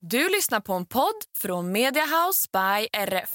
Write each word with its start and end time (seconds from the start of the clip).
Du 0.00 0.28
lyssnar 0.28 0.60
på 0.60 0.72
en 0.72 0.86
podd 0.86 1.14
från 1.36 1.72
Mediahouse 1.72 2.48
by 2.52 2.88
RF. 2.92 3.30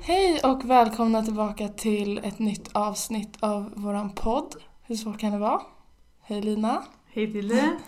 Hej 0.00 0.40
och 0.44 0.70
välkomna 0.70 1.22
tillbaka 1.22 1.68
till 1.68 2.18
ett 2.18 2.38
nytt 2.38 2.68
avsnitt 2.72 3.36
av 3.40 3.72
våran 3.76 4.14
podd. 4.14 4.54
Hur 4.82 4.96
svårt 4.96 5.18
kan 5.18 5.32
det 5.32 5.38
vara? 5.38 5.62
Hej 6.22 6.42
Lina. 6.42 6.82
Hej 7.14 7.32
till 7.32 7.48
dig. 7.48 7.78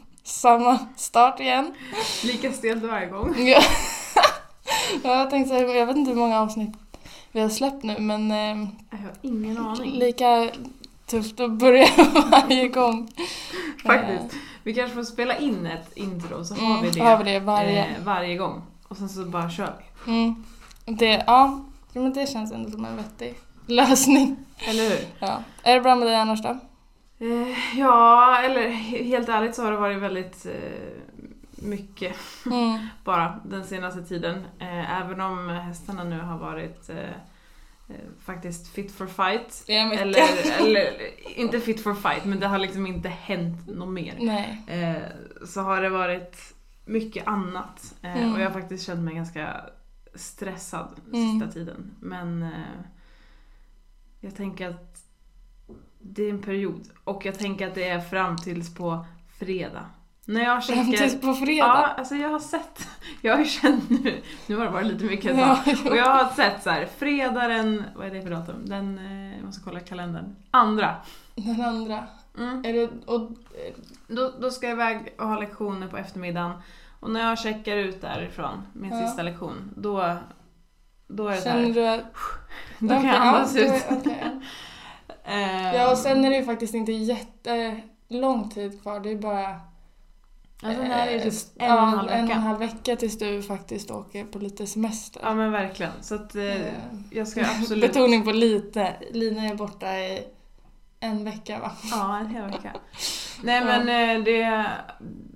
Samma 0.30 0.78
start 0.96 1.40
igen. 1.40 1.74
Lika 2.24 2.52
stelt 2.52 2.82
varje 2.84 3.06
gång. 3.06 3.34
Ja. 3.48 3.62
Ja, 5.04 5.18
jag 5.18 5.30
tänkte 5.30 5.48
säga, 5.54 5.74
jag 5.74 5.86
vet 5.86 5.96
inte 5.96 6.10
hur 6.10 6.18
många 6.18 6.40
avsnitt 6.40 6.70
vi 7.32 7.40
har 7.40 7.48
släppt 7.48 7.82
nu 7.82 7.98
men 7.98 8.30
eh, 8.30 8.68
Jag 8.90 8.98
har 8.98 9.12
ingen 9.22 9.58
aning. 9.58 9.90
lika 9.92 10.50
tufft 11.06 11.40
att 11.40 11.50
börja 11.50 11.86
varje 12.30 12.68
gång. 12.68 13.08
Faktiskt. 13.86 14.34
Vi 14.62 14.74
kanske 14.74 14.94
får 14.94 15.04
spela 15.04 15.36
in 15.38 15.66
ett 15.66 15.92
intro 15.96 16.44
så 16.44 16.54
har 16.54 16.66
Mm, 16.70 16.82
vi 16.82 16.90
det, 16.90 17.00
har 17.00 17.18
vi 17.24 17.32
det 17.32 17.40
varje- 17.40 17.84
eh, 17.84 18.04
varje 18.04 18.36
gång. 18.36 18.62
Och 18.88 18.96
sen 18.96 19.08
så 19.08 19.24
bara 19.24 19.50
kör 19.50 19.74
vi. 20.04 20.12
Mm. 20.12 20.44
Det, 20.84 21.24
ja, 21.26 21.60
men 21.92 22.12
det 22.12 22.26
känns 22.30 22.52
ändå 22.52 22.70
som 22.70 22.84
en 22.84 22.96
vettig 22.96 23.34
lösning. 23.66 24.36
Eller 24.58 24.88
hur? 24.90 24.98
Ja. 25.18 25.42
Är 25.62 25.74
det 25.74 25.80
bra 25.80 25.94
med 25.94 26.08
dig 26.08 26.16
annars 26.16 26.42
då? 26.42 26.58
Eh, 27.20 27.78
ja, 27.78 28.38
eller 28.44 28.68
he- 28.68 29.04
helt 29.04 29.28
ärligt 29.28 29.54
så 29.54 29.64
har 29.64 29.70
det 29.72 29.76
varit 29.76 29.98
väldigt 30.02 30.46
eh, 30.46 30.90
mycket 31.54 32.16
Mm. 32.46 32.78
bara 33.04 33.40
den 33.44 33.64
senaste 33.64 34.02
tiden. 34.02 34.44
Eh, 34.58 35.00
även 35.00 35.20
om 35.20 35.48
hästarna 35.48 36.04
nu 36.04 36.20
har 36.20 36.38
varit 36.38 36.90
eh, 36.90 36.98
eh, 37.88 37.94
faktiskt 38.24 38.68
fit 38.74 38.92
for 38.92 39.06
fight. 39.06 39.64
Eller, 40.00 40.20
eller 40.60 40.92
inte 41.38 41.60
fit 41.60 41.82
for 41.82 41.94
fight, 41.94 42.24
men 42.24 42.40
det 42.40 42.46
har 42.46 42.58
liksom 42.58 42.86
inte 42.86 43.08
hänt 43.08 43.66
något 43.68 43.88
mer. 43.88 44.14
Eh, 44.66 45.02
så 45.46 45.60
har 45.60 45.80
det 45.82 45.88
varit 45.90 46.54
mycket 46.84 47.26
annat. 47.26 47.94
Mm. 48.02 48.32
Och 48.34 48.40
jag 48.40 48.44
har 48.44 48.60
faktiskt 48.60 48.86
känt 48.86 49.00
mig 49.00 49.14
ganska 49.14 49.60
stressad 50.14 51.00
Mm. 51.12 51.32
sista 51.40 51.52
tiden. 51.52 51.94
Men 52.00 52.48
jag 54.20 54.36
tänker 54.36 54.68
att 54.68 54.89
det 56.00 56.22
är 56.22 56.30
en 56.30 56.42
period. 56.42 56.88
Och 57.04 57.26
jag 57.26 57.38
tänker 57.38 57.68
att 57.68 57.74
det 57.74 57.88
är 57.88 58.00
fram 58.00 58.36
tills 58.36 58.74
på 58.74 59.04
fredag. 59.38 59.86
När 60.24 60.44
jag 60.44 60.64
Fram 60.64 60.76
checkar... 60.76 60.98
tills 60.98 61.20
på 61.20 61.34
fredag? 61.34 61.66
Ja, 61.66 61.86
alltså 61.86 62.14
jag 62.14 62.28
har 62.28 62.38
sett, 62.38 62.88
jag 63.20 63.32
har 63.32 63.38
ju 63.38 63.44
känt 63.50 63.90
nu, 63.90 64.22
nu 64.46 64.56
har 64.56 64.64
det 64.64 64.70
varit 64.70 64.86
lite 64.86 65.04
mycket 65.04 65.38
Ja, 65.38 65.64
så. 65.76 65.90
Och 65.90 65.96
jag 65.96 66.10
har 66.10 66.30
sett 66.30 66.62
så 66.62 66.70
här, 66.70 66.88
fredag 66.98 67.48
den, 67.48 67.84
vad 67.96 68.06
är 68.06 68.10
det 68.10 68.22
för 68.22 68.30
datum? 68.30 68.66
Den, 68.66 68.98
eh, 68.98 69.36
jag 69.36 69.44
måste 69.44 69.62
kolla 69.64 69.80
kalendern. 69.80 70.36
Andra. 70.50 70.96
Den 71.34 71.60
andra. 71.60 72.04
Mm. 72.38 72.64
Är 72.64 72.72
det, 72.72 72.90
och, 73.06 73.30
Då, 74.08 74.32
då 74.40 74.50
ska 74.50 74.66
jag 74.66 74.74
iväg 74.74 75.14
och 75.18 75.28
ha 75.28 75.38
lektioner 75.40 75.88
på 75.88 75.96
eftermiddagen. 75.96 76.52
Och 77.00 77.10
när 77.10 77.28
jag 77.28 77.38
checkar 77.38 77.76
ut 77.76 78.00
därifrån, 78.00 78.62
min 78.72 78.90
Ja. 78.90 79.06
sista 79.06 79.22
lektion, 79.22 79.74
då, 79.76 80.16
då 81.06 81.28
är 81.28 81.30
det 81.32 81.36
så 81.36 81.44
känner 81.44 81.66
här, 81.66 81.72
du 81.72 81.86
att... 81.88 82.02
då 82.78 82.88
kan 82.88 83.04
jag 83.06 83.16
andas 83.16 83.54
ja, 83.56 83.76
ut. 83.76 84.06
Eh, 84.06 84.28
Ja, 85.74 85.90
och 85.92 85.98
sen 85.98 86.24
är 86.24 86.30
det 86.30 86.36
ju 86.36 86.44
faktiskt 86.44 86.74
inte 86.74 86.92
jättelång 86.92 88.50
tid 88.50 88.82
kvar. 88.82 89.00
Det 89.00 89.10
är 89.10 89.16
bara 89.18 89.60
alltså, 90.62 90.82
när 90.82 91.06
är 91.06 91.18
det 91.18 91.26
eh, 91.58 91.68
en 91.68 91.72
och 91.72 91.82
en 91.82 91.88
halv 91.88 91.98
ja, 91.98 91.98
en 91.98 92.04
och 92.08 92.12
en 92.12 92.26
vecka. 92.26 92.38
halv 92.40 92.58
vecka 92.58 92.96
tills 92.96 93.18
du 93.18 93.42
faktiskt 93.42 93.90
åker 93.90 94.24
på 94.24 94.38
lite 94.38 94.66
semester. 94.66 95.20
Ja 95.24 95.34
men 95.34 95.52
verkligen. 95.52 95.92
Så 96.00 96.14
att 96.14 96.34
eh, 96.34 96.42
Eh, 96.42 96.72
jag 97.10 97.28
ska 97.28 97.40
absolut... 97.40 97.92
Betoning 97.92 98.24
på 98.24 98.32
lite. 98.32 98.92
Lina 99.10 99.42
är 99.44 99.54
borta 99.54 99.98
i 99.98 100.24
en 101.00 101.24
vecka 101.24 101.58
va? 101.58 101.72
Ja, 101.90 102.18
en 102.18 102.26
hel 102.26 102.44
vecka. 102.46 102.72
Nej 103.42 103.64
men 103.64 103.80
eh, 104.18 104.24
det, 104.24 104.66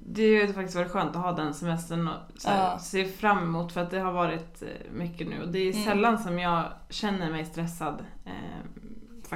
det 0.06 0.40
har 0.46 0.52
faktiskt 0.52 0.76
varit 0.76 0.90
skönt 0.90 1.16
att 1.16 1.22
ha 1.22 1.32
den 1.32 1.54
semestern 1.54 2.08
och 2.08 2.14
så 2.40 2.48
här, 2.48 2.58
Ja. 2.70 2.78
se 2.78 3.04
fram 3.04 3.38
emot 3.38 3.72
för 3.72 3.80
att 3.80 3.90
det 3.90 3.98
har 4.00 4.12
varit 4.12 4.62
eh, 4.62 4.68
mycket 4.92 5.28
nu 5.28 5.42
och 5.42 5.48
det 5.48 5.58
är 5.58 5.72
Mm. 5.72 5.84
sällan 5.84 6.18
som 6.18 6.38
jag 6.38 6.64
känner 6.90 7.30
mig 7.30 7.44
stressad 7.44 8.04
eh, 8.24 8.32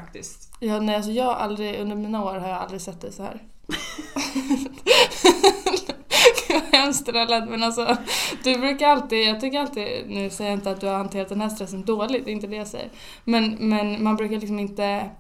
faktiskt. 0.00 0.52
Ja, 0.60 0.80
nej, 0.80 0.96
alltså 0.96 1.10
jag 1.10 1.24
har 1.24 1.34
aldrig, 1.34 1.80
under 1.80 1.96
mina 1.96 2.24
år 2.24 2.34
har 2.34 2.48
jag 2.48 2.58
aldrig 2.58 2.80
sett 2.80 3.00
dig 3.00 3.12
så 3.12 3.22
här. 3.22 3.42
Gud, 6.48 6.62
vad 6.72 6.80
hemskt 6.80 7.06
det 7.06 7.12
där 7.12 7.26
lät, 7.26 7.48
men 7.48 7.62
alltså 7.62 7.96
du 8.44 8.58
brukar 8.58 8.88
alltid, 8.88 9.28
jag 9.28 9.40
tycker 9.40 9.60
alltid, 9.60 10.08
nu 10.08 10.30
säger 10.30 10.50
jag 10.50 10.58
inte 10.58 10.70
att 10.70 10.80
du 10.80 10.86
har 10.86 10.94
hanterat 10.94 11.28
den 11.28 11.40
här 11.40 11.48
stressen 11.48 11.84
dåligt, 11.84 12.24
det 12.24 12.30
är 12.30 12.32
inte 12.32 12.46
det 12.46 12.56
jag 12.56 12.66
säger. 12.66 12.90
Men, 13.24 13.56
men 13.60 14.02
man 14.02 14.16
brukar 14.16 14.36
liksom 14.36 14.58
inte 14.58 15.10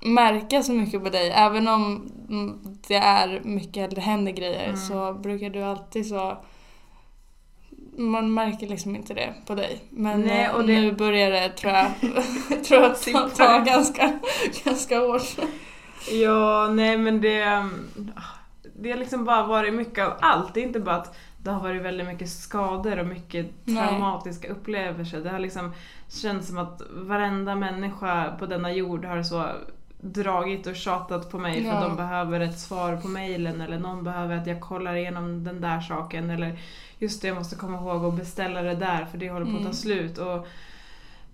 märka 0.00 0.62
så 0.62 0.72
mycket 0.72 1.04
på 1.04 1.10
dig, 1.10 1.30
även 1.30 1.68
om 1.68 2.10
mm, 2.28 2.78
det 2.88 2.94
är 2.94 3.40
mycket, 3.44 3.92
eller 3.92 4.02
händer 4.02 4.32
grejer, 4.32 4.64
Mm. 4.64 4.76
så 4.76 5.12
brukar 5.12 5.50
du 5.50 5.62
alltid 5.62 6.06
så 6.06 6.38
man 7.98 8.34
märker 8.34 8.66
liksom 8.66 8.96
inte 8.96 9.14
det 9.14 9.34
på 9.46 9.54
dig. 9.54 9.84
Men 9.90 10.20
Nej, 10.20 10.44
eh, 10.44 10.58
det- 10.58 10.66
nu 10.66 10.92
börjar 10.92 11.30
det, 11.30 11.48
tror 11.48 11.72
jag, 11.72 11.90
tror 12.64 12.82
jag, 12.82 13.00
ta, 13.02 13.28
ta 13.28 13.58
ganska, 13.58 14.18
ganska 14.64 14.98
hårt. 14.98 15.36
Ja, 16.10 16.68
nej 16.72 16.96
men 16.98 17.20
det... 17.20 17.42
mm, 17.42 17.86
Det 18.78 18.90
har 18.90 18.98
liksom 18.98 19.24
bara 19.24 19.46
varit 19.46 19.74
mycket 19.74 20.06
av 20.06 20.12
allt. 20.20 20.54
Det 20.54 20.60
är 20.60 20.64
inte 20.64 20.80
bara 20.80 20.96
att 20.96 21.16
det 21.42 21.50
har 21.50 21.60
varit 21.60 21.82
väldigt 21.82 22.06
mycket 22.06 22.28
skador 22.30 22.98
och 22.98 23.06
mycket 23.06 23.46
Nej. 23.64 23.88
traumatiska 23.88 24.48
upplevelser. 24.48 25.20
Det 25.20 25.30
har 25.30 25.38
liksom 25.38 25.72
känts 26.08 26.48
som 26.48 26.58
att 26.58 26.82
varenda 26.90 27.54
människa 27.54 28.36
på 28.38 28.46
denna 28.46 28.72
jord 28.72 29.04
har 29.04 29.22
så 29.22 29.46
dragit 30.00 30.66
och 30.66 30.76
tjatat 30.76 31.30
på 31.30 31.38
mig 31.38 31.64
för 31.64 31.70
att 31.72 31.82
de 31.88 31.96
behöver 31.96 32.40
ett 32.40 32.58
svar 32.58 32.96
på 32.96 33.08
mejlen 33.08 33.60
eller 33.60 33.78
någon 33.78 34.04
behöver 34.04 34.36
att 34.36 34.46
jag 34.46 34.60
kollar 34.60 34.94
igenom 34.96 35.44
den 35.44 35.60
där 35.60 35.80
saken 35.80 36.30
eller 36.30 36.58
just 36.98 37.22
det, 37.22 37.28
jag 37.28 37.36
måste 37.36 37.56
komma 37.56 37.78
ihåg 37.78 38.04
att 38.04 38.14
beställa 38.14 38.62
det 38.62 38.74
där 38.74 39.04
för 39.04 39.18
det 39.18 39.30
håller 39.30 39.44
på 39.46 39.50
att 39.50 39.56
Mm. 39.58 39.66
ta 39.66 39.72
slut. 39.72 40.18
Och 40.18 40.46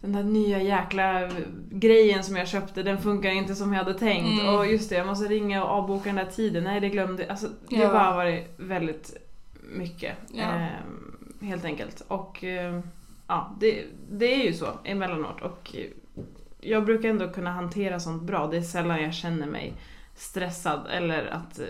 den 0.00 0.12
där 0.12 0.22
nya 0.22 0.62
jäkla 0.62 1.30
grejen 1.70 2.24
som 2.24 2.36
jag 2.36 2.48
köpte, 2.48 2.82
den 2.82 2.98
funkar 2.98 3.30
inte 3.30 3.54
som 3.54 3.72
jag 3.72 3.84
hade 3.84 3.98
tänkt. 3.98 4.42
Mm. 4.42 4.54
Och 4.54 4.66
just 4.66 4.90
det, 4.90 4.96
jag 4.96 5.06
måste 5.06 5.24
ringa 5.28 5.64
och 5.64 5.70
avboka 5.70 6.04
den 6.04 6.16
där 6.16 6.32
tiden. 6.32 6.64
Nej, 6.64 6.80
det 6.80 6.88
glömde 6.88 7.26
Alltså, 7.30 7.46
det 7.68 7.76
Ja. 7.76 7.86
har 7.86 7.92
bara 7.94 8.14
varit 8.16 8.54
väldigt 8.56 9.16
mycket. 9.62 10.12
Ja. 10.32 10.42
Eh, 10.42 11.46
helt 11.46 11.64
enkelt. 11.64 12.02
Och 12.08 12.44
eh, 12.44 12.80
ja, 13.26 13.56
det, 13.60 13.84
det 14.10 14.34
är 14.34 14.44
ju 14.46 14.52
så 14.52 14.66
emellanåt. 14.84 15.40
Och 15.42 15.70
eh, 15.76 15.86
jag 16.62 16.84
brukar 16.84 17.08
ändå 17.08 17.28
kunna 17.28 17.50
hantera 17.52 18.00
sånt 18.00 18.22
bra. 18.22 18.46
Det 18.46 18.56
är 18.56 18.62
sällan 18.62 19.02
jag 19.02 19.14
känner 19.14 19.46
mig 19.46 19.74
stressad 20.14 20.86
eller 20.90 21.26
att 21.26 21.58
eh, 21.58 21.64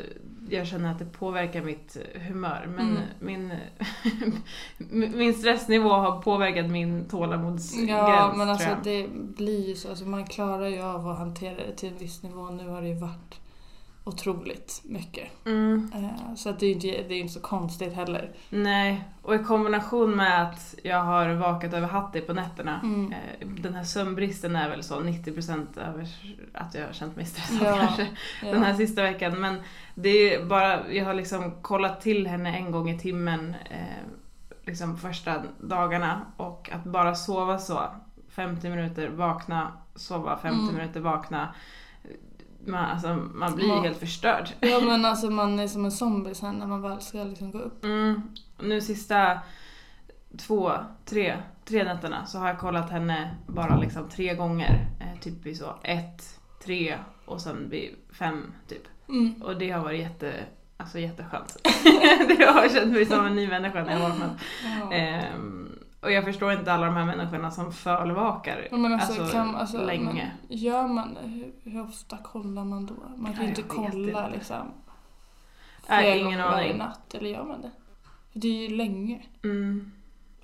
jag 0.50 0.66
känner 0.66 0.92
att 0.92 0.98
det 0.98 1.04
påverkar 1.04 1.62
mitt 1.62 1.96
humör. 2.28 2.66
Men 2.76 2.88
Mm. 2.90 3.02
min, 3.18 3.52
min 5.16 5.34
stressnivå 5.34 5.88
har 5.88 6.22
påverkat 6.22 6.70
min 6.70 7.08
tålamodsgräns. 7.08 7.90
Ja, 7.90 8.32
men 8.36 8.48
alltså 8.50 8.68
det 8.84 9.06
blir 9.12 9.68
ju 9.68 9.74
så. 9.74 9.88
Alltså, 9.90 10.04
man 10.04 10.26
klarar 10.26 10.68
ju 10.68 10.82
av 10.82 11.08
att 11.08 11.18
hantera 11.18 11.54
det 11.56 11.76
till 11.76 11.88
en 11.88 11.98
viss 11.98 12.22
nivå. 12.22 12.50
Nu 12.50 12.68
har 12.68 12.82
det 12.82 12.88
ju 12.88 12.94
varit 12.98 13.40
otroligt 14.04 14.80
mycket. 14.84 15.28
Mm, 15.46 15.90
Eh, 15.94 16.34
Så 16.34 16.48
att 16.48 16.60
det 16.60 16.66
är 16.66 16.68
ju 16.68 16.74
inte, 16.74 16.86
det 16.86 17.14
är 17.14 17.16
ju 17.16 17.20
inte 17.20 17.32
så 17.32 17.40
konstigt 17.40 17.92
heller. 17.94 18.30
nej, 18.50 19.04
och 19.22 19.34
i 19.34 19.38
kombination 19.38 20.16
med 20.16 20.42
att 20.42 20.74
jag 20.82 21.00
har 21.02 21.28
vakat 21.34 21.72
över 21.74 21.88
Hattie 21.88 22.22
på 22.22 22.32
nätterna. 22.32 22.80
Mm. 22.82 23.12
eh, 23.12 23.48
Den 23.48 23.74
här 23.74 23.84
sömnbristen 23.84 24.56
är 24.56 24.68
väl 24.70 24.82
så 24.82 25.00
90% 25.00 25.78
över 25.78 26.08
att 26.52 26.74
jag 26.74 26.86
har 26.86 26.92
känt 26.92 27.16
mig 27.16 27.26
stressad 27.26 27.58
Ja, 27.68 27.76
kanske. 27.78 28.08
Ja. 28.42 28.50
den 28.52 28.62
här 28.62 28.74
sista 28.74 29.02
veckan. 29.02 29.40
Men 29.40 29.60
det 29.94 30.34
är 30.34 30.44
bara, 30.44 30.92
jag 30.92 31.04
har 31.04 31.14
liksom 31.14 31.50
kollat 31.62 32.00
till 32.00 32.26
henne 32.26 32.56
en 32.56 32.70
gång 32.70 32.90
i 32.90 32.98
timmen 32.98 33.54
eh, 33.70 34.02
liksom 34.66 34.98
första 34.98 35.42
dagarna 35.60 36.20
och 36.36 36.70
att 36.72 36.84
bara 36.84 37.14
sova 37.14 37.58
så 37.58 37.80
50 38.28 38.68
minuter, 38.68 39.08
vakna, 39.08 39.72
sova 39.94 40.38
50 40.38 40.62
Mm. 40.62 40.74
minuter, 40.74 41.00
vakna. 41.00 41.54
Man, 42.66 42.84
alltså, 42.84 43.14
man 43.34 43.54
blir 43.54 43.66
ju 43.66 43.80
helt 43.80 43.98
förstörd. 43.98 44.48
Ja 44.60 44.80
men 44.80 45.04
alltså 45.04 45.30
man 45.30 45.58
är 45.58 45.66
som 45.66 45.84
en 45.84 45.90
zombie 45.90 46.34
sen 46.34 46.54
när 46.54 46.66
man 46.66 46.82
väl 46.82 47.00
ska 47.00 47.24
liksom 47.24 47.50
gå 47.50 47.58
upp. 47.58 47.84
Mm. 47.84 48.22
Nu 48.60 48.80
sista 48.80 49.38
två, 50.38 50.72
tre, 51.04 51.36
tre 51.64 51.84
nätterna 51.84 52.26
så 52.26 52.38
har 52.38 52.48
jag 52.48 52.58
kollat 52.58 52.90
henne 52.90 53.36
bara 53.46 53.76
liksom 53.76 54.08
tre 54.08 54.34
gånger. 54.34 54.86
Eh, 55.00 55.20
typ 55.20 55.46
vid 55.46 55.56
så 55.56 55.74
ett, 55.82 56.40
tre 56.64 56.98
och 57.24 57.40
sen 57.40 57.68
vid 57.70 57.94
fem 58.12 58.52
typ. 58.68 58.82
Mm. 59.08 59.42
Och 59.42 59.58
det 59.58 59.70
har 59.70 59.82
varit 59.82 60.00
jätte, 60.00 60.34
alltså 60.76 60.98
jätteskönt. 60.98 61.56
det 62.38 62.44
har 62.44 62.68
känt 62.68 62.92
mig 62.92 63.06
som 63.06 63.26
en 63.26 63.36
ny 63.36 63.48
människa 63.48 63.84
när 63.84 63.92
jag 63.92 64.08
vaknat. 64.08 64.30
Ja. 64.80 64.92
Ehm, 64.92 65.61
och 66.02 66.12
jag 66.12 66.24
förstår 66.24 66.52
inte 66.52 66.72
alla 66.72 66.86
de 66.86 66.94
här 66.96 67.04
människorna 67.04 67.50
som 67.50 67.72
förvakar 67.72 68.68
men 68.70 68.92
alltså, 68.92 69.22
alltså, 69.22 69.36
kan, 69.36 69.56
alltså, 69.56 69.84
länge. 69.84 70.32
Men 70.48 70.58
gör 70.58 70.86
man 70.86 71.16
hur, 71.22 71.52
hur 71.70 71.82
ofta 71.82 72.16
kollar 72.16 72.64
man 72.64 72.86
då? 72.86 72.94
Man 73.16 73.34
kan 73.34 73.42
ju 73.42 73.48
inte 73.48 73.62
kolla 73.62 73.88
inte. 73.88 74.30
liksom 74.32 74.72
flera 75.86 76.14
ingen 76.14 76.24
gånger 76.24 76.42
varje 76.42 76.76
natt. 76.76 77.14
Eller 77.14 77.30
gör 77.30 77.44
man 77.44 77.62
det? 77.62 77.70
För 78.32 78.38
det 78.38 78.48
är 78.48 78.70
ju 78.70 78.76
länge. 78.76 79.22
Mm. 79.44 79.92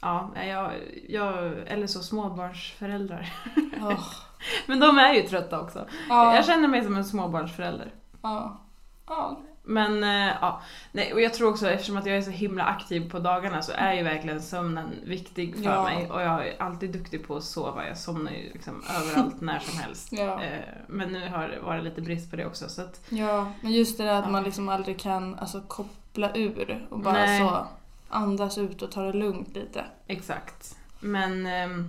Ja, 0.01 0.31
jag, 0.35 0.73
jag, 1.09 1.53
eller 1.67 1.87
så 1.87 2.01
småbarnsföräldrar. 2.01 3.33
Oh. 3.81 4.07
Men 4.67 4.81
de 4.81 4.99
är 4.99 5.15
ju 5.15 5.23
trötta 5.23 5.61
också. 5.61 5.87
Ja. 6.09 6.35
Jag 6.35 6.45
känner 6.45 6.69
mig 6.69 6.85
som 6.85 6.97
en 6.97 7.05
småbarnsförälder. 7.05 7.95
Ja. 8.23 8.61
Ja. 9.07 9.41
Men 9.71 10.05
eh, 10.05 10.35
ja, 10.41 10.61
nej, 10.93 11.13
och 11.13 11.21
jag 11.21 11.35
tror 11.35 11.51
också 11.51 11.71
eftersom 11.71 11.97
att 11.97 12.07
jag 12.07 12.17
är 12.17 12.23
så 12.23 12.31
himla 12.31 12.65
aktiv 12.65 13.11
på 13.11 13.19
dagarna 13.19 13.63
så 13.63 13.73
är 13.73 13.93
ju 13.95 14.03
verkligen 14.03 14.43
sömnen 14.43 14.91
viktig 15.05 15.57
för 15.57 15.63
Ja. 15.65 15.83
mig. 15.83 16.11
Och 16.11 16.23
jag 16.23 16.49
är 16.49 16.63
alltid 16.63 16.91
duktig 16.93 17.27
på 17.27 17.37
att 17.37 17.45
sova. 17.45 17.87
Jag 17.89 17.99
somnar 17.99 18.33
ju 18.33 18.53
liksom 18.53 18.83
överallt 19.01 19.41
när 19.41 19.59
som 19.59 19.79
helst. 19.79 20.09
Ja. 20.13 20.43
Eh, 20.43 20.61
men 20.87 21.13
nu 21.13 21.29
har 21.29 21.49
det 21.49 21.61
varit 21.61 21.85
lite 21.85 22.01
brist 22.01 22.31
på 22.31 22.37
det 22.37 22.47
också. 22.47 22.69
Så 22.69 22.83
att, 22.83 23.01
ja, 23.09 23.53
men 23.61 23.73
just 23.73 23.99
det 23.99 24.05
där 24.05 24.15
att 24.15 24.25
Ja. 24.25 24.31
man 24.31 24.43
liksom 24.43 24.69
aldrig 24.69 25.01
kan 25.01 25.39
alltså, 25.39 25.61
koppla 25.69 26.31
ur 26.35 26.87
och 26.91 26.99
bara 27.01 27.13
Nej. 27.15 27.41
så 27.41 27.67
andas 28.09 28.59
ut 28.59 28.83
och 28.83 28.93
ta 28.93 29.03
det 29.03 29.13
lugnt 29.13 29.55
lite. 29.57 29.85
exakt. 30.07 30.77
Men 31.01 31.47
ehm, 31.47 31.89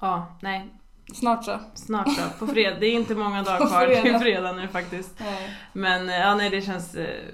ja, 0.00 0.26
nej. 0.42 0.68
Snart 1.14 1.44
så. 1.44 1.58
Snart 1.74 2.08
så. 2.12 2.22
På 2.38 2.46
fredag. 2.46 2.76
Det 2.80 2.86
är 2.86 2.92
inte 2.94 3.14
många 3.14 3.42
dagar 3.42 3.66
kvar 3.66 4.02
till 4.02 4.18
fredag. 4.18 4.52
nu 4.52 4.68
faktiskt. 4.68 5.20
Nej. 5.20 5.50
Men 5.72 6.08
eh, 6.08 6.14
ja, 6.16 6.34
nej, 6.34 6.50
det 6.50 6.60
känns, 6.62 6.94
eh, 6.94 7.24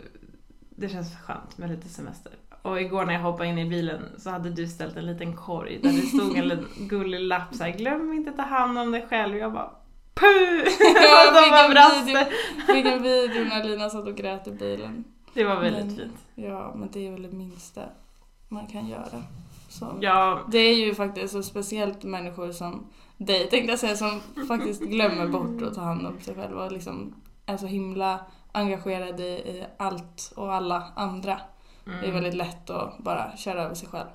det 0.70 0.88
känns 0.88 1.17
skönt 1.17 1.58
med 1.58 1.70
lite 1.70 1.88
semester. 1.88 2.32
Och 2.62 2.81
igår 2.81 3.05
när 3.05 3.12
jag 3.14 3.20
hoppade 3.20 3.49
in 3.49 3.58
i 3.58 3.64
bilen 3.70 4.02
så 4.19 4.31
hade 4.31 4.50
du 4.50 4.69
ställt 4.69 4.96
en 4.96 5.06
liten 5.06 5.37
korg 5.37 5.78
där 5.82 5.93
det 5.93 6.02
stod 6.02 6.37
en 6.37 6.67
gullig 6.88 7.20
lapp 7.20 7.55
så 7.55 7.64
här, 7.64 7.70
glöm 7.70 8.12
inte 8.12 8.32
ta 8.32 8.43
hand 8.43 8.78
om 8.78 8.93
dig 8.93 9.06
själv. 9.11 9.37
Jag 9.37 9.52
bara 9.52 9.70
puh! 10.14 10.26
Jag 10.81 11.34
De 11.34 11.43
fick 11.43 11.52
en 11.52 12.06
video, 12.06 12.25
det. 12.67 12.72
fick 12.75 12.87
en 12.87 13.02
video 13.02 13.44
när 13.44 13.64
Lina 13.64 13.90
satt 13.90 14.06
och 14.06 14.17
grät 14.17 14.46
i 14.46 14.50
bilen. 14.50 15.05
Det 15.34 15.44
var 15.44 15.61
väldigt 15.61 15.87
Men- 15.87 15.96
fint. 15.96 16.17
Ja, 16.34 16.75
men 16.76 16.88
det 16.93 17.06
är 17.06 17.12
väl 17.12 17.22
det 17.22 17.32
minsta 17.37 17.81
man 18.49 18.67
kan 18.67 18.88
göra. 18.88 19.22
Så. 19.69 19.99
Ja, 20.00 20.40
Det 20.49 20.58
är 20.58 20.75
ju 20.87 20.94
faktiskt 20.94 21.32
så 21.32 21.43
speciellt 21.43 22.02
människor 22.05 22.52
som 22.52 22.87
dig 23.17 23.51
tänkte 23.51 23.73
jag 23.73 23.79
säga, 23.79 23.97
som 23.97 24.21
faktiskt 24.49 24.83
glömmer 24.83 25.27
bort 25.27 25.63
att 25.63 25.75
ta 25.75 25.81
hand 25.81 26.07
om 26.07 26.21
sig 26.21 26.35
själva 26.35 26.65
och 26.65 26.73
liksom 26.73 27.15
är 27.47 27.57
så 27.57 27.67
himla 27.67 28.21
engagerade 28.53 29.23
i, 29.23 29.33
i 29.33 29.67
allt 29.77 30.33
och 30.37 30.55
alla 30.55 30.93
andra. 30.97 31.41
Det 31.85 31.91
är 31.91 31.99
mm. 31.99 32.15
väldigt 32.15 32.35
lätt 32.35 32.71
att 32.71 32.99
bara 32.99 33.37
köra 33.37 33.63
över 33.63 33.75
sig 33.75 33.89
själv. 33.89 34.09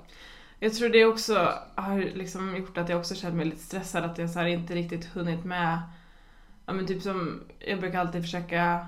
Jag 0.58 0.74
tror 0.74 0.88
det 0.88 1.04
också 1.04 1.52
har 1.74 1.98
liksom 1.98 2.56
gjort 2.56 2.78
att 2.78 2.88
jag 2.88 2.98
också 2.98 3.14
känt 3.14 3.34
mig 3.34 3.44
lite 3.46 3.62
stressad 3.62 4.04
att 4.04 4.18
jag 4.18 4.30
så 4.30 4.46
inte 4.46 4.74
riktigt 4.74 5.04
hunnit 5.04 5.44
med 5.44 5.78
Ja 6.66 6.72
men 6.72 6.86
typ 6.86 7.02
som, 7.02 7.40
jag 7.58 7.80
brukar 7.80 8.00
alltid 8.00 8.22
försöka 8.22 8.86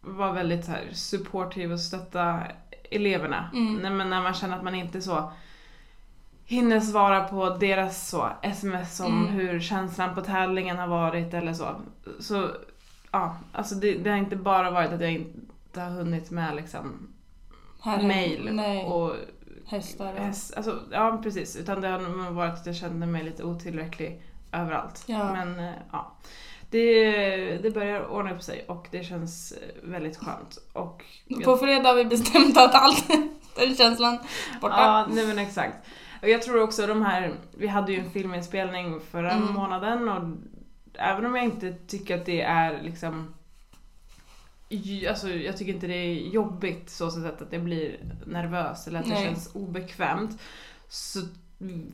vara 0.00 0.32
väldigt 0.32 0.64
så 0.64 0.70
här 0.70 0.88
supportive 0.92 1.72
och 1.72 1.80
stötta 1.80 2.42
eleverna. 2.90 3.50
Mm. 3.54 3.74
Nej, 3.74 3.90
men 3.90 4.10
när 4.10 4.22
man 4.22 4.34
känner 4.34 4.56
att 4.56 4.64
man 4.64 4.74
inte 4.74 5.02
så 5.02 5.32
hinner 6.48 6.80
svara 6.80 7.24
på 7.24 7.50
deras 7.50 8.08
så 8.08 8.28
sms 8.42 9.00
om 9.00 9.22
Mm. 9.22 9.32
hur 9.32 9.60
känslan 9.60 10.14
på 10.14 10.20
tävlingen 10.20 10.78
har 10.78 10.86
varit 10.88 11.34
eller 11.34 11.52
så. 11.52 11.68
Så 12.20 12.48
ja, 13.12 13.36
alltså 13.52 13.74
det, 13.74 13.94
det 13.94 14.10
har 14.10 14.16
inte 14.16 14.36
bara 14.36 14.70
varit 14.70 14.92
att 14.92 15.00
jag 15.00 15.12
inte 15.12 15.80
har 15.80 15.90
hunnit 15.90 16.30
med 16.30 16.56
liksom 16.56 17.08
Här 17.82 18.02
mail 18.02 18.48
Nej, 18.52 18.84
och 18.84 19.14
hästar 19.66 20.12
och... 20.12 20.20
Häst, 20.20 20.54
alltså, 20.56 20.78
ja 20.92 21.20
precis, 21.22 21.56
utan 21.56 21.80
det 21.80 21.88
har 21.88 22.30
varit 22.30 22.54
att 22.54 22.66
jag 22.66 22.76
kände 22.76 23.06
mig 23.06 23.24
lite 23.24 23.44
otillräcklig 23.44 24.22
överallt. 24.52 25.04
Ja. 25.06 25.32
Men 25.32 25.58
eh, 25.58 25.74
ja, 25.92 26.12
det, 26.70 27.56
det 27.62 27.70
börjar 27.70 28.06
ordna 28.06 28.34
upp 28.34 28.42
sig 28.42 28.64
och 28.68 28.86
det 28.90 29.04
känns 29.04 29.54
väldigt 29.82 30.16
skönt. 30.16 30.58
Och 30.72 31.04
På 31.44 31.56
fredag 31.56 31.88
har 31.88 31.94
vi 31.94 32.04
bestämt 32.04 32.56
att 32.58 32.74
allt, 32.74 33.08
den 33.56 33.74
känslan 33.76 34.18
borta. 34.60 34.76
Ja, 34.76 35.06
nej 35.14 35.26
men 35.26 35.38
exakt. 35.38 35.76
Och 36.22 36.28
jag 36.28 36.42
tror 36.42 36.62
också 36.62 36.86
de 36.86 37.02
här, 37.02 37.32
vi 37.56 37.66
hade 37.66 37.92
ju 37.92 37.98
en 38.00 38.10
filminspelning 38.10 39.00
förra 39.00 39.30
Mm. 39.32 39.52
månaden 39.54 40.08
och 40.08 40.36
även 40.94 41.26
om 41.26 41.34
jag 41.36 41.44
inte 41.44 41.72
tycker 41.86 42.18
att 42.18 42.26
det 42.26 42.40
är 42.40 42.82
liksom 42.82 43.34
Alltså 45.08 45.28
jag 45.28 45.56
tycker 45.56 45.72
inte 45.74 45.86
det 45.86 45.94
är 45.96 46.14
jobbigt 46.14 46.90
så 46.90 47.10
sätt 47.10 47.42
att 47.42 47.52
jag 47.52 47.62
blir 47.64 47.96
nervös 48.26 48.86
eller 48.86 48.98
att 48.98 49.04
det 49.06 49.10
Nej. 49.14 49.24
känns 49.24 49.54
obekvämt. 49.54 50.40
Så 50.88 51.18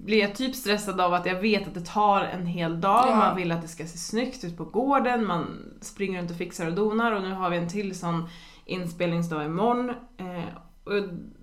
blir 0.04 0.18
jag 0.20 0.34
typ 0.34 0.54
stressad 0.54 1.00
av 1.00 1.14
att 1.14 1.26
jag 1.26 1.40
vet 1.40 1.68
att 1.68 1.74
det 1.74 1.84
tar 1.86 2.20
en 2.20 2.46
hel 2.46 2.80
dag, 2.80 3.04
Ja. 3.08 3.16
man 3.16 3.36
vill 3.36 3.52
att 3.52 3.62
det 3.62 3.68
ska 3.68 3.86
se 3.86 3.98
snyggt 3.98 4.44
ut 4.44 4.56
på 4.56 4.64
gården, 4.64 5.26
man 5.26 5.46
springer 5.80 6.18
runt 6.18 6.30
och 6.30 6.36
fixar 6.36 6.66
och 6.66 6.72
donar 6.74 7.12
och 7.12 7.22
nu 7.22 7.32
har 7.32 7.50
vi 7.50 7.56
en 7.56 7.68
till 7.68 7.98
sån 7.98 8.28
inspelningsdag 8.64 9.44
imorgon. 9.44 9.90
Eh, 10.16 10.44
och 10.84 10.92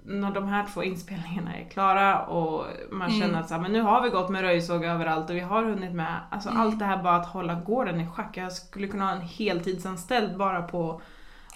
när 0.06 0.32
de 0.32 0.48
här 0.48 0.66
två 0.74 0.84
inspelningarna 0.84 1.56
är 1.58 1.70
klara 1.70 2.26
och 2.26 2.66
man 2.92 3.08
Mm. 3.10 3.22
känner 3.22 3.40
att 3.40 3.48
så 3.48 3.54
här, 3.54 3.62
men 3.62 3.72
nu 3.72 3.82
har 3.82 4.02
vi 4.04 4.10
gått 4.10 4.30
med 4.30 4.42
röjsåg 4.42 4.84
överallt 4.86 5.30
och 5.30 5.36
vi 5.36 5.40
har 5.40 5.64
hunnit 5.64 5.94
med 5.96 6.20
alltså 6.32 6.50
Mm. 6.50 6.62
allt 6.62 6.80
det 6.80 6.86
här 6.86 7.04
bara 7.04 7.16
att 7.16 7.28
hålla 7.28 7.54
gården 7.56 8.02
i 8.02 8.08
schack. 8.08 8.38
Jag 8.38 8.52
skulle 8.52 8.88
kunna 8.88 9.06
ha 9.06 9.12
en 9.16 9.22
heltidsanställd 9.22 10.38
bara 10.38 10.62
på 10.62 11.02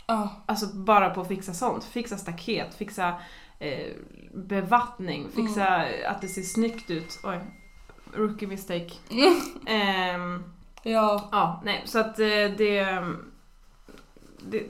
Ja. 0.08 0.30
Alltså 0.46 0.76
bara 0.76 1.10
på 1.10 1.22
att 1.22 1.28
fixa 1.28 1.54
sånt. 1.54 1.84
Fixa 1.84 2.18
staket, 2.18 2.76
fixa 2.76 3.14
eh, 3.60 3.88
bevattning, 4.34 5.28
fixa 5.36 5.68
Mm. 5.68 6.12
att 6.12 6.22
det 6.22 6.28
ser 6.28 6.42
snyggt 6.42 6.90
ut. 6.90 7.20
Oj, 7.24 7.40
rookie 8.14 8.48
mistake. 8.48 8.92
Ehm, 9.68 10.44
ja. 10.84 11.30
ja, 11.32 11.62
nej, 11.66 11.82
så 11.86 12.00
att 12.00 12.20
eh, 12.20 12.26
det, 12.58 13.04
det, 14.50 14.64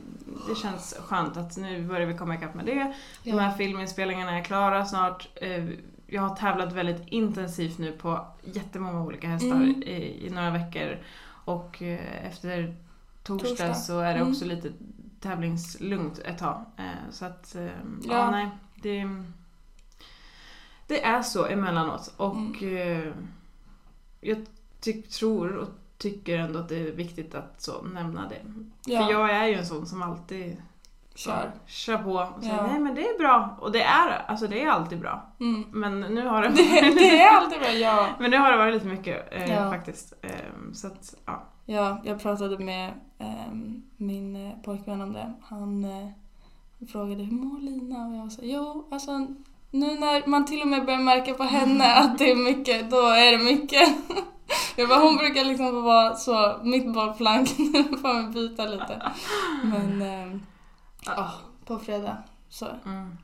det 0.50 0.56
känns 0.56 0.96
skönt 1.06 1.38
att 1.38 1.58
nu 1.58 1.88
börjar 1.88 2.08
vi 2.08 2.18
komma 2.18 2.36
ikapp 2.36 2.56
med 2.56 2.66
det. 2.66 2.94
De 3.24 3.32
här 3.32 3.52
filminspelningarna 3.52 4.38
är 4.40 4.44
klara 4.44 4.86
snart. 4.86 5.28
Eh, 5.36 5.70
jag 6.08 6.22
har 6.22 6.36
tävlat 6.36 6.74
väldigt 6.74 7.08
intensivt 7.08 7.78
nu 7.78 7.92
på 7.92 8.28
jättemånga 8.44 9.02
olika 9.04 9.28
hästar 9.28 9.56
Mm. 9.56 9.84
i, 9.84 10.26
i 10.28 10.30
några 10.30 10.50
veckor. 10.52 10.98
Och 11.46 11.82
eh, 11.82 12.26
efter 12.28 12.76
torsdag, 13.24 13.48
Torsdag. 13.50 13.74
så 13.74 14.00
är 14.00 14.14
det 14.14 14.20
Mm. 14.20 14.32
också 14.32 14.46
lite 14.46 14.72
tävlingslugnt 15.20 16.20
ett 16.20 16.38
tag. 16.38 16.66
Eh, 16.78 17.12
så 17.12 17.26
att, 17.26 17.56
ja. 17.56 17.70
Ja. 18.04 18.32
nej. 18.32 18.50
Det, 18.76 19.08
det 20.88 21.04
är 21.04 21.22
så 21.22 21.46
emellanåt. 21.46 22.14
Och 22.18 22.64
eh, 22.64 23.14
jag 24.22 24.46
tyck, 24.80 25.10
tror 25.10 25.56
och 25.56 25.68
tycker 25.98 26.38
ändå 26.40 26.60
att 26.60 26.70
det 26.70 26.76
är 26.88 26.92
viktigt 26.92 27.36
att 27.36 27.62
så 27.62 27.82
nämna 27.82 28.28
det. 28.30 28.42
ja. 28.86 29.06
För 29.06 29.12
jag 29.12 29.30
är 29.32 29.46
ju 29.48 29.54
en 29.54 29.66
sån 29.66 29.86
som 29.86 30.02
alltid 30.02 30.58
Kör. 31.16 31.52
kör 31.66 31.98
på 31.98 32.12
och 32.12 32.44
säger 32.44 32.56
Ja. 32.56 32.68
nej 32.68 32.80
men 32.80 32.96
det 32.96 33.02
är 33.08 33.18
bra. 33.18 33.58
Och 33.62 33.72
det 33.72 33.82
är 33.82 34.10
alltså 34.28 34.48
det 34.48 34.64
är 34.64 34.68
alltid 34.70 35.00
bra. 35.00 35.22
Mm. 35.40 35.64
Men 35.72 36.00
nu 36.00 36.28
har 36.28 36.42
det, 36.42 36.48
Det, 36.56 36.96
det 36.96 37.22
är 37.22 37.38
alltid 37.38 37.60
bra, 37.60 37.70
ja. 37.72 38.08
men 38.20 38.32
nu 38.32 38.38
har 38.38 38.52
det 38.52 38.58
varit 38.58 38.74
lite 38.74 38.88
mycket 38.88 39.34
eh, 39.34 39.54
Ja. 39.54 39.70
faktiskt. 39.72 40.14
Eh, 40.22 40.32
så 40.74 40.88
att, 40.88 41.16
ja. 41.26 41.44
Ja, 41.66 42.02
jag 42.04 42.20
pratade 42.22 42.58
med 42.60 42.94
ehm, 43.20 43.84
min 43.98 44.36
eh, 44.36 44.52
pojkvän 44.64 45.02
om 45.02 45.14
det. 45.14 45.34
Han 45.44 45.86
eh, 45.86 46.10
frågade 46.92 47.24
hur 47.24 47.32
mår 47.38 47.60
Lina? 47.60 48.08
Och 48.08 48.16
jag 48.16 48.32
sa 48.32 48.42
jo, 48.46 48.88
alltså 48.92 49.28
nu 49.76 50.00
när 50.00 50.28
man 50.28 50.46
till 50.46 50.62
och 50.62 50.68
med 50.68 50.86
börjar 50.86 51.00
märka 51.00 51.34
på 51.34 51.44
henne 51.44 51.96
att 51.96 52.18
det 52.18 52.32
är 52.32 52.36
mycket, 52.36 52.92
då 52.92 52.98
är 52.98 53.32
det 53.38 53.44
mycket. 53.44 53.90
Jag 54.76 54.90
bara, 54.90 55.00
hon 55.00 55.18
brukar 55.18 55.44
liksom 55.46 55.72
få 55.72 55.82
vara 55.82 56.16
så 56.16 56.60
mitt 56.64 56.94
bollplank, 56.94 57.50
nu 57.58 57.84
får 57.84 58.14
man 58.14 58.32
byta 58.32 58.66
lite. 58.66 59.12
Men 59.64 60.02
ehm, 60.02 60.46
ja, 61.06 61.32
på 61.66 61.80
fredag 61.80 62.18
så. 62.50 62.68
Mm. 62.86 63.18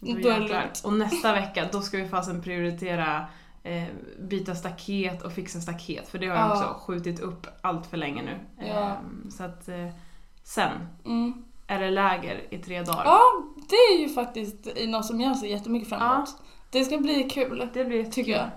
Då 0.00 0.28
är 0.28 0.40
det 0.40 0.48
lugnt. 0.48 0.82
Och 0.84 0.92
nästa 0.92 1.32
vecka 1.32 1.68
då 1.72 1.80
ska 1.80 1.96
vi 1.96 2.08
fasen 2.08 2.42
prioritera 2.42 3.26
eh, 3.62 3.84
byta 4.18 4.54
staket 4.54 5.22
och 5.22 5.32
fixa 5.32 5.60
staket. 5.60 6.08
För 6.08 6.18
det 6.18 6.26
har 6.26 6.36
jag 6.36 6.46
Ja. 6.48 6.52
också 6.52 6.80
skjutit 6.86 7.20
upp 7.20 7.46
allt 7.62 7.86
för 7.86 7.96
länge 7.96 8.22
nu. 8.22 8.38
Ja. 8.66 8.72
Eh, 8.88 8.92
så 9.30 9.44
att 9.44 9.68
eh, 9.68 9.88
sen 10.44 10.70
Mm. 11.04 11.44
är 11.66 11.78
det 11.80 11.90
läger 11.90 12.54
i 12.54 12.58
tre 12.58 12.82
dagar. 12.82 13.02
Ja, 13.04 13.20
det 13.68 13.76
är 13.76 13.98
ju 13.98 14.08
faktiskt 14.08 14.68
något 14.86 15.06
som 15.06 15.20
jag 15.20 15.36
ser 15.36 15.46
jättemycket 15.46 15.88
fram 15.88 16.12
emot. 16.14 16.28
Det 16.70 16.84
ska 16.84 16.98
bli 16.98 17.24
kul, 17.30 17.68
Det 17.74 17.84
blir 17.84 18.04
tycker 18.04 18.32
jag. 18.32 18.50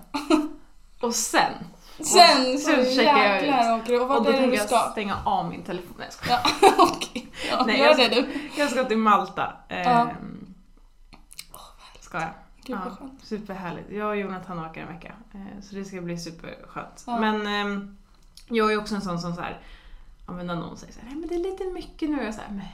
Och 1.00 1.14
sen 1.14 1.52
Sen 1.98 2.58
så 2.58 2.70
sen 2.70 2.84
checkar 2.84 3.18
jag 3.18 3.42
ut. 3.76 3.82
åker. 3.82 3.96
Och 3.96 4.02
Och 4.02 4.08
vart 4.08 4.18
då 4.26 4.32
tänker 4.32 4.56
jag 4.58 4.66
ska? 4.66 4.78
stänga 4.92 5.16
av 5.24 5.48
min 5.48 5.62
telefon. 5.62 5.94
Nej, 5.98 6.08
jag. 6.28 6.38
Ja, 6.62 6.74
okej. 6.96 7.28
Ja, 7.50 7.64
Nej, 7.66 7.78
gör 7.78 7.86
jag 7.86 7.96
det 7.96 8.04
ska- 8.04 8.14
du. 8.14 8.28
Jag 8.56 8.70
ska 8.70 8.84
till 8.84 8.98
Malta. 8.98 9.52
Ehm, 9.68 10.08
ska 12.00 12.20
jag. 12.20 12.28
Gud 12.64 12.76
vad 12.78 12.86
Ja, 12.86 12.96
skönt. 12.96 13.24
superhärligt. 13.24 13.90
Jag 13.92 14.08
och 14.08 14.16
Jonathan 14.16 14.58
åker 14.66 14.80
en 14.80 14.88
vecka. 14.88 15.14
eh, 15.34 15.62
Så 15.62 15.74
det 15.74 15.84
ska 15.84 16.00
bli 16.00 16.18
superskönt. 16.18 17.04
Ja. 17.06 17.18
Men 17.20 17.46
ehm, 17.46 17.96
jag 18.48 18.72
är 18.72 18.78
också 18.78 18.94
en 18.94 19.00
sån 19.02 19.18
som 19.20 19.34
så 19.34 19.40
här, 19.40 19.60
ja, 20.26 20.32
men 20.32 20.46
när 20.46 20.54
någon 20.56 20.76
säger 20.76 20.92
så 20.92 21.00
här, 21.00 21.06
nej 21.08 21.16
men 21.16 21.28
det 21.28 21.34
är 21.34 21.38
lite 21.52 21.64
mycket 21.64 22.10
nu. 22.10 22.18
Och 22.18 22.24
jag 22.24 22.34
säger, 22.34 22.50
men 22.50 22.66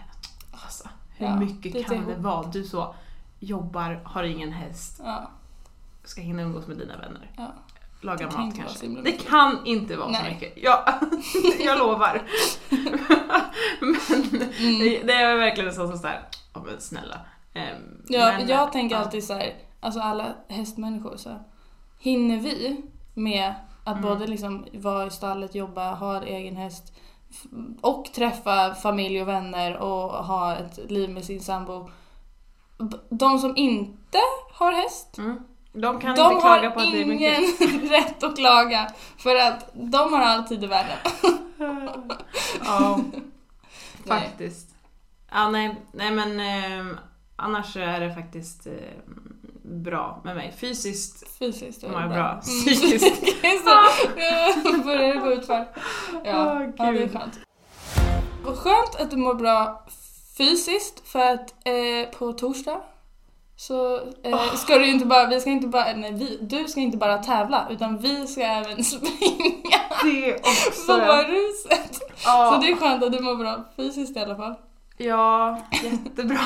alltså, 0.65 0.89
hur 1.17 1.27
Ja, 1.27 1.37
mycket 1.37 1.75
lite 1.75 1.95
kan 1.95 2.07
det 2.07 2.15
vara? 2.15 2.47
Du 2.47 2.65
så 2.65 2.95
jobbar, 3.39 4.01
har 4.05 4.23
ingen 4.25 4.53
häst, 4.53 5.01
Ja, 5.05 5.31
ska 6.05 6.21
hinna 6.21 6.43
umgås 6.43 6.67
med 6.67 6.77
dina 6.77 6.97
vänner. 6.97 7.31
ja. 7.37 7.53
Laga 8.01 8.27
Det 8.29 8.39
mat 8.39 8.57
kanske. 8.57 8.79
så 8.79 8.87
Det 9.03 9.13
kan 9.13 9.67
inte 9.67 9.97
vara 9.97 10.07
så 10.15 10.23
Nej. 10.23 10.33
mycket. 10.35 10.53
Ja, 10.65 10.85
jag 11.65 11.79
lovar. 11.79 12.23
men 13.81 14.79
det, 14.79 15.03
det 15.03 15.13
är 15.13 15.37
verkligen 15.37 15.75
så 15.75 15.87
som 15.89 15.99
såhär, 15.99 16.23
ja 16.55 16.63
men 16.67 16.81
snälla. 16.81 17.21
Ehm, 17.55 18.03
Ja, 18.09 18.33
men, 18.39 18.49
jag 18.49 18.73
tänker 18.73 18.97
alltid 18.97 19.25
så 19.25 19.33
här, 19.35 19.55
alltså 19.81 20.01
alla 20.01 20.35
hästmänniskor 20.49 21.17
så 21.17 21.29
här, 21.29 21.43
hinner 21.99 22.41
vi 22.41 22.81
med 23.15 23.55
att 23.85 23.97
Mm. 23.99 24.09
både 24.09 24.27
liksom 24.27 24.67
vara 24.75 25.07
i 25.07 25.11
stallet, 25.11 25.55
jobba, 25.55 25.95
ha 25.95 26.17
en 26.17 26.23
egen 26.23 26.57
häst 26.57 26.93
och 27.81 28.05
träffa 28.15 28.75
familj 28.75 29.23
och 29.23 29.29
vänner 29.29 29.77
och 29.77 30.11
ha 30.25 30.55
ett 30.57 30.91
liv 30.91 31.11
med 31.11 31.25
sin 31.25 31.41
sambo. 31.41 31.91
De 33.09 33.39
som 33.39 33.57
inte 33.57 34.19
har 34.53 34.73
häst, 34.73 35.19
Mm. 35.19 35.39
De 35.73 36.01
kan 36.01 36.15
de 36.17 36.23
inte 36.33 36.41
klaga 36.41 36.69
har 36.69 36.71
på 36.71 36.81
att 36.81 36.93
det 36.93 37.03
är 37.03 37.07
mycket. 37.07 37.61
ingen 37.61 37.81
rätt 37.89 38.23
att 38.23 38.37
klaga 38.37 38.91
för 39.19 39.37
att 39.37 39.71
de 39.73 40.13
har 40.13 40.21
all 40.21 40.45
tid 40.45 40.65
i 40.65 40.67
världen. 40.67 40.97
Ja, 42.65 43.01
Nej. 44.05 44.21
faktiskt. 44.21 44.75
Ja, 45.33 45.49
nej, 45.51 45.77
nej 45.93 46.11
men 46.11 46.41
ehm, 46.41 46.99
annars 47.37 47.77
är 47.77 48.01
det 48.01 48.15
faktiskt 48.15 48.67
ehm, 48.67 49.26
bra 49.67 50.21
med 50.25 50.37
mig. 50.37 50.55
Fysiskt 50.61 51.39
Fysiskt 51.39 51.83
mår 51.83 52.01
jag 52.01 52.11
bra. 52.11 52.41
Psykiskt. 52.43 53.23
ja, 53.63 53.83
börjar 54.85 55.15
det 55.15 55.21
gå 55.21 55.33
utför. 55.33 55.67
Ja, 56.25 56.53
Åh, 56.53 56.63
ja, 56.77 56.93
det 56.93 57.03
är 57.03 57.09
skönt. 57.09 57.39
Vad 58.45 58.57
skönt 58.59 59.01
att 59.01 59.11
du 59.11 59.17
mår 59.17 59.35
bra 59.35 59.87
fysiskt 60.39 61.09
för 61.09 61.19
att 61.33 61.55
eh, 61.67 62.19
på 62.19 62.33
torsdag 62.33 62.81
så 63.57 63.97
eh, 64.23 64.55
ska 64.55 64.79
du 64.79 64.87
inte 64.87 65.07
bara, 65.07 65.27
vi 65.27 65.41
ska 65.41 65.51
inte 65.51 65.67
bara, 65.69 65.93
nej 65.97 66.13
vi, 66.13 66.39
du 66.41 66.69
ska 66.69 66.81
inte 66.81 66.97
bara 66.97 67.19
tävla 67.19 67.67
utan 67.71 67.99
vi 67.99 68.27
ska 68.27 68.41
även 68.43 68.85
springa 68.85 69.79
Det 70.05 70.35
också. 70.35 70.97
på 70.97 71.03
ruset. 71.03 71.99
Ja. 72.25 72.53
Så 72.55 72.61
det 72.67 72.73
är 72.73 72.77
skönt 72.77 73.03
att 73.05 73.13
du 73.13 73.21
mår 73.21 73.35
bra 73.37 73.65
fysiskt 73.77 74.17
i 74.17 74.21
alla 74.21 74.37
fall. 74.37 74.55
Ja, 74.97 75.61
jättebra. 75.83 76.41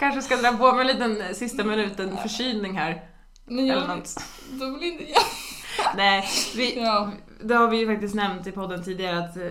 Kanske 0.00 0.22
ska 0.22 0.36
dra 0.36 0.52
på 0.56 0.72
mig 0.72 0.80
en 0.80 0.86
liten 0.86 1.34
sista 1.34 1.64
minuten 1.64 2.16
förkylning 2.16 2.78
här. 2.78 3.04
Men 3.44 3.70
Eller 3.70 3.88
något. 3.88 4.14
då 4.50 4.70
vill 4.70 4.82
inte 4.92 5.10
jag. 5.10 5.22
Nej, 5.96 6.24
vi, 6.56 6.80
Ja. 6.82 7.12
det 7.42 7.54
har 7.54 7.68
vi 7.68 7.76
ju 7.78 7.86
faktiskt 7.86 8.14
nämnt 8.14 8.46
i 8.46 8.52
podden 8.52 8.84
tidigare 8.84 9.18
att 9.18 9.36
eh, 9.36 9.42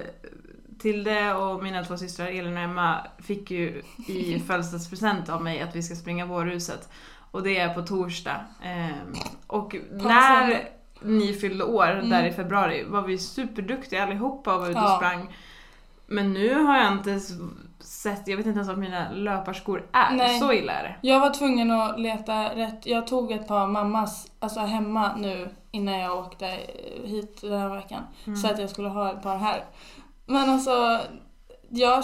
Tilde 0.80 1.34
och 1.34 1.64
mina 1.64 1.84
två 1.84 1.98
systrar 1.98 2.28
Elin 2.28 2.58
och 2.58 2.64
Emma 2.64 2.98
fick 3.24 3.52
ju 3.52 3.82
i 4.08 4.40
födelsedagspresent 4.48 5.30
av 5.30 5.44
mig 5.44 5.62
att 5.62 5.76
vi 5.76 5.84
ska 5.84 5.96
springa 5.96 6.26
vårhuset. 6.26 6.90
Och 7.32 7.44
det 7.44 7.58
är 7.58 7.74
på 7.74 7.82
torsdag. 7.82 8.46
Ehm, 8.64 9.14
och 9.48 9.76
när 9.92 10.70
ni 11.02 11.34
fyllde 11.34 11.64
år 11.64 11.90
Mm. 11.92 12.10
där 12.10 12.24
i 12.26 12.32
februari 12.34 12.84
var 12.84 13.02
vi 13.02 13.18
superduktiga 13.18 14.04
allihopa 14.04 14.54
och 14.56 14.62
var 14.62 14.70
ute 14.70 14.80
och 14.80 14.86
Ja. 14.86 14.96
sprang. 14.98 15.36
Men 16.08 16.34
nu 16.34 16.54
har 16.54 16.78
jag 16.78 16.94
inte 16.94 17.20
s- 17.90 18.02
sett, 18.02 18.28
jag 18.28 18.38
vet 18.38 18.46
inte 18.46 18.58
ens 18.58 18.68
vad 18.70 18.78
mina 18.78 19.12
löparskor 19.12 19.90
är. 19.94 20.16
Nej. 20.16 20.40
Så 20.40 20.54
illa 20.54 20.74
är 20.74 20.84
det. 20.84 20.96
Jag 21.02 21.20
var 21.20 21.30
tvungen 21.30 21.72
att 21.72 22.00
leta 22.00 22.56
rätt. 22.56 22.86
Jag 22.86 23.08
tog 23.08 23.32
ett 23.32 23.48
par 23.48 23.68
mammas, 23.68 24.32
alltså 24.40 24.60
hemma 24.60 25.16
nu 25.16 25.50
innan 25.72 26.00
jag 26.00 26.18
åkte 26.18 26.46
hit 27.04 27.42
den 27.42 27.60
här 27.62 27.70
veckan. 27.76 28.04
Mm. 28.28 28.38
Så 28.38 28.48
att 28.48 28.60
jag 28.60 28.70
skulle 28.70 28.90
ha 28.90 29.12
ett 29.12 29.22
par 29.24 29.38
här. 29.38 29.64
Men 30.26 30.50
alltså, 30.50 31.00
jag, 31.70 32.04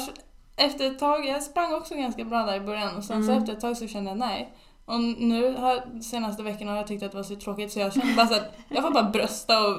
efter 0.56 0.88
ett 0.92 1.00
tag, 1.00 1.25
jag 1.25 1.44
sprang 1.44 1.74
också 1.74 1.96
ganska 1.96 2.24
bra 2.24 2.44
där 2.46 2.56
i 2.56 2.60
början 2.60 2.96
och 2.96 3.04
sen 3.04 3.24
så 3.24 3.32
Mm. 3.32 3.42
efter 3.44 3.54
ett 3.54 3.62
tag 3.62 3.77
så 3.77 3.88
kände 3.88 4.10
jag 4.12 4.18
nej. 4.18 4.54
Och 4.86 5.00
nu 5.00 5.56
senaste 6.01 6.44
veckan 6.44 6.68
har 6.68 6.75
jag 6.75 6.88
tyckt 6.88 7.04
att 7.04 7.12
det 7.12 7.18
var 7.18 7.24
så 7.24 7.36
tråkigt 7.36 7.72
så 7.72 7.80
jag 7.80 7.94
kände 7.94 8.13
bara 8.13 8.27
så 8.27 8.34
att 8.36 8.54
jag 8.70 8.84
får 8.84 8.92
bara 8.92 9.04
brösta 9.10 9.68
och 9.68 9.77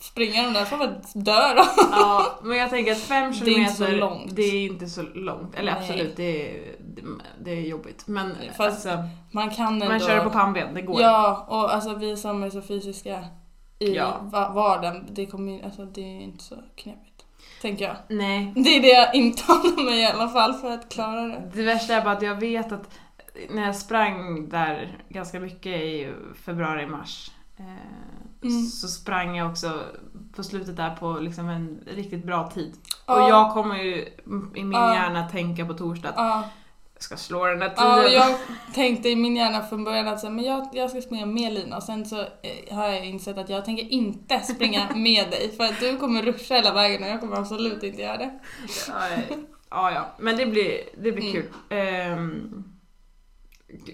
springa 0.00 0.42
de 0.42 0.52
där, 0.52 0.64
får 0.64 0.76
bara 0.76 0.94
dö 1.14 1.54
då. 1.54 1.64
Ja, 1.92 2.38
men 2.42 2.58
jag 2.58 2.70
tänker 2.70 2.92
att 2.92 2.98
fem 2.98 3.32
Det 3.44 3.50
är 3.50 3.58
inte 3.58 3.72
så 3.72 3.88
långt. 3.88 4.36
det 4.36 4.42
är 4.42 4.66
inte 4.66 4.86
så 4.86 5.02
långt. 5.02 5.54
Eller 5.54 5.72
Nej. 5.72 5.80
absolut, 5.80 6.16
det 6.16 6.56
är, 6.56 6.74
det, 7.40 7.50
är 7.50 7.60
jobbigt. 7.60 8.06
Men 8.06 8.34
Fast 8.56 8.60
alltså, 8.86 9.04
Man 9.30 9.50
kan 9.50 9.66
ändå... 9.72 9.86
man 9.86 10.00
kör 10.00 10.24
på 10.24 10.30
pannben, 10.30 10.74
det 10.74 10.82
går. 10.82 11.00
Ja, 11.00 11.46
och 11.48 11.74
alltså 11.74 11.94
vi 11.94 12.16
som 12.16 12.42
är 12.42 12.50
så 12.50 12.62
fysiska 12.62 13.24
i 13.78 13.94
Ja. 13.94 14.16
va- 14.22 14.52
vardagen, 14.54 15.06
det 15.10 15.26
kommer 15.26 15.64
alltså 15.64 15.84
det 15.84 16.00
är 16.00 16.20
inte 16.20 16.44
så 16.44 16.56
knepigt. 16.76 17.24
Tänker 17.62 17.84
jag. 17.84 17.96
Nej. 18.08 18.52
Det 18.56 18.76
är 18.76 18.82
det 18.82 18.88
jag 18.88 19.14
intalar 19.14 19.84
mig 19.84 20.00
i 20.00 20.06
alla 20.06 20.28
fall 20.28 20.54
för 20.54 20.70
att 20.70 20.88
klara 20.88 21.22
det. 21.22 21.50
Det 21.54 21.62
värsta 21.62 21.94
är 21.94 22.02
bara 22.04 22.12
att 22.16 22.22
jag 22.22 22.34
vet 22.40 22.72
att 22.72 22.90
när 23.50 23.66
jag 23.66 23.76
sprang 23.76 24.48
där 24.48 24.98
ganska 25.08 25.40
mycket 25.40 25.72
i 25.80 26.12
februari, 26.44 26.86
mars. 26.86 27.30
Eh, 27.58 27.64
Mm. 28.42 28.62
Så 28.66 28.88
sprang 28.88 29.36
jag 29.36 29.50
också 29.50 29.80
på 30.36 30.42
slutet 30.44 30.76
där 30.76 30.96
på 30.96 31.12
liksom 31.12 31.48
en 31.48 31.80
riktigt 31.86 32.24
bra 32.24 32.50
tid. 32.50 32.74
Ja. 33.06 33.14
Och 33.24 33.30
jag 33.30 33.52
kommer 33.52 33.76
ju 33.76 33.94
i 34.54 34.64
min 34.64 34.72
Ja. 34.72 34.94
hjärna 34.94 35.28
tänka 35.28 35.66
på 35.66 35.74
torsdag 35.74 36.08
att 36.08 36.14
Ja, 36.16 36.48
jag 36.94 37.02
ska 37.02 37.16
slå 37.16 37.46
den 37.46 37.58
där 37.58 37.68
tiden. 37.68 38.12
jag 38.12 38.36
tänkte 38.74 39.08
i 39.08 39.16
min 39.16 39.36
hjärna 39.36 39.62
från 39.62 39.84
början 39.84 40.08
att 40.08 40.20
så, 40.20 40.30
men 40.30 40.44
jag, 40.44 40.68
jag 40.72 40.90
ska 40.90 41.00
springa 41.00 41.26
med 41.26 41.52
Lina 41.52 41.76
och 41.76 41.82
sen 41.82 42.06
så 42.06 42.20
eh, 42.20 42.76
har 42.76 42.88
jag 42.88 43.04
insett 43.06 43.38
att 43.38 43.48
jag 43.48 43.64
tänker 43.64 43.84
inte 43.92 44.40
springa 44.40 44.88
med 44.94 45.30
dig 45.30 45.52
för 45.56 45.64
att 45.64 45.80
du 45.80 45.96
kommer 45.96 46.22
ruscha 46.22 46.54
hela 46.54 46.74
vägen 46.74 47.02
och 47.02 47.08
jag 47.08 47.20
kommer 47.20 47.36
absolut 47.36 47.82
inte 47.82 48.02
göra 48.02 48.16
det. 48.16 48.38
Ja, 49.70 49.90
ja. 49.92 50.06
Men 50.18 50.36
det 50.36 50.46
blir, 50.46 50.80
det 51.02 51.12
blir 51.12 51.30
Mm. 51.30 51.32
kul. 51.32 51.78
Ehm, 51.78 52.64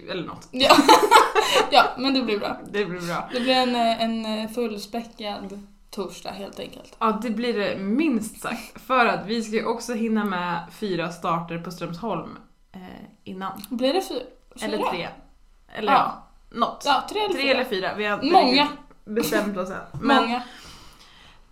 eller 0.09 0.23
något. 0.27 0.47
Ja. 0.51 0.75
ja, 1.71 1.83
men 1.97 2.13
det 2.13 2.21
blir 2.21 2.39
bra. 2.39 2.57
Det 2.71 2.85
blir 2.85 3.01
bra. 3.07 3.29
Det 3.33 3.39
blir 3.39 3.53
en, 3.55 3.75
eh, 3.75 4.03
en 4.03 4.49
fullspäckad 4.49 5.59
torsdag 5.89 6.31
helt 6.31 6.59
enkelt. 6.59 6.95
Ja, 6.99 7.19
det 7.21 7.29
blir 7.29 7.53
det 7.53 7.77
minst 7.77 8.41
sagt. 8.41 8.81
För 8.81 9.05
att 9.05 9.25
vi 9.25 9.43
ska 9.43 9.55
ju 9.55 9.65
också 9.65 9.93
hinna 9.93 10.23
med 10.25 10.59
fyra 10.71 11.09
starter 11.11 11.57
på 11.59 11.71
Strömsholm 11.71 12.37
eh, 12.71 12.81
innan. 13.23 13.61
Blir 13.69 13.93
det 13.93 14.01
fyra? 14.01 14.21
Eller 14.61 14.77
tre. 14.77 15.07
Eller 15.75 15.91
ja, 15.91 15.97
Ja. 16.51 16.57
något. 16.57 16.83
Ja, 16.85 17.03
tre 17.09 17.19
eller 17.21 17.33
tre 17.33 17.41
fyra. 17.43 17.51
eller 17.51 17.65
fyra. 17.69 17.93
Vi 17.97 18.05
har 18.05 18.21
Många. 18.31 18.67
bestämt 19.05 19.57
oss 19.57 19.69
än. 19.69 19.75
Men 20.01 20.23
Många. 20.23 20.35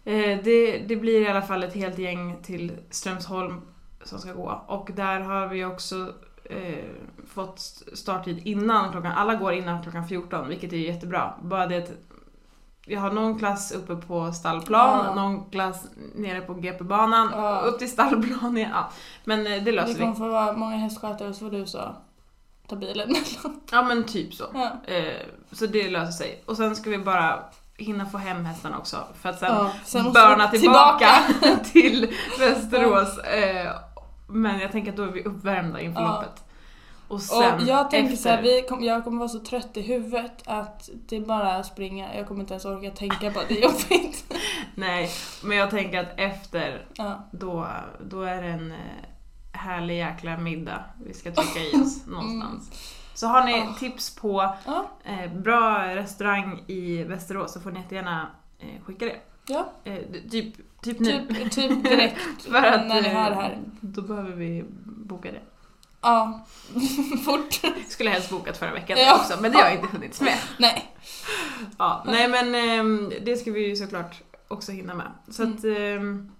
eh, 0.06 0.40
det, 0.44 0.78
det 0.88 0.96
blir 0.96 1.22
i 1.22 1.28
alla 1.28 1.42
fall 1.42 1.64
ett 1.64 1.76
helt 1.76 1.98
gäng 1.98 2.44
till 2.44 2.72
Strömsholm 2.90 3.62
som 4.04 4.20
ska 4.20 4.34
gå. 4.34 4.64
Och 4.68 4.90
där 4.94 5.20
har 5.20 5.48
vi 5.48 5.66
också 5.66 6.14
eh, 6.50 6.86
fått 7.34 7.60
starttid 7.94 8.42
innan 8.48 8.92
klockan, 8.92 9.12
alla 9.12 9.36
går 9.36 9.54
innan 9.54 9.84
klockan 9.84 10.08
14 10.08 10.48
vilket 10.48 10.74
är 10.74 10.78
jättebra. 10.78 11.34
Bara 11.42 11.68
det 11.68 11.78
att 11.78 11.92
jag 12.88 13.00
har 13.02 13.12
någon 13.12 13.40
klass 13.40 13.72
uppe 13.72 13.96
på 13.96 14.32
stallplan, 14.34 15.06
Ja. 15.06 15.16
någon 15.16 15.50
klass 15.50 15.84
nere 16.16 16.42
på 16.42 16.54
GP-banan, 16.54 17.30
Ja. 17.34 17.60
upp 17.60 17.80
till 17.80 17.92
stallplan. 17.92 18.58
Ja. 18.58 18.90
Men 19.24 19.40
eh, 19.40 19.52
det 19.54 19.60
Det 19.60 19.72
löser 19.72 19.94
vi. 19.94 20.00
kommer 20.00 20.16
få 20.16 20.28
vara 20.30 20.54
många 20.54 20.76
hästskötare 20.78 21.34
så 21.34 21.40
får 21.40 21.52
du 21.58 21.66
så 21.66 21.96
ta 22.68 22.76
bilen 22.76 23.08
mellan. 23.08 23.62
Ja 23.72 23.82
men 23.84 24.04
typ 24.04 24.34
så. 24.34 24.44
Ja. 24.54 24.72
Eh, 24.94 25.22
så 25.52 25.66
det 25.66 25.90
löser 25.90 26.12
sig. 26.12 26.44
Och 26.46 26.58
sen 26.58 26.76
ska 26.76 26.90
vi 26.90 26.98
bara 26.98 27.40
hinna 27.78 28.06
få 28.06 28.18
hem 28.18 28.46
hästarna 28.46 28.78
också 28.78 28.98
för 29.22 29.30
att 29.30 29.40
sen 29.40 29.52
Ja, 29.56 29.72
sen 29.86 30.14
börna 30.14 30.50
vi 30.52 30.60
tillbaka, 30.60 31.10
till 31.72 32.14
Västerås. 32.40 33.18
Eh, 33.18 33.72
men 34.28 34.60
jag 34.60 34.72
tänker 34.72 34.92
att 34.92 34.98
då 34.98 35.04
är 35.04 35.08
vi 35.12 35.24
uppvärmda 35.24 35.82
inför 35.82 36.02
Ja. 36.02 36.08
loppet. 36.22 36.42
Och 37.08 37.22
sen 37.22 37.54
Och 37.56 37.62
jag 37.62 37.90
tänker 37.92 38.14
efter, 38.14 38.24
så 38.24 38.30
här, 38.30 38.42
vi 38.42 38.62
kom, 38.70 38.84
jag 38.84 39.04
kommer 39.04 39.18
vara 39.18 39.30
så 39.30 39.40
trött 39.40 39.78
i 39.78 39.82
huvudet 39.82 40.32
att 40.46 40.90
det 41.10 41.16
är 41.16 41.22
bara 41.22 41.64
springa. 41.64 42.16
Jag 42.16 42.28
kommer 42.28 42.42
inte 42.42 42.54
ens 42.54 42.66
orka 42.66 42.92
tänka 42.92 43.32
på 43.32 43.40
att 43.40 43.48
det 43.48 43.58
är 43.58 43.64
jobbigt. 43.64 44.34
Nej, 44.76 45.10
men 45.44 45.58
jag 45.58 45.70
tänker 45.70 46.00
att 46.00 46.14
efter 46.20 46.86
Ja. 46.94 47.28
då, 47.32 47.68
då 48.10 48.22
är 48.22 48.42
det 48.42 48.48
en 48.48 48.72
eh, 48.72 48.78
härlig 49.52 49.98
jäkla 49.98 50.38
middag 50.38 50.84
vi 51.06 51.14
ska 51.14 51.32
trycka 51.32 51.60
i 51.60 51.82
oss 51.82 52.06
någonstans. 52.08 52.92
Så 53.14 53.28
har 53.28 53.44
ni 53.46 53.54
Mm. 53.54 53.68
Ja. 53.68 53.74
tips 53.80 54.16
på 54.16 54.54
Ja. 54.66 54.86
eh, 55.04 55.32
bra 55.34 55.96
restaurang 55.96 56.64
i 56.68 57.04
Västerås 57.04 57.54
så 57.54 57.60
får 57.60 57.72
ni 57.72 57.80
jättegärna 57.80 58.28
eh, 58.60 58.84
skicka 58.86 59.06
det. 59.06 59.16
Ja. 59.48 59.72
Eh, 59.84 59.98
typ, 60.32 60.54
typ 60.82 61.00
nu. 61.00 61.28
Typ, 61.28 61.52
typ 61.52 61.84
direkt 61.90 62.18
För 62.44 62.64
att 62.64 62.88
när 62.88 63.02
det 63.02 63.10
eh, 63.10 63.14
här. 63.16 63.60
då 63.82 64.02
behöver 64.02 64.32
vi 64.32 64.66
boka 64.86 65.32
det. 65.32 65.42
Ja, 66.02 66.46
fort. 67.26 67.62
Skulle 67.88 68.10
helst 68.10 68.30
bokat 68.30 68.58
förra 68.58 68.74
veckan 68.74 68.98
Ja. 69.00 69.16
också 69.16 69.42
men 69.42 69.52
det 69.52 69.58
har 69.58 69.72
inte 69.72 69.88
hunnits 69.88 70.22
med. 70.22 70.38
Nej. 70.60 70.92
ja, 71.78 72.04
nej 72.08 72.28
men 72.28 72.56
ehm, 72.56 73.14
det 73.26 73.38
ska 73.38 73.52
vi 73.52 73.68
ju 73.70 73.76
såklart 73.76 74.22
också 74.48 74.72
hinna 74.72 74.94
med. 74.94 75.12
Så 75.30 75.44
att, 75.44 75.64
ehm, 75.64 76.32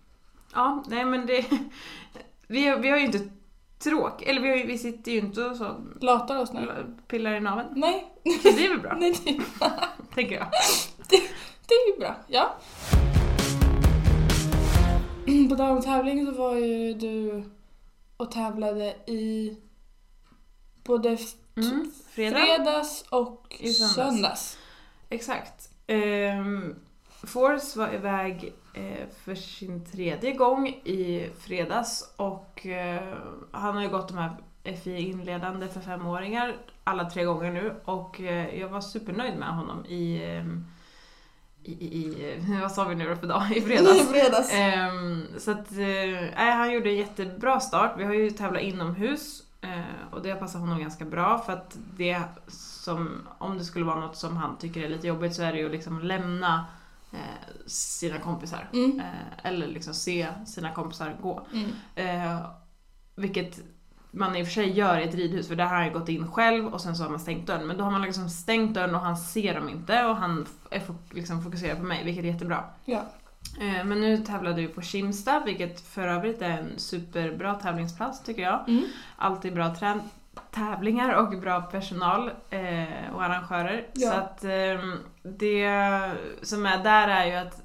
ja, 0.54 0.84
nej 0.88 1.06
men 1.06 1.26
det... 1.26 1.46
Vi, 2.48 2.68
har- 2.68 2.78
vi 2.78 2.90
har 2.90 2.98
ju 2.98 3.06
inte 3.06 3.20
tråk, 3.80 4.22
eller 4.22 4.42
vi, 4.42 4.58
ju- 4.58 4.66
vi 4.66 4.78
sitter 4.78 5.12
ju 5.12 5.18
inte 5.18 5.42
och 5.46 5.58
så 5.58 5.76
Latar 6.02 6.38
oss 6.38 6.54
nu? 6.54 6.96
pillar 7.08 7.34
i 7.34 7.40
naveln. 7.40 7.68
Nej, 7.76 8.14
Så 8.44 8.50
det 8.52 8.66
är 8.66 8.70
väl 8.70 8.80
bra, 8.80 8.96
nej, 9.00 9.16
det, 9.26 9.40
tänker 10.16 10.36
jag. 10.36 10.48
det 11.68 11.74
är 11.74 11.94
ju 11.94 12.00
bra. 12.00 12.16
Ja. 12.28 12.56
På 15.50 15.82
tävling 15.82 16.26
så 16.26 16.32
var 16.32 16.56
ju 16.56 16.94
du 16.94 17.44
och 18.18 18.32
tävlade 18.32 18.96
i 19.08 19.58
både 20.84 21.18
Mm, 21.58 21.92
fredag. 22.10 22.38
fredags 22.40 23.06
och 23.10 23.56
I 23.60 23.74
söndags. 23.74 23.96
söndags. 23.96 24.58
Exakt. 25.10 25.70
Um, 25.88 26.76
Force 27.24 27.80
var 27.80 27.94
iväg 27.94 28.54
eh, 28.74 29.08
för 29.24 29.36
sin 29.36 29.86
tredje 29.86 30.32
gång 30.32 30.68
i 30.68 31.30
fredags 31.40 32.14
och 32.16 32.66
eh, 32.66 33.14
han 33.52 33.76
har 33.76 33.82
ju 33.82 33.90
gått 33.90 34.08
de 34.08 34.18
här 34.18 34.36
FI 34.84 34.98
inledande 34.98 35.68
för 35.68 35.80
femåringar 35.80 36.56
alla 36.84 37.10
tre 37.10 37.24
gånger 37.24 37.52
nu 37.52 37.76
och 37.86 38.22
eh, 38.22 38.60
jag 38.60 38.70
var 38.70 38.82
supernöjd 38.82 39.38
med 39.40 39.50
honom 39.56 39.86
i, 39.86 40.24
ehm, 40.26 40.66
i, 41.66 41.72
i, 41.72 41.98
i 41.98 42.42
vad 42.62 42.72
sa 42.72 42.84
vi 42.84 42.96
nu 42.96 43.10
då 43.10 43.16
för 43.16 43.28
dag? 43.28 43.52
I 43.58 43.62
fredags. 43.62 44.10
fredags. 44.10 44.54
Ehm, 44.54 45.24
så 45.38 45.52
att, 45.52 45.72
eh, 45.72 45.78
nej, 46.36 46.52
han 46.52 46.74
gjorde 46.74 46.90
en 46.90 46.96
jättebra 46.96 47.60
start. 47.60 47.94
Vi 47.98 48.04
har 48.04 48.14
ju 48.14 48.32
tävlat 48.32 48.62
inomhus 48.62 49.44
eh, 49.62 50.12
och 50.12 50.22
det 50.22 50.36
passar 50.36 50.60
honom 50.60 50.80
ganska 50.80 51.06
bra 51.06 51.38
för 51.46 51.54
att 51.54 51.78
det 51.98 52.22
som, 52.48 53.28
om 53.38 53.58
det 53.58 53.64
skulle 53.64 53.86
vara 53.86 54.00
något 54.00 54.18
som 54.18 54.38
han 54.38 54.58
tycker 54.58 54.84
är 54.84 54.90
lite 54.90 55.08
jobbigt 55.08 55.36
så 55.36 55.42
är 55.42 55.52
det 55.52 55.60
ju 55.60 55.66
att 55.66 55.72
liksom 55.72 56.00
lämna 56.00 56.66
eh, 57.12 57.66
sina 57.66 58.20
kompisar. 58.20 58.70
Mm. 58.74 59.00
Eh, 59.00 59.46
eller 59.52 59.68
liksom 59.68 59.94
se 59.94 60.28
sina 60.46 60.72
kompisar 60.72 61.18
gå. 61.22 61.48
Mm. 61.54 61.72
Eh, 61.96 62.40
vilket 63.16 63.60
man 64.16 64.36
i 64.36 64.44
och 64.44 64.48
för 64.48 64.54
sig 64.54 64.72
gör 64.72 65.00
i 65.00 65.04
ett 65.04 65.16
ridhus 65.16 65.48
för 65.48 65.56
där 65.56 65.66
har 65.66 65.76
han 65.76 65.86
ju 65.86 65.94
gått 65.94 66.10
in 66.10 66.32
själv 66.32 66.68
och 66.68 66.82
sen 66.82 66.96
så 66.96 67.04
har 67.04 67.10
man 67.10 67.20
stängt 67.20 67.48
dörren. 67.48 67.68
Men 67.68 67.78
då 67.78 67.84
har 67.84 67.92
man 67.92 68.02
liksom 68.02 68.30
stängt 68.30 68.74
dörren 68.74 68.96
och 68.96 69.02
han 69.02 69.18
ser 69.18 69.56
dem 69.56 69.70
inte 69.70 70.06
och 70.06 70.16
han 70.16 70.48
är 70.70 70.82
liksom 71.12 71.44
fokuserad 71.44 71.78
på 71.78 71.84
mig 71.84 72.04
vilket 72.04 72.24
är 72.24 72.28
jättebra. 72.28 72.64
Ja. 72.86 73.06
Eh, 73.60 73.86
Men 73.86 74.02
nu 74.02 74.18
tävlade 74.18 74.62
vi 74.62 74.68
på 74.68 74.82
Kimsta, 74.82 75.44
vilket 75.46 75.82
för 75.82 76.08
övrigt 76.08 76.42
är 76.42 76.50
en 76.50 76.80
superbra 76.80 77.54
tävlingsplats 77.56 78.24
tycker 78.24 78.42
jag. 78.42 78.70
Mm. 78.70 78.84
Alltid 79.18 79.54
bra 79.54 79.76
tävlingar 80.52 81.14
och 81.14 81.40
bra 81.40 81.62
personal 81.62 82.32
eh, 82.50 83.14
och 83.14 83.24
arrangörer. 83.24 83.88
Ja. 83.94 84.12
Så 84.12 84.18
att 84.18 84.44
eh, 84.44 84.96
det 85.24 86.12
som 86.42 86.66
är 86.66 86.84
där 86.84 87.08
är 87.08 87.26
ju 87.26 87.36
att 87.36 87.62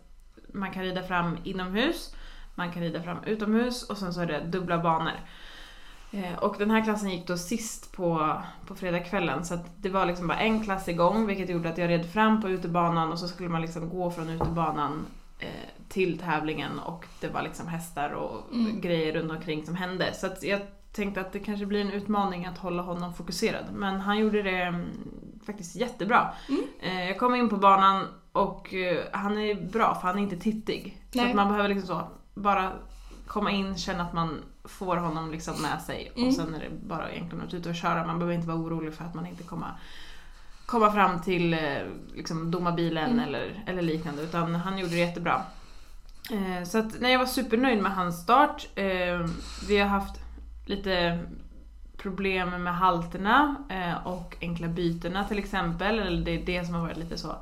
man 0.53 0.71
kan 0.71 0.83
rida 0.83 1.03
fram 1.03 1.39
inomhus, 1.45 2.15
man 2.55 2.73
kan 2.73 2.83
rida 2.83 3.03
fram 3.03 3.25
utomhus 3.25 3.83
och 3.83 3.97
sen 3.97 4.15
så 4.15 4.21
är 4.21 4.27
det 4.27 4.41
dubbla 4.41 4.79
banor. 4.79 5.21
Eh, 6.13 6.39
Och 6.39 6.57
den 6.59 6.71
här 6.71 6.85
klassen 6.85 7.11
gick 7.11 7.27
då 7.27 7.37
sist 7.37 7.93
på, 7.93 8.37
på 8.67 8.75
fredagskvällen 8.75 9.45
så 9.45 9.59
det 9.77 9.89
var 9.89 10.07
liksom 10.07 10.27
bara 10.27 10.39
en 10.39 10.65
klass 10.65 10.89
igång 10.89 11.27
vilket 11.27 11.49
gjorde 11.51 11.69
att 11.69 11.79
jag 11.79 11.89
red 11.91 12.13
fram 12.13 12.43
på 12.43 12.49
utebanan 12.49 13.13
och 13.13 13.19
så 13.19 13.29
skulle 13.29 13.49
man 13.49 13.63
liksom 13.63 13.89
gå 13.89 14.11
från 14.11 14.29
utebanan 14.31 15.07
eh, 15.39 15.49
till 15.89 16.19
tävlingen 16.19 16.79
och 16.79 17.07
det 17.21 17.29
var 17.29 17.43
liksom 17.43 17.69
hästar 17.69 18.11
och 18.11 18.53
Mm. 18.53 18.81
grejer 18.81 19.13
runt 19.13 19.31
omkring 19.31 19.67
som 19.67 19.75
hände. 19.77 20.15
Så 20.15 20.29
jag 20.43 20.61
tänkte 20.93 21.21
att 21.21 21.33
det 21.33 21.39
kanske 21.39 21.67
blir 21.67 21.81
en 21.81 21.93
utmaning 21.93 22.47
att 22.47 22.59
hålla 22.59 22.83
honom 22.83 23.15
fokuserad. 23.15 23.65
Men 23.73 24.01
han 24.01 24.19
gjorde 24.19 24.43
det 24.43 24.63
mm, 24.63 24.87
faktiskt 25.47 25.77
jättebra. 25.77 26.29
Mm. 26.49 26.63
Eh, 26.81 27.05
jag 27.09 27.19
kom 27.19 27.35
in 27.35 27.49
på 27.49 27.57
banan 27.57 28.07
och 28.33 28.75
eh, 28.75 29.05
han 29.13 29.39
är 29.39 29.55
bra 29.71 29.95
för 29.95 30.09
han 30.09 30.19
är 30.19 30.23
inte 30.23 30.37
tittig. 30.37 31.03
Så 31.13 31.19
Nej. 31.19 31.31
att 31.31 31.37
man 31.37 31.49
behöver 31.49 31.69
liksom 31.69 31.87
så 31.89 32.03
bara 32.41 32.73
komma 33.31 33.51
in, 33.51 33.79
känna 33.79 34.03
att 34.03 34.13
man 34.13 34.43
får 34.65 34.97
honom 34.97 35.31
liksom 35.31 35.63
med 35.63 35.83
sig 35.83 36.13
Mm. 36.17 36.29
och 36.29 36.35
sen 36.35 36.55
är 36.55 36.59
det 36.59 36.71
bara 36.87 37.13
egentligen 37.13 37.45
att 37.47 37.55
ut 37.55 37.67
och 37.67 37.75
köra. 37.75 38.07
Man 38.07 38.19
behöver 38.19 38.35
inte 38.35 38.49
vara 38.49 38.59
orolig 38.59 38.95
för 38.95 39.05
att 39.05 39.15
man 39.15 39.27
inte 39.27 39.43
kommer 39.43 39.69
komma 40.67 40.93
fram 40.93 41.21
till 41.23 41.55
eh, 41.55 41.59
liksom, 42.15 42.51
domarbilen 42.51 43.11
Mm. 43.11 43.25
eller, 43.29 43.65
eller 43.67 43.83
liknande 43.83 44.23
utan 44.23 44.55
han 44.55 44.79
gjorde 44.79 44.93
det 44.93 44.99
jättebra. 44.99 45.43
Eh, 46.31 46.65
så 46.65 46.79
att, 46.79 47.01
nej, 47.01 47.13
jag 47.13 47.19
var 47.19 47.27
supernöjd 47.27 47.83
med 47.83 47.93
hans 47.95 48.23
start. 48.23 48.69
Eh, 48.75 49.27
vi 49.69 49.79
har 49.79 49.87
haft 49.89 50.21
lite 50.67 51.19
problem 51.97 52.63
med 52.63 52.75
halterna 52.77 53.57
eh, 53.71 54.07
och 54.07 54.37
enkla 54.41 54.69
bytena 54.69 55.25
till 55.25 55.39
exempel. 55.39 55.99
Eller 55.99 56.25
det 56.25 56.31
är 56.31 56.47
det 56.47 56.65
som 56.65 56.75
har 56.75 56.83
varit 56.83 56.97
lite 56.97 57.19
så 57.19 57.37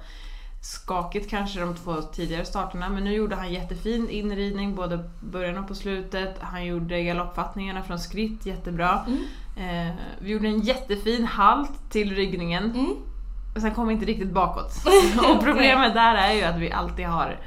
skakigt 0.61 1.31
kanske 1.31 1.61
de 1.61 1.75
två 1.75 2.03
tidigare 2.03 2.45
starterna. 2.45 2.89
Men 2.89 3.05
nu 3.05 3.13
gjorde 3.13 3.37
han 3.37 3.53
jättefin 3.53 4.11
inridning 4.11 4.75
både 4.75 5.11
början 5.21 5.59
och 5.59 5.69
på 5.69 5.75
slutet. 5.75 6.37
Han 6.41 6.67
gjorde 6.67 7.03
galoppfattningarna 7.03 7.83
från 7.83 7.99
skritt 7.99 8.47
jättebra. 8.47 9.07
Mm. 9.07 9.89
Eh, 9.89 9.95
vi 10.19 10.31
gjorde 10.31 10.49
en 10.49 10.61
jättefin 10.61 11.27
halt 11.27 11.91
till 11.91 12.15
ryggningen. 12.15 12.65
Mm. 12.65 12.97
Och 13.55 13.61
sen 13.61 13.75
kom 13.75 13.89
vi 13.89 13.95
inte 13.95 14.07
riktigt 14.07 14.33
bakåt. 14.33 14.73
och 15.31 15.45
problemet 15.45 15.95
där 15.95 16.15
är 16.15 16.33
ju 16.33 16.43
att 16.43 16.59
vi 16.59 16.73
alltid 16.73 17.07
har 17.07 17.39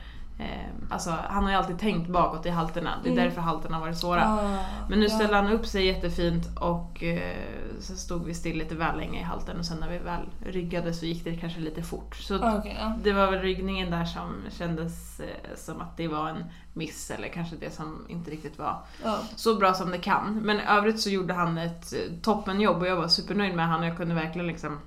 Alltså 0.90 1.16
han 1.30 1.44
har 1.44 1.52
ju 1.52 1.58
alltid 1.58 1.80
tänkt 1.80 2.10
bakåt 2.10 2.46
i 2.46 2.50
halterna. 2.50 2.90
Det 3.04 3.10
är 3.10 3.14
Mm. 3.14 3.24
därför 3.26 3.42
halterna 3.42 3.76
har 3.76 3.82
varit 3.82 3.98
svåra. 3.98 4.26
Ah, 4.26 4.58
Men 4.90 5.00
nu 5.00 5.06
ja. 5.06 5.16
ställde 5.16 5.36
han 5.36 5.48
upp 5.48 5.66
sig 5.66 5.86
jättefint 5.86 6.46
och 6.60 7.04
eh, 7.04 7.36
så 7.80 7.96
stod 7.96 8.26
vi 8.26 8.34
still 8.34 8.58
lite 8.58 8.76
väl 8.76 8.98
länge 8.98 9.20
i 9.20 9.24
halten 9.24 9.60
och 9.60 9.66
sen 9.66 9.78
när 9.80 9.90
vi 9.90 9.98
väl 9.98 10.22
ryggade 10.46 10.94
så 10.94 11.06
gick 11.06 11.24
det 11.24 11.36
kanske 11.36 11.60
lite 11.60 11.84
fort. 11.84 12.16
Så 12.16 12.36
Ah, 12.44 12.58
okej, 12.58 12.78
ja. 12.80 12.94
det 13.04 13.14
var 13.14 13.32
väl 13.32 13.40
ryggningen 13.40 13.92
där 13.92 14.06
som 14.06 14.36
kändes 14.50 15.20
eh, 15.20 15.56
som 15.56 15.82
att 15.82 15.98
det 15.98 16.08
var 16.08 16.30
en 16.30 16.44
miss 16.74 17.12
eller 17.12 17.28
kanske 17.28 17.56
det 17.56 17.74
som 17.74 18.06
inte 18.10 18.32
riktigt 18.32 18.60
var 18.60 18.78
Ja. 19.04 19.18
så 19.36 19.56
bra 19.56 19.74
som 19.74 19.92
det 19.92 19.98
kan. 19.98 20.40
Men 20.42 20.60
övrigt 20.60 21.00
så 21.02 21.10
gjorde 21.10 21.34
han 21.34 21.58
ett 21.58 21.94
eh, 21.94 22.00
toppenjobb 22.22 22.82
och 22.82 22.88
jag 22.88 22.96
var 22.96 23.08
supernöjd 23.08 23.56
med 23.56 23.68
honom. 23.68 23.84
Jag 23.88 23.98
kunde 23.98 24.16
verkligen 24.16 24.48
liksom 24.48 24.80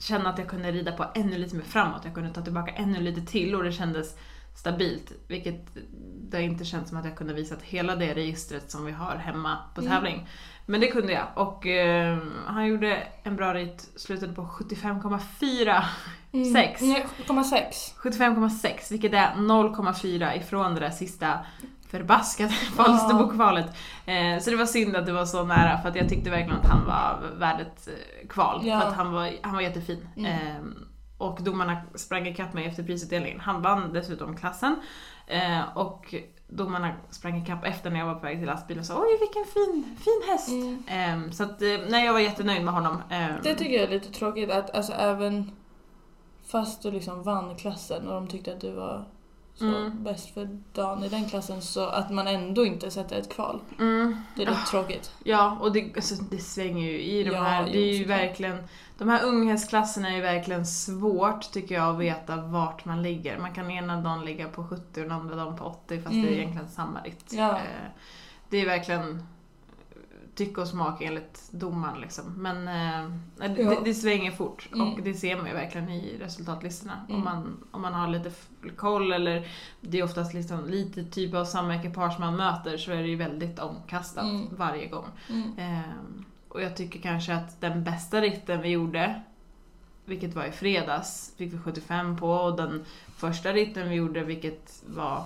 känna 0.00 0.30
att 0.30 0.38
jag 0.38 0.48
kunde 0.48 0.72
rida 0.72 0.92
på 0.92 1.06
ännu 1.14 1.38
lite 1.38 1.56
mer 1.56 1.64
framåt. 1.64 2.00
Jag 2.04 2.14
kunde 2.14 2.30
ta 2.30 2.42
tillbaka 2.42 2.72
ännu 2.72 3.00
lite 3.00 3.20
till 3.20 3.54
och 3.54 3.64
det 3.64 3.72
kändes 3.72 4.16
stabilt. 4.56 5.12
Vilket 5.28 5.66
det 6.30 6.42
inte 6.42 6.64
känns 6.64 6.88
som 6.88 6.98
att 6.98 7.04
jag 7.04 7.16
kunde 7.16 7.34
visa 7.34 7.54
hela 7.62 7.96
det 7.96 8.14
registret 8.14 8.70
som 8.70 8.84
vi 8.86 8.92
har 8.92 9.16
hemma 9.16 9.58
på 9.74 9.80
Mm. 9.80 9.92
tävling. 9.92 10.28
Men 10.66 10.80
det 10.80 10.86
kunde 10.86 11.12
jag 11.12 11.26
och 11.34 11.66
eh, 11.66 12.18
han 12.46 12.66
gjorde 12.66 13.02
en 13.22 13.36
bra 13.36 13.54
rit, 13.54 13.88
slutade 13.96 14.32
på 14.32 14.42
75,4 14.42 15.82
Mm. 16.32 16.52
Sex. 16.52 16.80
Nej, 16.82 17.06
7,6. 17.26 17.94
75,6 18.02 18.90
vilket 18.90 19.12
är 19.12 19.34
0,4 19.34 20.36
ifrån 20.36 20.74
det 20.74 20.80
där 20.80 20.90
sista 20.90 21.38
förbaskade 21.90 22.50
Falsterbokvalet. 22.76 23.66
Eh, 24.06 24.38
så 24.40 24.50
det 24.50 24.56
var 24.56 24.66
synd 24.66 24.96
att 24.96 25.06
det 25.06 25.12
var 25.12 25.24
så 25.24 25.44
nära 25.44 25.78
för 25.78 25.88
att 25.88 25.96
jag 25.96 26.08
tyckte 26.08 26.30
verkligen 26.30 26.60
att 26.60 26.66
han 26.66 26.86
var 26.86 27.38
värd 27.38 27.60
ett 27.60 27.88
eh, 27.88 28.28
kval. 28.28 28.60
Ja. 28.66 28.80
För 28.80 28.88
att 28.88 28.94
han 28.94 29.12
var, 29.12 29.32
han 29.42 29.54
var 29.54 29.60
jättefin. 29.60 30.08
Mm. 30.16 30.32
Eh, 30.32 30.62
och 31.18 31.42
domarna 31.42 31.82
sprang 31.94 32.26
ikapp 32.26 32.52
mig 32.52 32.66
efter 32.66 32.82
prisutdelningen. 32.82 33.40
Han 33.40 33.62
vann 33.62 33.92
dessutom 33.92 34.36
klassen. 34.36 34.76
Eh, 35.26 35.76
och 35.76 36.14
domarna 36.48 36.92
sprang 37.10 37.42
ikapp 37.42 37.64
efter 37.64 37.90
när 37.90 37.98
jag 37.98 38.06
var 38.06 38.14
på 38.14 38.20
väg 38.20 38.38
till 38.38 38.46
lastbilen 38.46 38.80
och 38.80 38.86
sa 38.86 39.02
oj 39.02 39.18
vilken 39.20 39.44
fin, 39.44 39.96
fin 40.04 40.22
häst. 40.30 40.48
Mm. 40.48 41.26
Eh, 41.26 41.30
så 41.32 41.42
att, 41.42 41.62
eh, 41.62 41.68
nej 41.88 42.06
jag 42.06 42.12
var 42.12 42.20
jättenöjd 42.20 42.64
med 42.64 42.74
honom. 42.74 43.02
Det 43.42 43.54
tycker 43.54 43.74
jag 43.74 43.82
är 43.82 43.88
lite 43.88 44.12
tråkigt 44.12 44.50
att 44.50 44.74
alltså 44.74 44.92
även 44.92 45.50
fast 46.46 46.82
du 46.82 46.90
liksom 46.90 47.22
vann 47.22 47.56
klassen 47.56 48.08
och 48.08 48.14
de 48.14 48.28
tyckte 48.28 48.52
att 48.52 48.60
du 48.60 48.70
var 48.70 49.04
så 49.60 49.76
Mm. 49.76 50.04
bäst 50.04 50.34
för 50.34 50.48
dagen 50.72 51.04
i 51.04 51.08
den 51.08 51.28
klassen 51.28 51.62
så 51.62 51.86
att 51.86 52.10
man 52.10 52.26
ändå 52.26 52.64
inte 52.66 52.90
sätter 52.90 53.16
ett 53.18 53.32
kval. 53.32 53.60
mm, 53.78 54.16
Det 54.36 54.42
är 54.42 54.46
lite 54.46 54.60
tråkigt. 54.70 55.12
Ja, 55.24 55.58
och 55.60 55.72
det, 55.72 55.92
alltså, 55.96 56.14
det 56.30 56.38
svänger 56.38 56.90
ju 56.90 57.00
i 57.02 57.24
de 57.24 57.30
Ja, 57.30 57.42
här. 57.42 57.64
Det 57.64 57.78
är 57.78 57.94
ju 57.96 58.04
verkligen, 58.04 58.58
de 58.98 59.08
här 59.08 59.24
unghästklasserna 59.24 60.08
är 60.10 60.14
ju 60.16 60.20
verkligen 60.22 60.66
svårt 60.66 61.52
tycker 61.52 61.74
jag 61.74 61.94
att 61.94 61.98
veta 62.00 62.36
vart 62.36 62.84
man 62.84 63.02
ligger. 63.02 63.38
Man 63.38 63.54
kan 63.54 63.70
ena 63.70 63.96
dagen 64.00 64.24
ligga 64.24 64.48
på 64.48 64.64
70 64.64 64.82
och 65.00 65.08
den 65.08 65.12
andra 65.12 65.36
dagen 65.36 65.56
på 65.56 65.64
80 65.64 65.96
fast 66.02 66.10
det 66.14 66.18
är 66.20 66.22
Mm. 66.22 66.34
egentligen 66.34 66.68
samma 66.68 67.00
ritt. 67.00 67.32
Ja. 67.32 67.50
Eh, 67.50 67.88
Det 68.48 68.56
är 68.56 68.66
verkligen 68.66 69.26
tycke 70.44 70.60
och 70.60 70.68
smak 70.68 71.02
enligt 71.02 71.48
domaren 71.50 72.00
liksom. 72.00 72.24
Men 72.36 72.68
eh, 72.68 73.10
det, 73.48 73.78
det, 73.84 73.94
svänger 73.94 74.30
fort 74.30 74.68
Mm. 74.74 74.92
och 74.92 75.02
det 75.02 75.14
ser 75.14 75.36
man 75.36 75.46
ju 75.46 75.52
verkligen 75.52 75.88
i 75.90 76.18
resultatlistorna. 76.20 77.04
Om, 77.08 77.14
Mm. 77.14 77.24
man, 77.24 77.56
om 77.70 77.82
man 77.82 77.94
har 77.94 78.08
lite 78.08 78.30
koll 78.76 79.12
eller 79.12 79.48
det 79.80 79.98
är 79.98 80.04
oftast 80.04 80.34
liksom 80.34 80.66
lite 80.68 81.04
typ 81.04 81.34
av 81.34 81.44
samma 81.44 81.76
ekipage 81.76 82.20
man 82.20 82.36
möter 82.36 82.76
så 82.76 82.92
är 82.92 83.02
det 83.02 83.08
ju 83.08 83.16
väldigt 83.16 83.58
omkastat 83.58 84.24
Mm. 84.24 84.46
varje 84.56 84.86
gång. 84.86 85.06
Mm. 85.30 85.52
Ehm, 85.58 86.24
och 86.48 86.62
jag 86.62 86.76
tycker 86.76 86.98
kanske 87.00 87.34
att 87.34 87.60
den 87.60 87.84
bästa 87.84 88.20
ritten 88.20 88.62
vi 88.62 88.68
gjorde, 88.68 89.20
vilket 90.04 90.34
var 90.34 90.44
i 90.44 90.52
fredags, 90.52 91.32
fick 91.36 91.52
vi 91.52 91.58
75 91.58 92.16
på 92.16 92.30
och 92.30 92.56
den 92.56 92.84
första 93.16 93.52
ritten 93.52 93.88
vi 93.88 93.94
gjorde, 93.94 94.24
vilket 94.24 94.82
var 94.86 95.24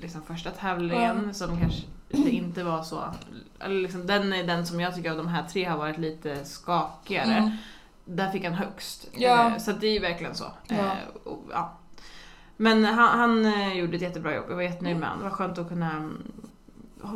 liksom 0.00 0.22
första 0.22 0.50
tävlingen, 0.50 1.34
som 1.34 1.58
kanske 1.60 1.82
det 2.08 2.30
inte 2.30 2.64
var 2.64 2.82
så... 2.82 3.14
Eller 3.60 3.82
liksom, 3.82 4.06
den 4.06 4.32
är 4.32 4.44
den 4.44 4.66
som 4.66 4.80
jag 4.80 4.94
tycker 4.94 5.10
av 5.10 5.16
de 5.16 5.28
här 5.28 5.42
tre 5.48 5.64
har 5.64 5.78
varit 5.78 5.98
lite 5.98 6.44
skakigare. 6.44 7.34
Mm. 7.34 7.50
där 8.04 8.30
fick 8.30 8.44
han 8.44 8.54
högst. 8.54 9.08
Ja. 9.12 9.50
Eh, 9.50 9.58
Så 9.58 9.72
det 9.72 9.86
är 9.86 9.92
ju 9.92 9.98
verkligen 9.98 10.34
så. 10.34 10.44
Ja. 10.66 10.76
Eh, 10.76 10.92
och, 11.24 11.44
ja. 11.50 11.78
Men 12.56 12.84
han, 12.84 13.18
han 13.18 13.46
eh, 13.46 13.72
gjorde 13.78 13.96
ett 13.96 14.02
jättebra 14.02 14.34
jobb, 14.34 14.44
jag 14.48 14.54
var 14.54 14.62
jättenöjd 14.62 14.96
med 14.96 15.08
honom. 15.08 15.24
Det 15.24 15.30
var 15.30 15.36
skönt 15.36 15.58
att 15.58 15.68
kunna 15.68 15.90
mm, 15.92 16.32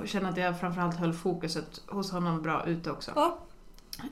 känna 0.07 0.29
att 0.29 0.37
jag 0.37 0.61
framförallt 0.61 0.97
höll 0.97 1.13
fokuset 1.13 1.81
hos 1.87 2.13
honom 2.13 2.43
bra 2.43 2.67
ute 2.67 2.91
också. 2.91 3.11
Ja, 3.15 3.39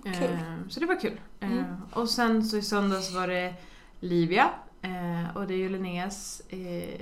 kul. 0.04 0.38
Så 0.68 0.80
det 0.80 0.86
var 0.86 1.00
kul. 1.00 1.20
Mm. 1.40 1.64
Och 1.92 2.08
sen 2.08 2.44
så 2.44 2.56
i 2.56 2.62
söndags 2.62 3.14
var 3.14 3.28
det 3.28 3.54
Livia. 4.00 4.50
Eh, 4.82 5.36
Och 5.36 5.46
det 5.46 5.54
är 5.54 5.58
ju 5.58 5.68
Linneas 5.68 6.42
eh, 6.48 7.00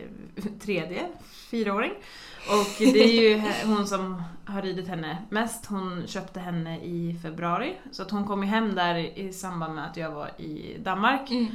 tredje 0.60 1.08
fyraåring. 1.50 1.92
Och 2.48 2.76
det 2.78 3.04
är 3.04 3.20
ju 3.20 3.42
hon 3.64 3.86
som 3.86 4.22
har 4.44 4.62
ridit 4.62 4.88
henne 4.88 5.18
mest. 5.28 5.66
Hon 5.66 6.06
köpte 6.06 6.40
henne 6.40 6.80
i 6.80 7.18
februari. 7.22 7.76
Så 7.92 8.02
att 8.02 8.10
hon 8.10 8.24
kom 8.24 8.42
ju 8.42 8.48
hem 8.48 8.74
där 8.74 8.94
i 8.94 9.28
i 9.28 9.32
samband 9.32 9.74
med 9.74 9.86
att 9.86 9.96
jag 9.96 10.10
var 10.10 10.40
i 10.40 10.76
Danmark. 10.78 11.30
Mm. 11.30 11.46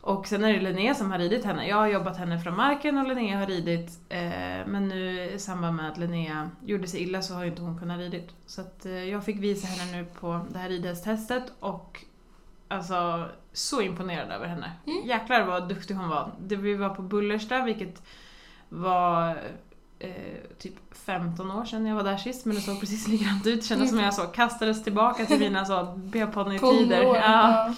Och 0.00 0.26
sen 0.26 0.44
är 0.44 0.52
det 0.52 0.60
Linnea 0.60 0.94
som 0.94 1.10
har 1.10 1.18
ridit 1.18 1.44
henne. 1.44 1.68
Jag 1.68 1.76
har 1.76 1.86
jobbat 1.86 2.16
henne 2.16 2.40
från 2.40 2.56
marken 2.56 2.98
och 2.98 3.08
Linnea 3.08 3.38
har 3.38 3.46
ridit. 3.46 4.00
Eh, 4.08 4.66
men 4.66 4.88
nu 4.88 5.30
i 5.30 5.38
samband 5.38 5.76
med 5.76 5.88
att 5.88 5.98
Linnea 5.98 6.50
gjorde 6.64 6.88
sig 6.88 7.02
illa 7.02 7.22
så 7.22 7.34
har 7.34 7.44
ju 7.44 7.50
inte 7.50 7.62
hon 7.62 7.78
kunnat 7.78 7.98
ridit. 7.98 8.30
Så 8.46 8.60
att 8.60 8.86
eh, 8.86 9.04
jag 9.04 9.24
fick 9.24 9.36
visa 9.36 9.66
henne 9.66 9.98
nu 9.98 10.04
på 10.20 10.46
det 10.50 10.58
här 10.58 10.68
ridhästtestet 10.68 11.52
och 11.60 12.04
alltså 12.72 13.28
så 13.52 13.82
imponerad 13.82 14.30
över 14.30 14.46
henne. 14.46 14.72
Mm. 14.86 15.06
Jäklar 15.06 15.46
vad 15.46 15.68
duktig 15.68 15.94
hon 15.94 16.08
var. 16.08 16.30
Det, 16.40 16.56
vi 16.56 16.74
var 16.74 16.88
på 16.88 17.02
Bullersta 17.02 17.62
vilket 17.62 18.02
var 18.68 19.30
eh, 19.98 20.10
typ 20.58 20.74
15 21.06 21.50
år 21.50 21.64
sedan 21.64 21.86
jag 21.86 21.96
var 21.96 22.02
där 22.04 22.16
sist 22.16 22.44
men 22.44 22.54
det 22.54 22.62
såg 22.62 22.80
precis 22.80 23.08
likadant 23.12 23.46
ut. 23.46 23.64
Kändes 23.64 23.90
som 23.90 23.98
jag 23.98 24.14
så 24.14 24.22
kastades 24.22 24.84
tillbaka 24.84 25.26
till 25.26 25.38
mina 25.38 25.64
så 25.64 25.94
b-ponnytider. 25.96 27.02
Ja. 27.02 27.16
Ja. 27.16 27.74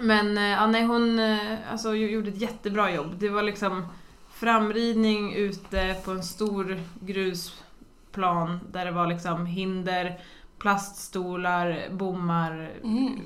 Men 0.00 0.38
eh, 0.38 0.44
ja, 0.44 0.66
nej, 0.66 0.84
hon 0.84 1.18
eh, 1.18 1.72
alltså, 1.72 1.94
gjorde 1.94 2.28
ett 2.28 2.40
jättebra 2.40 2.92
jobb. 2.92 3.14
Det 3.18 3.28
var 3.28 3.42
liksom 3.42 3.86
framridning 4.30 5.34
ute 5.34 5.96
på 6.04 6.10
en 6.10 6.22
stor 6.22 6.80
grusplan 7.00 8.60
där 8.72 8.84
det 8.84 8.90
var 8.90 9.06
liksom 9.06 9.46
hinder, 9.46 10.20
plaststolar, 10.58 11.88
bommar, 11.90 12.70
Mm. 12.84 13.20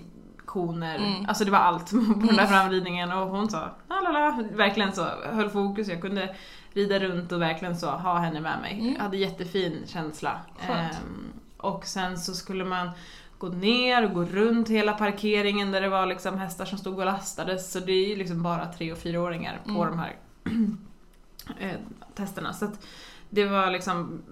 Koner. 0.52 0.96
Mm. 0.98 1.24
Alltså 1.28 1.44
det 1.44 1.50
var 1.50 1.58
allt 1.58 1.90
på 2.20 2.26
den 2.26 2.36
där 2.36 2.46
framridningen 2.46 3.12
och 3.12 3.28
hon 3.28 3.50
sa 3.50 3.70
lalala, 3.88 4.44
verkligen 4.52 4.92
så 4.92 5.04
höll 5.32 5.50
fokus. 5.50 5.88
Jag 5.88 6.00
kunde 6.00 6.34
rida 6.72 6.98
runt 6.98 7.32
och 7.32 7.42
verkligen 7.42 7.76
så 7.76 7.90
ha 7.90 8.18
henne 8.18 8.40
med 8.40 8.60
mig. 8.60 8.78
Mm. 8.80 8.92
Jag 8.94 9.02
hade 9.02 9.16
jättefin 9.16 9.82
känsla. 9.86 10.40
Ehm, 10.68 11.32
och 11.56 11.86
sen 11.86 12.18
så 12.18 12.34
skulle 12.34 12.64
man 12.64 12.90
gå 13.38 13.48
ner 13.48 14.04
och 14.04 14.12
gå 14.14 14.24
runt 14.24 14.68
hela 14.68 14.92
parkeringen 14.92 15.72
där 15.72 15.80
det 15.80 15.88
var 15.88 16.06
liksom 16.06 16.38
hästar 16.38 16.64
som 16.64 16.78
stod 16.78 16.98
och 16.98 17.04
lastades. 17.06 17.72
Så 17.72 17.80
det 17.80 17.92
är 17.92 18.08
ju 18.08 18.16
liksom 18.16 18.42
bara 18.42 18.66
tre 18.72 18.92
och 18.92 18.98
fyraåringar 18.98 19.60
på 19.64 19.70
Mm. 19.70 19.86
de 19.90 19.98
här 19.98 20.16
eh, 21.58 21.76
testerna. 22.14 22.52
Så 22.52 22.64
att 22.64 22.86
det 23.30 23.44
var 23.44 23.70
liksom 23.70 24.22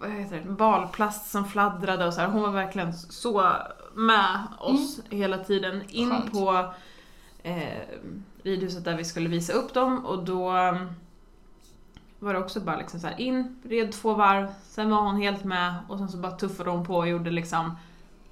vad 0.00 0.10
heter 0.10 0.36
det, 0.36 0.50
balplast 0.50 1.30
som 1.30 1.44
fladdrade 1.44 2.06
och 2.06 2.14
så 2.14 2.20
här. 2.20 2.28
Hon 2.28 2.42
var 2.42 2.50
verkligen 2.50 2.92
så 2.92 3.52
med 3.94 4.38
oss 4.58 5.00
hela 5.10 5.38
tiden. 5.38 5.82
In 5.88 6.10
Skönt. 6.10 6.32
på 6.32 6.74
eh, 7.42 7.78
ridhuset 8.42 8.84
där 8.84 8.96
vi 8.96 9.04
skulle 9.04 9.28
visa 9.28 9.52
upp 9.52 9.74
dem 9.74 10.06
och 10.06 10.24
då 10.24 10.52
um, 10.52 10.90
var 12.18 12.34
det 12.34 12.40
också 12.40 12.60
bara 12.60 12.76
liksom 12.76 13.00
så 13.00 13.06
här 13.06 13.20
in, 13.20 13.56
red 13.64 13.92
två 13.92 14.14
varv, 14.14 14.46
sen 14.62 14.90
var 14.90 15.02
hon 15.02 15.16
helt 15.16 15.44
med 15.44 15.74
och 15.88 15.98
sen 15.98 16.08
så 16.08 16.16
bara 16.16 16.32
tuffade 16.32 16.70
hon 16.70 16.86
på 16.86 16.96
och 16.96 17.08
gjorde 17.08 17.30
liksom 17.30 17.76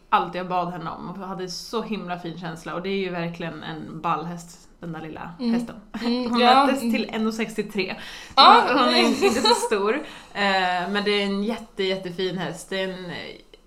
allt 0.09 0.35
jag 0.35 0.49
bad 0.49 0.73
henne 0.73 0.91
om 0.91 1.11
och 1.11 1.29
hade 1.29 1.49
så 1.49 1.83
himla 1.83 2.19
fin 2.19 2.39
känsla 2.39 2.75
och 2.75 2.83
det 2.83 2.89
är 2.89 2.99
ju 2.99 3.11
verkligen 3.11 3.63
en 3.63 4.01
ballhäst, 4.01 4.69
den 4.83 4.93
där 4.93 5.01
lilla 5.01 5.31
Mm. 5.41 5.55
hästen. 5.55 5.77
Mm, 6.05 6.31
Hon 6.31 6.41
ja. 6.41 6.67
mättes 6.67 6.81
till 6.81 7.11
1,63. 7.11 7.95
Ja. 8.37 8.65
Hon 8.69 8.89
är 8.95 8.99
inte 9.09 9.31
så 9.31 9.55
stor. 9.55 9.95
Eh, 10.35 10.91
men 10.91 11.05
det 11.05 11.11
är 11.11 11.23
en 11.25 11.45
jätte, 11.45 11.83
jättefin 11.85 12.39
häst. 12.39 12.71
Det 12.71 12.81
är 12.81 12.89
en 12.89 13.13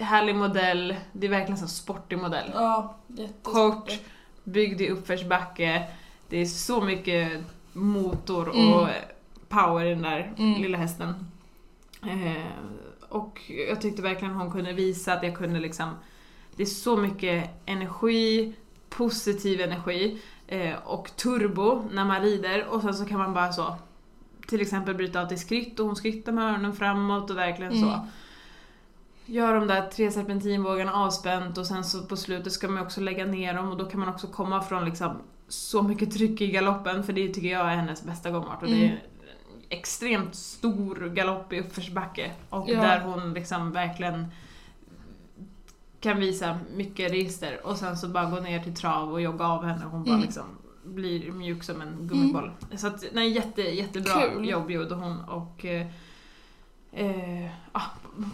härlig 0.05 0.35
modell. 0.35 0.95
Det 1.11 1.27
är 1.27 1.31
verkligen 1.31 1.61
en 1.61 1.67
sportig 1.67 2.17
modell. 2.17 2.51
Ja, 2.53 2.95
Kort, 3.43 3.91
byggd 4.43 4.81
i 4.81 4.89
uppförsbacke. 4.89 5.83
Det 6.29 6.37
är 6.41 6.45
så 6.45 6.81
mycket 6.81 7.43
motor 7.73 8.47
och 8.49 8.55
Mm. 8.55 8.87
power 9.49 9.85
i 9.85 9.89
den 9.89 10.01
där 10.01 10.33
Mm. 10.37 10.61
lilla 10.61 10.77
hästen. 10.77 11.13
Eh, 12.03 12.43
och 13.09 13.41
jag 13.69 13.81
tyckte 13.81 14.01
verkligen 14.01 14.33
hon 14.33 14.51
kunde 14.51 14.73
visa 14.73 15.13
att 15.13 15.23
jag 15.23 15.35
kunde 15.37 15.59
liksom... 15.59 15.89
Det 16.55 16.63
är 16.63 16.67
så 16.67 16.97
mycket 16.97 17.49
energi, 17.65 18.53
positiv 18.89 19.61
energi 19.61 20.21
eh, 20.47 20.75
och 20.83 21.11
turbo 21.15 21.83
när 21.91 22.05
man 22.05 22.21
rider 22.21 22.65
och 22.67 22.81
sen 22.81 22.93
så 22.93 23.05
kan 23.05 23.17
man 23.19 23.33
bara 23.33 23.53
så 23.53 23.75
till 24.47 24.61
exempel 24.61 24.95
bryta 24.95 25.21
av 25.21 25.25
till 25.27 25.39
skritt 25.39 25.79
och 25.79 25.85
hon 25.85 25.95
skrittar 25.95 26.31
med 26.31 26.43
öronen 26.43 26.73
framåt 26.73 27.29
och 27.29 27.37
verkligen 27.37 27.71
så 27.79 27.87
Mm. 27.87 27.99
Gör 29.27 29.53
de 29.55 29.67
där 29.67 29.89
tre 29.89 30.11
serpentinvågorna 30.11 30.93
avspänt 30.93 31.57
och 31.57 31.67
sen 31.67 31.83
så 31.83 32.03
på 32.05 32.17
slutet 32.17 32.53
ska 32.53 32.67
man 32.67 32.83
också 32.83 33.01
lägga 33.01 33.25
ner 33.25 33.53
dem 33.53 33.71
och 33.71 33.77
då 33.77 33.85
kan 33.85 33.99
man 33.99 34.09
också 34.09 34.27
komma 34.27 34.61
från 34.61 34.85
liksom 34.85 35.11
så 35.47 35.81
mycket 35.83 36.13
tryck 36.13 36.41
i 36.41 36.47
galoppen 36.47 37.03
för 37.03 37.13
det 37.13 37.33
tycker 37.33 37.47
jag 37.51 37.61
är 37.71 37.75
hennes 37.75 38.03
bästa 38.03 38.31
gångart 38.31 38.61
och 38.63 38.67
det 38.67 38.73
är 38.75 38.85
Mm. 38.85 38.91
en 38.97 38.99
extremt 39.69 40.35
stor 40.35 41.09
galopp 41.09 41.53
i 41.53 41.59
uppförsbacke 41.59 42.31
och 42.49 42.69
Ja. 42.69 42.81
där 42.81 42.99
hon 42.99 43.33
liksom 43.33 43.71
verkligen 43.71 44.25
kan 46.05 46.19
visa 46.19 46.59
mycket 46.75 47.11
register 47.11 47.59
och 47.67 47.77
sen 47.77 47.97
så 47.97 48.07
bara 48.07 48.25
gå 48.29 48.39
ner 48.39 48.63
till 48.63 48.75
trav 48.75 49.11
och 49.13 49.21
jogga 49.21 49.45
av 49.47 49.63
henne 49.65 49.85
och 49.85 49.91
hon 49.91 50.03
bara 50.03 50.13
Mm. 50.13 50.25
liksom 50.25 50.43
blir 50.83 51.31
mjuk 51.31 51.63
som 51.63 51.81
en 51.81 51.97
gummiboll. 52.07 52.51
Så 52.75 52.87
att, 52.87 53.03
nej, 53.13 53.29
jätte, 53.31 53.61
jättebra 53.61 54.21
Kul. 54.21 54.49
jobb 54.49 54.71
gjorde 54.71 54.95
hon 54.95 55.19
och 55.19 55.65
eh, 55.65 55.87
eh, 56.91 57.49
ah, 57.71 57.81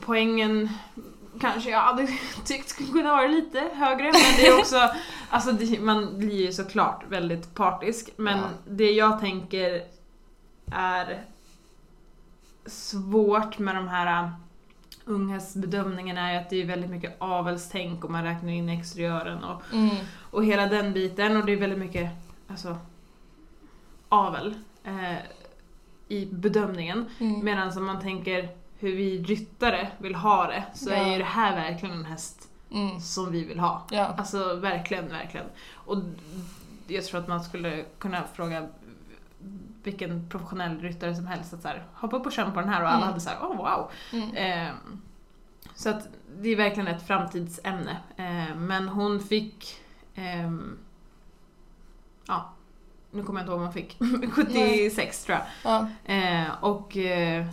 poängen 0.05 0.69
kanske 1.41 1.69
jag 1.69 1.79
hade 1.81 2.07
tyckt 2.45 2.69
skulle 2.69 2.91
kunna 2.91 3.09
vara 3.11 3.27
lite 3.27 3.59
högre 3.73 4.03
men 4.03 4.13
det 4.37 4.47
är 4.47 4.59
också, 4.59 4.89
alltså 5.29 5.51
det, 5.51 5.79
man 5.81 6.17
blir 6.19 6.45
ju 6.45 6.51
såklart 6.53 7.03
väldigt 7.09 7.55
partisk 7.55 8.09
men 8.17 8.37
Ja. 8.37 8.45
det 8.67 8.91
jag 8.91 9.19
tänker 9.19 9.83
är 10.71 11.23
svårt 12.65 13.59
med 13.59 13.75
de 13.75 13.87
här 13.87 14.31
unghästbedömningarna 15.11 16.31
är 16.31 16.41
att 16.41 16.49
det 16.49 16.61
är 16.61 16.65
väldigt 16.65 16.89
mycket 16.89 17.15
avelstänk 17.21 18.03
och 18.03 18.11
man 18.11 18.23
räknar 18.23 18.51
in 18.51 18.69
exteriören 18.69 19.43
och, 19.43 19.61
Mm. 19.73 19.95
och 20.31 20.45
hela 20.45 20.65
den 20.67 20.93
biten 20.93 21.37
och 21.37 21.45
det 21.45 21.51
är 21.51 21.57
väldigt 21.57 21.79
mycket 21.79 22.11
alltså, 22.47 22.77
avel 24.09 24.55
eh, 24.83 25.17
i 26.07 26.25
bedömningen. 26.25 27.05
Mm. 27.19 27.45
Medan 27.45 27.77
om 27.77 27.85
man 27.85 28.01
tänker 28.01 28.49
hur 28.79 28.95
vi 28.95 29.23
ryttare 29.23 29.87
vill 29.97 30.15
ha 30.15 30.47
det 30.47 30.63
så 30.73 30.89
Ja. 30.89 30.95
är 30.95 31.11
ju 31.11 31.17
det 31.17 31.23
här 31.23 31.55
verkligen 31.55 31.95
en 31.95 32.05
häst 32.05 32.47
Mm. 32.71 32.99
som 32.99 33.31
vi 33.31 33.43
vill 33.43 33.59
ha. 33.59 33.87
Ja. 33.91 34.05
Alltså 34.17 34.55
verkligen, 34.55 35.07
verkligen. 35.09 35.45
Och 35.73 35.97
jag 36.87 37.05
tror 37.05 37.19
att 37.19 37.27
man 37.27 37.43
skulle 37.43 37.83
kunna 37.99 38.23
fråga 38.33 38.67
vilken 39.83 40.29
professionell 40.29 40.79
ryttare 40.79 41.15
som 41.15 41.27
helst 41.27 41.53
att 41.53 41.61
så 41.61 41.67
här, 41.67 41.85
hoppa 41.93 42.17
upp 42.17 42.25
och 42.25 42.31
känn 42.31 42.51
på 42.53 42.59
den 42.59 42.69
här 42.69 42.81
och 42.81 42.87
alla 42.87 42.97
Mm. 42.97 43.07
hade 43.07 43.19
så 43.19 43.29
här, 43.29 43.37
oh 43.39 43.57
wow. 43.57 43.91
Mm. 44.13 44.35
Eh, 44.67 44.73
så 45.75 45.89
att 45.89 46.07
det 46.41 46.49
är 46.49 46.55
verkligen 46.55 46.87
ett 46.87 47.07
framtidsämne. 47.07 47.97
Eh, 48.17 48.55
men 48.55 48.87
hon 48.89 49.19
fick, 49.19 49.75
ehm, 50.15 50.77
ja, 52.27 52.53
nu 53.11 53.23
kommer 53.23 53.39
jag 53.39 53.43
inte 53.43 53.51
ihåg 53.51 53.59
vad 53.59 53.67
hon 53.67 53.73
fick, 53.73 53.97
76 54.33 55.25
tror 55.25 55.37
jag. 55.37 55.45
Ja. 55.63 56.13
Eh, 56.13 56.63
och 56.63 56.97
eh, 56.97 57.45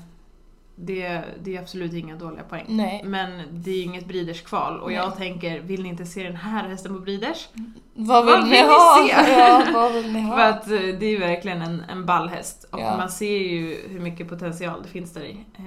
det, 0.81 1.23
det 1.43 1.57
är 1.57 1.61
absolut 1.61 1.93
inga 1.93 2.17
dåliga 2.17 2.43
poäng. 2.43 2.65
Nej. 2.69 3.01
Men 3.05 3.43
det 3.51 3.71
är 3.71 3.75
ju 3.77 3.83
inget 3.83 4.07
Breeders 4.07 4.43
kval 4.43 4.81
och 4.81 4.87
Nej. 4.89 4.97
jag 4.97 5.17
tänker, 5.17 5.61
vill 5.61 5.83
ni 5.83 5.89
inte 5.89 6.07
se 6.07 6.23
den 6.23 6.37
här 6.37 6.69
hästen 6.69 6.95
på 6.95 7.01
Breeders? 7.01 7.49
Vad 7.95 8.25
vill 8.25 8.35
Vad 8.35 8.45
ni 8.45 8.51
vill 8.51 8.61
ni 8.61 8.67
ha? 8.67 9.07
se? 9.09 9.31
Ja, 9.33 9.65
vad 9.75 9.93
vill 9.93 10.13
ni 10.13 10.21
ha? 10.21 10.37
För 10.37 10.43
att 10.43 10.67
eh, 10.71 10.99
det 11.01 11.07
är 11.07 11.19
verkligen 11.19 11.63
en, 11.63 11.83
en 11.91 12.07
ballhäst 12.07 12.65
och 12.73 12.81
Ja. 12.81 12.97
man 12.97 13.11
ser 13.11 13.39
ju 13.39 13.89
hur 13.89 14.01
mycket 14.01 14.29
potential 14.29 14.83
det 14.83 14.89
finns 14.89 15.13
där 15.13 15.25
i. 15.25 15.31
Eh, 15.59 15.65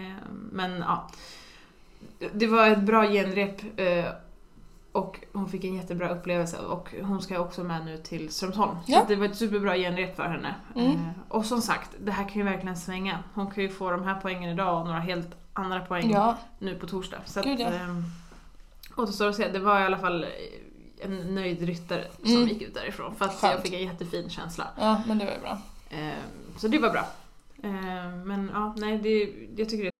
Men 0.51 0.77
ja, 0.79 1.07
det 2.33 2.47
var 2.47 2.67
ett 2.67 2.81
bra 2.81 3.07
genrep 3.07 3.61
eh, 3.79 4.05
och 4.91 5.19
hon 5.33 5.49
fick 5.49 5.63
en 5.63 5.73
jättebra 5.75 6.09
upplevelse 6.09 6.57
och 6.57 6.93
hon 7.01 7.21
ska 7.21 7.39
också 7.39 7.63
med 7.63 7.85
nu 7.85 7.97
till 7.97 8.29
Strömsholm. 8.29 8.75
Så 8.85 8.91
Ja. 8.91 9.01
att 9.01 9.07
det 9.07 9.15
var 9.15 9.25
ett 9.25 9.35
superbra 9.37 9.75
genrep 9.77 10.15
för 10.15 10.23
henne. 10.23 10.55
Mm. 10.75 10.91
Eh, 10.91 10.97
Och 11.29 11.45
som 11.45 11.61
sagt, 11.61 11.89
det 11.99 12.11
här 12.11 12.23
kan 12.23 12.33
ju 12.33 12.43
verkligen 12.43 12.77
svänga. 12.77 13.19
Hon 13.33 13.51
kan 13.51 13.63
ju 13.63 13.69
få 13.69 13.91
de 13.91 14.03
här 14.03 14.19
poängen 14.21 14.49
idag 14.49 14.79
och 14.79 14.85
några 14.85 14.99
helt 14.99 15.27
andra 15.53 15.79
poäng 15.79 16.11
Ja. 16.11 16.37
nu 16.59 16.75
på 16.75 16.87
torsdag. 16.87 17.17
Så 17.25 17.39
att, 17.39 17.45
Gud, 17.45 17.59
ja. 17.59 17.65
ehm, 17.67 18.03
återstår 18.97 19.27
att 19.29 19.35
se. 19.35 19.47
Det 19.47 19.59
var 19.59 19.79
i 19.79 19.83
alla 19.83 19.97
fall 19.97 20.25
en 21.03 21.35
nöjd 21.35 21.61
ryttare 21.61 22.03
som 22.23 22.31
Mm. 22.35 22.47
gick 22.47 22.61
ut 22.61 22.73
därifrån. 22.73 23.15
För 23.15 23.25
att 23.25 23.39
jag 23.43 23.61
fick 23.61 23.73
en 23.73 23.83
jättefin 23.83 24.29
känsla. 24.29 24.67
ja, 24.77 25.01
men 25.07 25.17
det 25.17 25.25
var 25.25 25.31
ju 25.31 25.39
bra. 25.39 25.57
Ehm, 25.89 26.13
så 26.57 26.67
det 26.67 26.79
var 26.79 26.89
bra. 26.89 27.05
Ehm, 27.63 28.21
men 28.27 28.51
ja, 28.53 28.73
nej, 28.77 28.97
det, 28.97 29.33
jag 29.61 29.69
tycker 29.69 29.83
det 29.83 29.91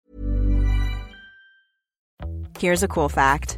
Here's 2.60 2.86
a 2.86 2.88
cool 2.90 3.10
fact 3.10 3.58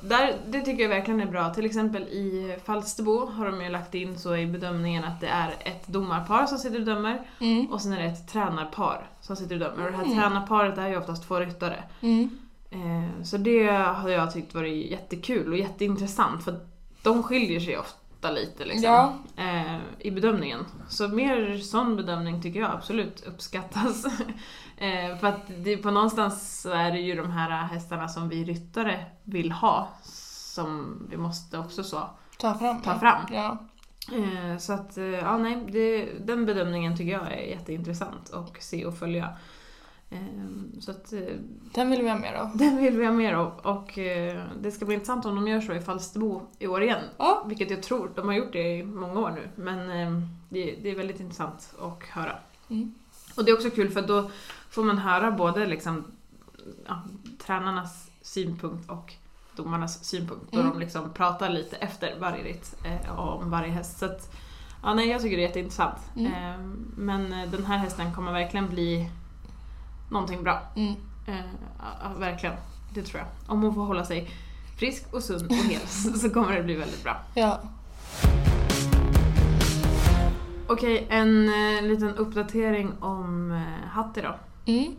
Där, 0.00 0.34
det 0.46 0.60
tycker 0.60 0.82
jag 0.82 0.88
verkligen 0.88 1.20
är 1.20 1.26
bra. 1.26 1.54
Till 1.54 1.64
exempel 1.64 2.02
i 2.02 2.56
Falsterbo 2.64 3.26
har 3.26 3.46
de 3.46 3.62
ju 3.62 3.68
lagt 3.68 3.94
in 3.94 4.18
så 4.18 4.36
i 4.36 4.46
bedömningen 4.46 5.04
att 5.04 5.20
det 5.20 5.26
är 5.26 5.50
ett 5.64 5.86
domarpar 5.86 6.46
som 6.46 6.58
sitter 6.58 6.78
och 6.80 6.86
dömer 6.86 7.22
och 7.70 7.80
sen 7.80 7.92
är 7.92 7.98
det 8.02 8.04
ett 8.08 8.28
tränarpar 8.28 9.10
som 9.20 9.36
sitter 9.36 9.54
och 9.54 9.60
dömer. 9.60 9.86
Och 9.86 9.92
det 9.92 9.96
här 9.98 10.04
tränarparet 10.14 10.78
är 10.78 10.88
ju 10.88 10.96
oftast 10.96 11.26
två 11.28 11.40
ryttare. 11.40 11.82
Eh, 12.70 13.22
så 13.24 13.36
det 13.36 13.66
har 13.70 14.08
jag 14.08 14.32
tyckt 14.32 14.54
varit 14.54 14.90
jättekul 14.90 15.52
och 15.52 15.58
jätteintressant 15.58 16.44
för 16.44 16.60
de 17.02 17.22
skiljer 17.22 17.60
sig 17.60 17.78
ofta 17.78 17.98
lite 18.30 18.64
liksom, 18.64 18.84
Ja. 18.84 19.14
eh, 19.36 19.76
i 19.98 20.10
bedömningen. 20.10 20.64
Så 20.88 21.08
mer 21.08 21.58
sån 21.58 21.96
bedömning 21.96 22.42
tycker 22.42 22.60
jag 22.60 22.70
absolut 22.70 23.26
uppskattas. 23.26 24.04
eh, 24.76 25.16
för 25.20 25.26
att 25.26 25.40
det, 25.58 25.76
på 25.76 25.90
någonstans 25.90 26.60
så 26.62 26.70
är 26.70 26.90
det 26.92 26.98
ju 27.00 27.14
de 27.14 27.30
här 27.30 27.50
hästarna 27.50 28.08
som 28.08 28.28
vi 28.28 28.44
ryttare 28.44 29.04
vill 29.24 29.52
ha 29.52 29.88
som 30.02 31.02
vi 31.10 31.16
måste 31.16 31.58
också 31.58 31.84
så 31.84 32.10
Ta 32.38 32.54
fram. 32.54 32.80
ta 32.82 32.98
fram. 32.98 33.20
Ja. 33.32 33.58
Eh, 34.12 34.58
så 34.58 34.72
att, 34.72 34.98
eh, 34.98 35.04
ja 35.04 35.38
nej, 35.38 35.64
det, 35.68 36.08
den 36.26 36.46
bedömningen 36.46 36.96
tycker 36.96 37.12
jag 37.12 37.32
är 37.32 37.42
jätteintressant 37.50 38.32
att 38.32 38.62
se 38.62 38.84
och 38.86 38.98
följa. 38.98 39.36
Eh, 40.12 40.80
så 40.80 40.90
att 40.90 41.12
eh, 41.12 41.20
Den 41.74 41.90
vill 41.90 42.02
vi 42.02 42.08
ha 42.08 42.18
mer 42.18 42.32
av. 42.34 42.56
den 42.56 42.76
vill 42.76 42.98
vi 42.98 43.04
ha 43.04 43.12
mer 43.12 43.34
av 43.34 43.52
och 43.62 43.98
eh, 43.98 44.42
det 44.60 44.70
ska 44.72 44.84
bli 44.84 44.94
intressant 44.94 45.24
om 45.24 45.34
de 45.34 45.48
gör 45.48 45.60
så 45.60 45.72
i 45.72 45.80
Falsterbo 45.80 46.42
i 46.58 46.66
år 46.66 46.82
igen. 46.82 47.02
Ja. 47.18 47.44
Vilket 47.48 47.70
jag 47.70 47.82
tror, 47.82 48.10
de 48.14 48.26
har 48.28 48.34
gjort 48.34 48.52
det 48.52 48.76
i 48.78 48.82
många 48.84 49.20
år 49.20 49.30
nu. 49.30 49.48
Men 49.62 49.78
eh, 49.90 50.22
det, 50.48 50.90
är 50.90 50.96
väldigt 50.96 51.20
intressant 51.20 51.74
att 51.80 52.02
höra. 52.08 52.36
Mm. 52.70 52.94
Och 53.36 53.44
det 53.44 53.50
är 53.50 53.54
också 53.54 53.70
kul 53.70 53.90
för 53.90 54.02
då 54.02 54.30
får 54.70 54.84
man 54.84 54.98
höra 54.98 55.30
både 55.30 55.66
liksom, 55.66 56.04
ja, 56.86 57.02
tränarnas 57.46 58.10
synpunkt 58.22 58.90
och 58.90 59.14
domarnas 59.56 60.04
synpunkt. 60.04 60.44
Då 60.50 60.60
Mm. 60.60 60.72
de 60.72 60.80
liksom 60.80 61.12
pratar 61.12 61.48
lite 61.50 61.76
efter 61.76 62.18
varje 62.20 62.44
ritt 62.44 62.74
eh, 62.84 63.18
om 63.18 63.50
varje 63.50 63.70
häst. 63.70 63.98
Så 63.98 64.04
att, 64.04 64.34
ja, 64.82 64.94
nej, 64.94 65.08
jag 65.08 65.22
tycker 65.22 65.36
det 65.36 65.42
är 65.42 65.46
jätteintressant. 65.46 65.98
Mm. 66.16 66.32
Eh, 66.32 66.58
men 66.96 67.30
den 67.50 67.64
här 67.64 67.76
hästen 67.76 68.14
kommer 68.14 68.32
verkligen 68.32 68.68
bli 68.68 69.10
någonting 70.12 70.42
bra. 70.42 70.62
Mm. 70.76 70.94
Eh, 71.26 72.18
verkligen, 72.18 72.54
det 72.94 73.02
tror 73.02 73.20
jag. 73.20 73.28
Om 73.46 73.62
hon 73.62 73.74
får 73.74 73.84
hålla 73.84 74.04
sig 74.04 74.30
frisk 74.78 75.14
och 75.14 75.22
sund 75.22 75.46
och 75.50 75.56
hel 75.56 75.80
så 76.20 76.30
kommer 76.30 76.56
det 76.56 76.62
bli 76.62 76.74
väldigt 76.74 77.02
bra. 77.02 77.16
Ja. 77.34 77.60
Okej, 80.68 81.06
en 81.10 81.48
eh, 81.48 81.82
liten 81.82 82.14
uppdatering 82.14 82.92
om 83.00 83.52
eh, 83.52 83.88
Hatti 83.88 84.20
då. 84.20 84.34
Mm. 84.72 84.94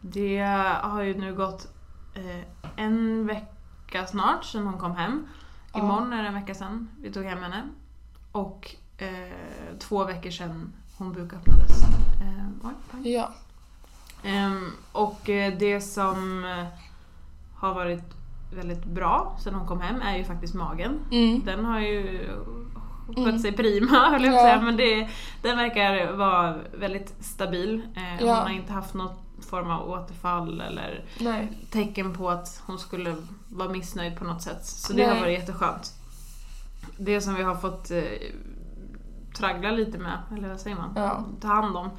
Det 0.00 0.40
har 0.82 1.02
ju 1.02 1.18
nu 1.18 1.34
gått 1.34 1.68
eh, 2.14 2.44
en 2.76 3.26
vecka 3.26 4.06
snart 4.06 4.44
sedan 4.44 4.66
hon 4.66 4.78
kom 4.78 4.96
hem. 4.96 5.26
Ja. 5.72 5.78
Imorgon 5.80 6.12
är 6.12 6.22
det 6.22 6.28
en 6.28 6.34
vecka 6.34 6.54
sedan 6.54 6.88
vi 7.00 7.12
tog 7.12 7.24
hem 7.24 7.38
henne. 7.38 7.68
Och 8.32 8.74
eh, 8.98 9.78
två 9.78 10.04
veckor 10.04 10.30
sedan 10.30 10.72
hon 10.98 11.12
buköppnades. 11.12 11.82
Eh, 12.20 12.68
oj, 12.68 12.74
oj. 12.94 13.12
Ja. 13.12 13.34
Ehm, 14.24 14.70
och 14.92 15.30
eh, 15.30 15.54
det 15.58 15.80
som 15.80 16.44
eh, 16.44 16.66
har 17.54 17.74
varit 17.74 18.02
väldigt 18.54 18.84
bra 18.84 19.36
sedan 19.40 19.54
hon 19.54 19.66
kom 19.68 19.80
hem 19.80 20.00
är 20.02 20.16
ju 20.16 20.24
faktiskt 20.24 20.54
magen. 20.54 20.98
Mm. 21.10 21.42
Den 21.44 21.64
har 21.64 21.80
ju 21.80 22.18
skött 23.06 23.18
Mm. 23.18 23.38
sig 23.38 23.52
prima 23.52 23.96
höll 24.10 24.24
jag 24.24 24.32
på 24.34 24.38
att 24.40 24.46
Ja. 24.46 24.52
säga, 24.52 24.60
men 24.62 24.76
det, 24.76 25.08
den 25.42 25.56
verkar 25.56 26.12
vara 26.12 26.56
väldigt 26.78 27.14
stabil. 27.20 27.82
Eh, 27.96 28.24
Ja. 28.24 28.34
Hon 28.34 28.42
har 28.42 28.50
inte 28.50 28.72
haft 28.72 28.94
något 28.94 29.20
form 29.48 29.70
av 29.70 29.90
återfall 29.90 30.60
eller 30.60 31.04
Nej. 31.20 31.52
tecken 31.70 32.14
på 32.14 32.30
att 32.30 32.62
hon 32.66 32.78
skulle 32.78 33.16
vara 33.48 33.68
missnöjd 33.68 34.16
på 34.18 34.24
något 34.24 34.42
sätt. 34.42 34.64
Så 34.66 34.92
det 34.92 35.04
har 35.04 35.10
Nej. 35.12 35.20
varit 35.20 35.38
jätteskönt. 35.40 35.92
Det 36.98 37.20
som 37.20 37.34
vi 37.34 37.42
har 37.42 37.54
fått 37.54 37.90
eh, 37.90 38.02
traggla 39.36 39.70
lite 39.70 39.98
med, 39.98 40.18
eller 40.36 40.48
vad 40.48 40.60
säger 40.60 40.76
man? 40.76 40.92
Ja. 40.96 41.24
Ta 41.40 41.48
hand 41.48 41.76
om, 41.76 41.90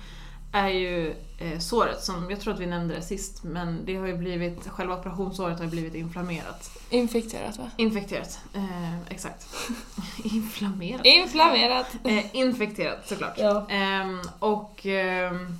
är 0.55 0.69
ju 0.69 1.15
eh, 1.37 1.59
såret 1.59 2.03
som, 2.03 2.29
jag 2.29 2.39
tror 2.39 2.53
att 2.53 2.59
vi 2.59 2.65
nämnde 2.65 2.95
det 2.95 3.01
sist, 3.01 3.43
men 3.43 3.85
det 3.85 3.95
har 3.95 4.07
ju 4.07 4.17
blivit, 4.17 4.67
själva 4.67 4.97
operationssåret 4.97 5.57
har 5.57 5.65
ju 5.65 5.71
blivit 5.71 5.95
inflammerat. 5.95 6.71
Infekterat 6.89 7.57
va? 7.57 7.71
Infekterat, 7.77 8.39
eh, 8.53 9.01
exakt. 9.09 9.47
inflammerat. 10.23 11.05
Inflammerat. 11.05 11.87
Eh, 12.03 12.35
infekterat 12.35 13.07
såklart. 13.07 13.33
Ja. 13.37 13.65
Ehm, 13.69 14.21
och 14.39 14.85
ehm, 14.85 15.57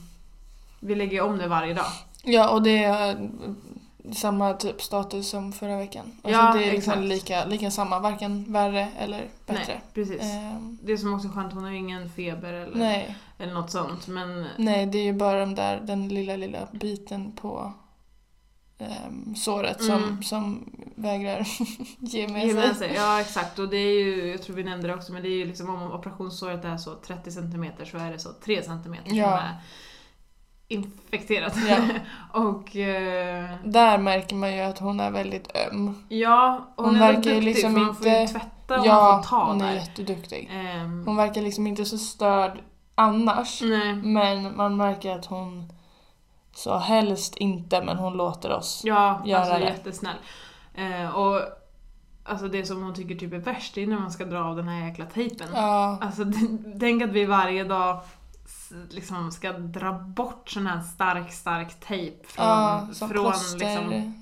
vi 0.79 0.95
lägger 0.95 1.21
om 1.21 1.37
det 1.37 1.47
varje 1.47 1.73
dag. 1.73 1.91
Ja, 2.23 2.49
och 2.49 2.63
det 2.63 3.17
samma 4.13 4.53
typ 4.53 4.81
status 4.81 5.29
som 5.29 5.51
förra 5.53 5.77
veckan. 5.77 6.05
Alltså 6.23 6.41
Ja, 6.41 6.53
det 6.53 6.63
är 6.65 6.71
liksom 6.71 6.93
exakt. 6.93 7.07
lika, 7.07 7.45
lika 7.45 7.71
samma, 7.71 7.99
varken 7.99 8.45
värre 8.53 8.87
eller 8.99 9.27
bättre. 9.45 9.63
Nej, 9.67 9.81
precis. 9.93 10.21
Ehm, 10.21 10.77
Det 10.83 10.97
som 10.97 11.13
också 11.13 11.27
är 11.27 11.31
skönt, 11.31 11.53
hon 11.53 11.63
har 11.63 11.71
ju 11.71 11.77
ingen 11.77 12.09
feber 12.09 12.53
eller, 12.53 12.75
nej, 12.77 13.15
eller 13.37 13.53
något 13.53 13.71
sånt. 13.71 14.07
Men 14.07 14.45
nej, 14.57 14.85
det 14.85 14.97
är 14.97 15.03
ju 15.03 15.13
bara 15.13 15.39
den 15.39 15.55
där, 15.55 15.79
den 15.83 16.07
lilla, 16.07 16.35
lilla 16.35 16.67
biten 16.71 17.31
på 17.31 17.73
ehm, 18.77 19.35
såret 19.35 19.83
som, 19.83 20.03
Mm. 20.03 20.23
som 20.23 20.69
vägrar 20.95 21.47
ge 21.99 22.27
med 22.27 22.43
ge 22.47 22.53
sig. 22.53 22.67
med 22.67 22.75
sig. 22.75 22.91
Ja 22.95 23.21
exakt, 23.21 23.59
och 23.59 23.69
det 23.69 23.77
är 23.77 24.03
ju, 24.05 24.27
jag 24.31 24.41
tror 24.43 24.55
vi 24.55 24.63
nämnde 24.63 24.87
det 24.87 24.93
också, 24.93 25.13
men 25.13 25.21
det 25.23 25.29
är 25.29 25.37
ju 25.37 25.45
liksom 25.45 25.69
om 25.69 25.91
operationssåret 25.91 26.65
är 26.65 26.77
så 26.77 26.95
30 26.95 27.31
cm 27.31 27.65
så 27.91 27.97
är 27.97 28.11
det 28.11 28.19
så 28.19 28.29
3 28.45 28.63
cm 28.63 28.95
som 29.07 29.17
Ja. 29.17 29.39
är 29.39 29.55
infekterat. 30.67 31.53
Ja. 31.69 31.77
och 32.41 32.75
eh, 32.75 33.49
Där 33.63 33.97
märker 33.97 34.35
man 34.35 34.53
ju 34.55 34.59
att 34.61 34.79
hon 34.79 34.99
är 34.99 35.11
väldigt 35.11 35.55
öm. 35.71 36.03
ja, 36.09 36.67
hon, 36.75 36.85
Hon 36.85 36.95
är 36.95 36.99
verkar 36.99 37.15
duktig 37.21 37.43
liksom 37.43 37.73
för 37.73 37.79
hon 37.85 37.95
får 37.95 38.07
ju 38.07 38.21
inte- 38.21 38.33
tvätta 38.33 38.79
och 38.79 38.85
ja, 38.87 39.11
man 39.11 39.23
får 39.23 39.29
ta 39.29 39.43
hon 39.45 39.61
är 39.61 39.65
där. 39.67 39.73
jätteduktig. 39.73 40.49
Ehm, 40.53 41.03
Hon 41.05 41.15
verkar 41.15 41.41
liksom 41.41 41.67
inte 41.67 41.85
så 41.85 41.97
störd 41.97 42.59
annars. 42.95 43.61
nej. 43.61 43.93
Men 43.95 44.57
man 44.57 44.77
märker 44.77 45.11
att 45.11 45.25
hon 45.25 45.73
så 46.55 46.77
helst 46.77 47.35
inte, 47.37 47.83
men 47.83 47.97
hon 47.97 48.13
låter 48.17 48.51
oss. 48.53 48.81
Ja, 48.85 49.21
göra 49.25 49.39
alltså 49.39 49.53
det. 49.59 49.63
jättesnäll. 49.65 50.15
Eh, 50.75 51.09
och 51.15 51.41
alltså 52.23 52.47
det 52.47 52.65
som 52.65 52.83
hon 52.83 52.93
tycker 52.93 53.15
typ 53.15 53.33
är 53.33 53.37
värst, 53.37 53.75
det 53.75 53.83
är 53.83 53.87
när 53.87 53.99
man 53.99 54.11
ska 54.11 54.25
dra 54.25 54.39
av 54.43 54.55
den 54.55 54.67
här 54.67 54.87
jäkla 54.87 55.05
tejpen. 55.05 55.47
Ja, 55.53 55.97
Alltså 56.01 56.23
tänk 56.79 57.03
att 57.03 57.09
vi 57.09 57.25
varje 57.25 57.63
dag 57.63 57.99
liksom 58.89 59.31
ska 59.31 59.51
dra 59.51 59.93
bort 59.93 60.49
sån 60.49 60.67
här 60.67 60.81
stark, 60.81 61.33
stark 61.33 61.79
tejp 61.79 62.27
från, 62.27 62.45
ja 62.45 62.87
från 63.09 63.33
liksom, 63.59 64.13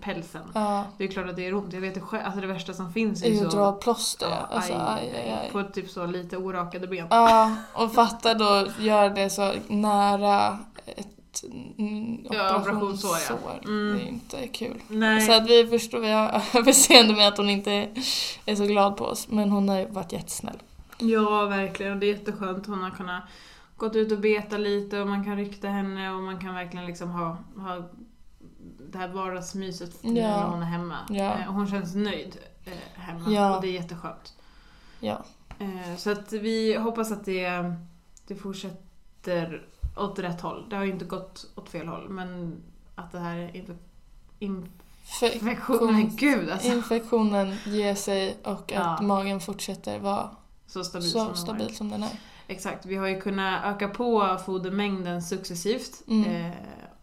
pälsen. 0.00 0.42
Ja, 0.54 0.84
Det 0.98 1.04
är 1.04 1.08
klart 1.08 1.28
att 1.28 1.36
det 1.36 1.46
är 1.46 1.54
ont, 1.54 1.72
jag 1.72 1.80
vet 1.80 1.96
ju 1.96 2.00
själv, 2.00 2.22
alltså 2.24 2.40
det 2.40 2.46
värsta 2.46 2.72
som 2.74 2.92
finns 2.92 3.22
är 3.22 3.28
ju 3.28 3.46
att 3.46 3.52
dra 3.52 3.72
plåster. 3.72 4.30
Ja, 4.30 4.56
alltså, 4.56 4.72
aj, 4.72 5.12
aj, 5.16 5.38
aj. 5.42 5.50
På 5.52 5.62
typ 5.62 5.90
så 5.90 6.06
lite 6.06 6.36
orakade 6.36 6.86
ben. 6.86 7.06
Ja, 7.10 7.56
och 7.74 7.94
fatta 7.94 8.34
då 8.34 8.66
göra 8.78 9.08
det 9.08 9.30
så 9.30 9.52
nära 9.68 10.58
ett 10.86 11.42
mm, 11.78 12.26
Ja, 12.30 12.56
operationssår. 12.56 13.08
operationssår, 13.08 13.38
ja. 13.62 13.68
Mm. 13.68 13.96
Det 13.98 14.04
är 14.04 14.08
inte 14.08 14.48
kul. 14.48 14.80
Nej. 14.88 15.20
Så 15.20 15.32
att 15.32 15.46
vi 15.46 15.66
förstår, 15.66 15.98
vi 15.98 16.10
har 16.10 16.42
överseende 16.54 17.14
med 17.14 17.28
att 17.28 17.36
hon 17.36 17.50
inte 17.50 17.88
är 18.46 18.54
så 18.56 18.64
glad 18.64 18.96
på 18.96 19.04
oss. 19.04 19.28
Men 19.28 19.50
hon 19.50 19.68
har 19.68 19.78
ju 19.78 19.86
varit 19.86 20.12
jättesnäll. 20.12 20.58
Ja, 21.08 21.46
verkligen. 21.46 21.92
Och 21.92 21.98
det 21.98 22.06
är 22.06 22.14
jätteskönt. 22.14 22.66
Hon 22.66 22.82
har 22.82 22.90
kunnat 22.90 23.22
gått 23.76 23.96
ut 23.96 24.12
och 24.12 24.18
beta 24.20 24.56
lite 24.56 25.00
och 25.00 25.08
man 25.08 25.24
kan 25.24 25.36
rykta 25.36 25.68
henne 25.68 26.10
och 26.10 26.22
man 26.22 26.38
kan 26.40 26.54
verkligen 26.54 26.86
liksom 26.86 27.10
ha, 27.10 27.36
ha 27.56 27.88
det 28.90 28.98
här 28.98 29.08
vardagsmyset 29.08 29.98
Ja. 30.02 30.10
när 30.12 30.42
hon 30.46 30.62
är 30.62 30.66
hemma. 30.66 30.96
Ja. 31.08 31.38
Eh, 31.38 31.46
hon 31.52 31.66
känns 31.68 31.94
nöjd 31.94 32.36
eh, 32.64 32.72
hemma 33.02 33.30
Ja. 33.30 33.56
och 33.56 33.62
det 33.62 33.68
är 33.68 33.72
jätteskönt. 33.72 34.34
Ja. 35.00 35.24
Eh, 35.58 35.96
Så 35.96 36.10
att 36.10 36.32
vi 36.32 36.74
hoppas 36.76 37.12
att 37.12 37.24
det, 37.24 37.74
det 38.26 38.34
fortsätter 38.34 39.66
åt 39.96 40.18
rätt 40.18 40.40
håll. 40.40 40.66
Det 40.70 40.76
har 40.76 40.84
ju 40.84 40.90
inte 40.92 41.04
gått 41.04 41.46
åt 41.54 41.68
fel 41.68 41.88
håll 41.88 42.08
men 42.08 42.56
att 42.94 43.12
det 43.12 43.18
här 43.18 43.36
inf- 43.54 43.78
infektionen, 45.32 46.16
gud 46.16 46.50
alltså. 46.50 46.68
Infektionen 46.68 47.54
ger 47.66 47.94
sig 47.94 48.36
och 48.44 48.50
att 48.52 48.70
Ja. 48.70 48.98
magen 49.02 49.40
fortsätter 49.40 49.98
vara 49.98 50.30
Så 50.74 50.84
stabil 50.84 51.10
så 51.10 51.18
som 51.18 51.26
den 51.28 51.36
stabil 51.36 51.76
som 51.76 51.90
den 51.90 52.02
är. 52.02 52.10
Exakt, 52.46 52.86
vi 52.86 52.96
har 52.96 53.06
ju 53.06 53.20
kunnat 53.20 53.64
öka 53.64 53.88
på 53.88 54.38
fodermängden 54.46 55.22
successivt 55.22 56.02
Mm. 56.08 56.46
eh, 56.46 56.52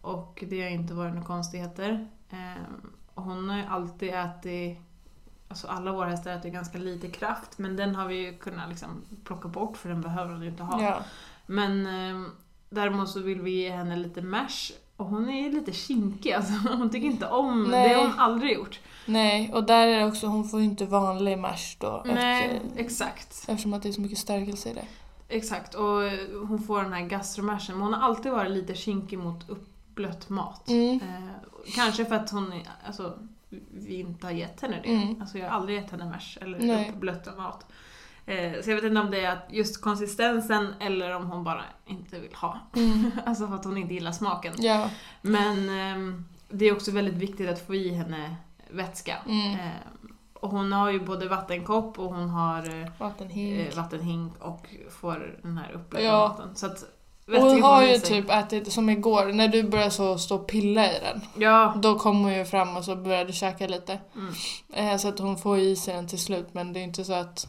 och 0.00 0.44
det 0.48 0.62
har 0.62 0.68
inte 0.70 0.94
varit 0.94 1.14
några 1.14 1.26
konstigheter. 1.26 2.08
Eh, 2.30 2.62
och 3.14 3.22
hon 3.22 3.48
har 3.50 3.56
ju 3.56 3.64
alltid 3.64 4.14
ätit, 4.14 4.78
alltså 5.48 5.66
alla 5.66 5.92
våra 5.92 6.08
hästar 6.08 6.30
äter 6.30 6.48
ganska 6.50 6.78
lite 6.78 7.08
kraft 7.08 7.58
men 7.58 7.76
den 7.76 7.94
har 7.94 8.06
vi 8.06 8.14
ju 8.16 8.38
kunnat 8.38 8.68
liksom 8.68 8.88
plocka 9.24 9.48
bort 9.48 9.76
för 9.76 9.88
den 9.88 10.00
behöver 10.00 10.32
hon 10.32 10.42
ju 10.42 10.48
inte 10.48 10.62
ha. 10.62 10.82
Ja. 10.82 10.98
Men 11.46 11.86
eh, 11.86 12.28
däremot 12.70 13.08
så 13.10 13.20
vill 13.20 13.40
vi 13.40 13.50
ge 13.50 13.70
henne 13.70 13.96
lite 13.96 14.22
mash 14.22 14.72
och 14.96 15.06
hon 15.06 15.30
är 15.30 15.50
lite 15.50 15.72
kinkig 15.72 16.32
alltså. 16.32 16.52
Hon 16.76 16.90
tycker 16.90 17.06
inte 17.06 17.26
om, 17.26 17.64
Nej. 17.64 17.88
det 17.88 17.94
har 17.94 18.02
hon 18.02 18.18
aldrig 18.18 18.54
gjort. 18.54 18.80
Nej, 19.06 19.52
och 19.52 19.64
där 19.64 19.86
är 19.86 19.98
det 19.98 20.06
också, 20.06 20.26
hon 20.26 20.48
får 20.48 20.60
ju 20.60 20.66
inte 20.66 20.86
vanlig 20.86 21.38
mash 21.38 21.76
då. 21.78 22.02
Nej, 22.06 22.44
Efter, 22.44 22.80
exakt. 22.80 23.44
eftersom 23.48 23.74
att 23.74 23.82
det 23.82 23.88
är 23.88 23.92
så 23.92 24.00
mycket 24.00 24.18
stärkelse 24.18 24.70
i 24.70 24.74
det. 24.74 24.84
Exakt, 25.28 25.74
och 25.74 26.00
hon 26.48 26.62
får 26.66 26.82
den 26.82 26.92
här 26.92 27.06
gastromashen. 27.06 27.76
Men 27.76 27.84
hon 27.84 27.94
har 27.94 28.08
alltid 28.08 28.32
varit 28.32 28.50
lite 28.50 28.74
kinkig 28.74 29.18
mot 29.18 29.48
uppblött 29.48 30.28
mat. 30.28 30.68
Mm. 30.68 30.96
Eh, 30.96 31.30
kanske 31.74 32.04
för 32.04 32.14
att 32.14 32.30
hon, 32.30 32.54
alltså, 32.86 33.18
vi 33.70 33.94
inte 33.94 34.26
har 34.26 34.32
gett 34.32 34.60
henne 34.60 34.80
det. 34.82 34.94
Mm. 34.94 35.20
Alltså 35.20 35.38
jag 35.38 35.48
har 35.48 35.56
aldrig 35.56 35.76
gett 35.78 35.90
henne 35.90 36.04
mash 36.04 36.38
eller 36.40 36.58
Nej. 36.58 36.90
uppblött 36.90 37.36
mat. 37.36 37.66
Eh, 38.26 38.62
så 38.62 38.70
jag 38.70 38.76
vet 38.76 38.84
inte 38.84 39.00
om 39.00 39.10
det 39.10 39.24
är 39.24 39.38
just 39.50 39.80
konsistensen 39.80 40.74
eller 40.80 41.16
om 41.16 41.30
hon 41.30 41.44
bara 41.44 41.64
inte 41.86 42.18
vill 42.18 42.34
ha. 42.34 42.58
Mm. 42.76 43.10
alltså 43.26 43.46
för 43.46 43.54
att 43.54 43.64
hon 43.64 43.76
inte 43.76 43.94
gillar 43.94 44.12
smaken. 44.12 44.54
Ja. 44.58 44.90
Men 45.22 45.68
ehm, 45.68 46.24
det 46.48 46.64
är 46.64 46.72
också 46.72 46.90
väldigt 46.90 47.14
viktigt 47.14 47.50
att 47.50 47.66
få 47.66 47.74
i 47.74 47.88
henne 47.88 48.36
vätska. 48.72 49.16
Mm. 49.28 49.52
Eh, 49.52 49.58
och 50.34 50.50
hon 50.50 50.72
har 50.72 50.90
ju 50.90 51.00
både 51.00 51.28
vattenkopp 51.28 51.98
och 51.98 52.14
hon 52.14 52.28
har 52.28 52.58
eh, 52.82 52.88
Vattenhink. 52.98 53.68
eh, 53.72 53.76
vattenhink 53.76 54.32
och 54.40 54.66
får 55.00 55.38
den 55.42 55.58
här 55.58 55.72
uppblöta 55.72 56.04
Ja. 56.04 56.28
maten. 56.28 56.56
Så 56.56 56.66
att 56.66 56.84
och 57.28 57.42
hon 57.42 57.62
har 57.62 57.82
i 57.82 57.92
ju 57.92 57.98
typ 57.98 58.30
ätit, 58.30 58.72
som 58.72 58.90
igår, 58.90 59.26
när 59.32 59.48
du 59.48 59.62
började 59.62 59.90
så 59.90 60.18
stå 60.18 60.34
och 60.36 60.46
pilla 60.46 60.86
i 60.92 61.00
den. 61.00 61.20
Ja, 61.42 61.74
Då 61.82 61.98
kom 61.98 62.22
hon 62.22 62.34
ju 62.34 62.44
fram 62.44 62.76
och 62.76 62.84
så 62.84 62.96
började 62.96 63.32
käka 63.32 63.66
lite. 63.66 63.98
Mm. 64.76 64.98
Så 64.98 65.08
att 65.08 65.18
hon 65.18 65.38
får 65.38 65.58
ju 65.58 65.64
i 65.64 65.76
sig 65.76 65.94
den 65.94 66.08
till 66.08 66.18
slut 66.22 66.48
men 66.54 66.72
det 66.72 66.80
är 66.80 66.84
inte 66.84 67.04
så 67.04 67.12
att 67.12 67.48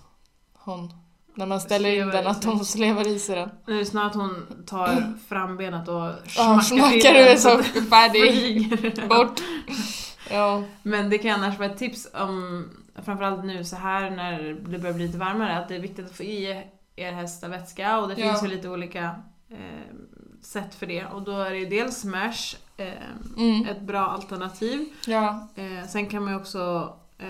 hon, 0.53 0.93
när 1.36 1.45
man 1.45 1.62
ställer 1.62 1.89
in 2.01 2.07
den, 2.07 2.23
i 2.23 2.27
att 2.27 2.43
hon 2.43 2.65
slevar 2.65 3.07
i 3.07 3.19
sig 3.19 3.36
den. 3.36 3.49
nu 3.67 3.73
är 3.75 3.79
det 3.79 3.86
snarare 3.86 4.07
att 4.09 4.15
hon 4.15 4.63
tar 4.67 5.13
frambenet 5.29 5.88
och 5.88 5.95
Ja, 5.95 6.12
smackar 6.36 6.62
smackar 6.62 6.91
till 6.99 7.13
du 7.13 7.23
den 7.25 7.39
så 7.39 7.63
färdig, 7.89 9.09
bort. 9.09 9.41
Ja. 10.29 10.63
Men 10.83 11.09
det 11.09 11.17
kan 11.17 11.43
annars 11.43 11.59
vara 11.59 11.69
ett 11.71 11.77
tips 11.77 12.07
om, 12.13 12.69
framförallt 13.03 13.45
nu 13.45 13.63
så 13.65 13.75
här 13.75 14.09
när 14.09 14.41
det 14.69 14.77
börjar 14.79 14.93
bli 14.93 15.05
lite 15.07 15.17
varmare, 15.17 15.57
att 15.59 15.67
det 15.67 15.75
är 15.75 15.79
viktigt 15.79 16.05
att 16.05 16.15
få 16.17 16.23
i 16.23 16.63
er 16.95 17.12
hästar 17.12 17.49
vätska 17.49 17.99
och 17.99 18.07
det 18.07 18.15
Ja. 18.21 18.27
finns 18.29 18.43
ju 18.43 18.47
lite 18.47 18.69
olika 18.69 19.15
eh, 19.49 19.57
sätt 20.41 20.75
för 20.75 20.86
det. 20.86 21.05
Och 21.05 21.21
då 21.21 21.31
är 21.38 21.49
det 21.51 21.57
ju 21.57 21.65
dels 21.65 21.97
smash, 21.97 22.55
eh, 22.77 22.93
Mm. 23.38 23.65
ett 23.67 23.81
bra 23.81 23.99
alternativ. 24.07 24.86
Ja. 25.07 25.47
Eh, 25.55 25.88
sen 25.88 26.05
kan 26.05 26.23
man 26.23 26.33
ju 26.33 26.39
också 26.39 26.93
eh, 27.17 27.27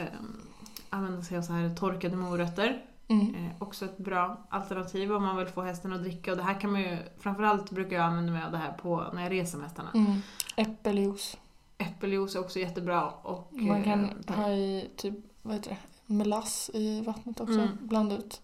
använda 0.90 1.22
sig 1.22 1.38
av 1.38 1.42
så 1.42 1.54
här 1.54 1.76
torkade 1.76 2.16
morötter. 2.16 2.82
Mm. 3.08 3.36
Eh, 3.36 3.52
också 3.60 3.86
ett 3.86 3.98
bra 3.98 4.48
alternativ 4.50 5.14
om 5.14 5.24
man 5.24 5.38
vill 5.38 5.48
få 5.48 5.62
hästen 5.62 5.94
att 5.94 6.02
dricka. 6.02 6.32
Och 6.32 6.38
det 6.38 6.44
här 6.44 6.60
kan 6.62 6.72
man 6.72 6.82
ju, 6.82 6.98
framförallt 7.20 7.70
brukar 7.72 7.96
jag 7.96 8.06
använda 8.06 8.32
mig 8.34 8.44
av 8.44 8.52
det 8.52 8.58
här 8.58 8.72
på, 8.72 9.06
när 9.14 9.24
jag 9.24 9.32
reser 9.32 9.58
med 9.58 9.68
hästarna. 9.68 9.90
Mm. 9.94 10.22
Äppeljuice. 10.56 11.38
Äppeljuice 11.78 12.36
är 12.36 12.40
också 12.40 12.60
jättebra. 12.60 13.10
Och, 13.10 13.54
Man 13.54 13.84
kan 13.84 14.10
eh, 14.28 14.36
ha 14.36 14.50
i 14.52 14.90
typ, 14.98 15.14
vad 15.42 15.56
heter 15.56 15.70
det, 15.70 15.78
melass 16.14 16.72
i 16.74 17.02
vattnet 17.02 17.40
också. 17.40 17.54
Mm. 17.54 17.78
Blanda 17.82 18.16
ut. 18.18 18.42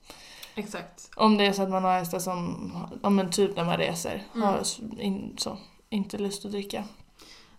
Exakt. 0.55 1.09
Om 1.15 1.37
det 1.37 1.45
är 1.45 1.51
så 1.53 1.61
att 1.61 1.69
man 1.69 1.83
har 1.83 1.99
hästar 1.99 2.19
som, 2.19 2.71
ja 3.03 3.09
men 3.09 3.29
typ 3.31 3.55
när 3.55 3.65
man 3.65 3.77
reser, 3.77 4.23
Mm. 4.35 4.47
har 4.47 4.61
in, 4.99 5.35
så, 5.37 5.57
inte 5.89 6.17
lust 6.17 6.45
att 6.45 6.51
dricka. 6.51 6.83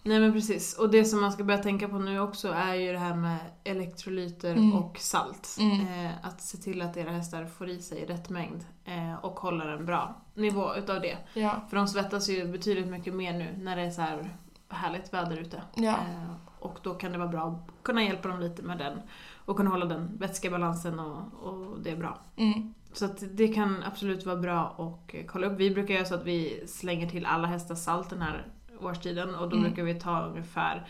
Nej 0.03 0.21
men 0.21 0.33
precis. 0.33 0.75
Och 0.79 0.91
det 0.91 1.05
som 1.05 1.21
man 1.21 1.33
ska 1.33 1.45
börja 1.45 1.63
tänka 1.63 1.89
på 1.89 1.99
nu 1.99 2.21
också 2.21 2.49
är 2.49 2.75
ju 2.75 2.93
det 2.93 2.99
här 2.99 3.15
med 3.15 3.39
elektrolyter 3.65 4.53
Mm. 4.53 4.73
och 4.73 4.99
salt. 4.99 5.57
Mm. 5.61 5.81
Eh, 6.07 6.13
att 6.23 6.43
se 6.43 6.59
till 6.59 6.83
att 6.83 6.97
era 6.97 7.11
hästar 7.11 7.47
får 7.47 7.69
i 7.69 7.83
sig 7.83 8.07
rätt 8.07 8.29
mängd 8.29 8.65
eh, 8.85 9.15
och 9.25 9.41
håller 9.41 9.67
en 9.67 9.87
bra 9.87 10.15
nivå 10.35 10.75
utav 10.75 11.01
det. 11.01 11.19
Ja. 11.35 11.61
För 11.71 11.77
de 11.77 11.89
svettas 11.89 12.29
ju 12.29 12.49
betydligt 12.53 12.87
mycket 12.89 13.15
mer 13.15 13.33
nu 13.33 13.55
när 13.59 13.77
det 13.77 13.83
är 13.83 13.91
så 13.91 14.01
här 14.01 14.37
härligt 14.71 15.13
väder 15.15 15.37
ute. 15.37 15.63
Ja. 15.75 15.91
Eh, 15.93 16.35
och 16.59 16.79
då 16.83 16.95
kan 16.95 17.13
det 17.13 17.19
vara 17.19 17.29
bra 17.29 17.43
att 17.47 17.85
kunna 17.85 18.03
hjälpa 18.05 18.29
dem 18.29 18.41
lite 18.41 18.63
med 18.63 18.79
den 18.79 19.01
och 19.45 19.57
kunna 19.57 19.71
hålla 19.71 19.87
den 19.87 20.19
vätskebalansen 20.19 21.01
och, 21.01 21.23
och 21.43 21.81
det 21.81 21.91
är 21.91 21.97
bra. 21.97 22.19
Mm. 22.37 22.75
Så 22.93 23.09
det 23.33 23.49
kan 23.49 23.83
absolut 23.87 24.27
vara 24.27 24.37
bra 24.37 24.61
att 24.79 25.15
eh, 25.15 25.21
kolla 25.27 25.47
upp. 25.47 25.59
Vi 25.59 25.71
brukar 25.71 25.95
göra 25.95 26.05
så 26.05 26.15
att 26.15 26.25
vi 26.25 26.65
slänger 26.69 27.09
till 27.11 27.27
alla 27.27 27.49
hästar 27.49 27.75
salt 27.75 28.11
den 28.11 28.23
här 28.23 28.47
årstiden 28.81 29.35
och 29.35 29.49
då 29.51 29.57
Mm. 29.57 29.63
brukar 29.69 29.83
vi 29.83 29.95
ta 30.01 30.21
ungefär 30.27 30.87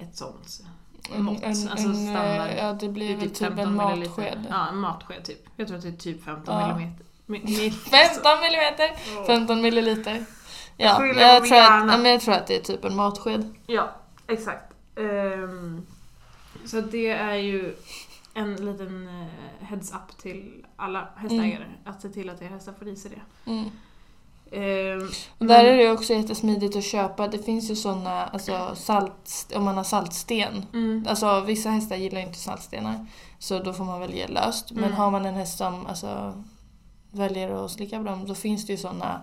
ett 0.00 0.16
sånt 0.16 0.60
mått. 1.16 1.42
en, 1.42 1.48
alltså 1.50 1.68
en, 1.70 1.94
standard. 1.94 2.48
eh, 2.50 2.56
Ja, 2.58 2.72
det 2.72 2.88
blir 2.88 3.16
väl 3.16 3.30
typ 3.30 3.58
en 3.58 3.74
matsked. 3.74 4.44
Ja, 4.50 4.68
en 4.68 4.78
matsked 4.78 5.24
typ. 5.24 5.46
Jag 5.56 5.66
tror 5.68 5.76
att 5.76 5.82
det 5.82 5.88
är 5.88 5.92
typ 5.92 6.24
15 6.24 6.60
Ja. 6.60 6.76
millimeter. 6.76 7.04
Mi, 7.26 7.38
mi, 7.44 7.70
15 7.70 8.30
millimeter! 8.42 8.96
15 9.26 9.60
milliliter. 9.62 10.24
Ja, 10.80 11.06
jag, 11.06 11.44
tror 11.46 11.58
att, 11.58 11.88
ja, 11.90 11.96
men 11.96 12.04
jag 12.04 12.20
tror 12.20 12.34
att 12.34 12.46
det 12.46 12.56
är 12.56 12.60
typ 12.60 12.84
en 12.84 12.96
matsked. 12.96 13.54
Ja, 13.66 13.90
exakt. 14.26 14.74
Ehm, 14.96 15.86
så 16.64 16.80
det 16.80 17.08
är 17.08 17.34
ju 17.34 17.74
en 18.34 18.54
liten 18.66 19.08
eh, 19.08 19.66
heads 19.66 19.92
up 19.92 20.18
till 20.18 20.66
alla 20.76 21.08
hästägare. 21.16 21.66
Att 21.84 22.02
se 22.02 22.08
till 22.08 22.30
att 22.30 22.42
era 22.42 22.48
hästar 22.48 22.72
får 22.78 22.88
i 22.88 22.96
sig 22.96 23.10
det. 23.10 23.50
Mm. 23.50 23.64
Ehm, 24.52 25.08
Och 25.38 25.46
där 25.46 25.62
men- 25.64 25.66
är 25.66 25.76
det 25.76 25.90
också 25.90 26.14
jättesmidigt 26.14 26.76
att 26.76 26.84
köpa. 26.84 27.28
Det 27.28 27.38
finns 27.38 27.70
ju 27.70 27.76
såna, 27.76 28.24
alltså 28.26 28.70
salt, 28.74 29.52
om 29.56 29.64
man 29.64 29.76
har 29.76 29.84
saltsten. 29.84 30.66
Mm. 30.72 31.04
Alltså 31.08 31.40
vissa 31.40 31.70
hästar 31.70 31.96
gillar 31.96 32.20
inte 32.20 32.38
saltstenar. 32.38 33.06
Så 33.38 33.58
då 33.58 33.72
får 33.72 33.84
man 33.84 34.00
väl 34.00 34.14
ge 34.14 34.26
löst. 34.26 34.70
Men 34.72 34.84
Mm. 34.84 34.96
har 34.96 35.10
man 35.10 35.26
en 35.26 35.34
häst 35.34 35.58
som 35.58 35.86
alltså, 35.86 36.42
väljer 37.10 37.64
att 37.64 37.70
slicka 37.70 37.98
på 37.98 38.04
dem 38.04 38.26
då 38.28 38.34
finns 38.34 38.66
det 38.66 38.72
ju 38.72 38.78
såna 38.78 39.20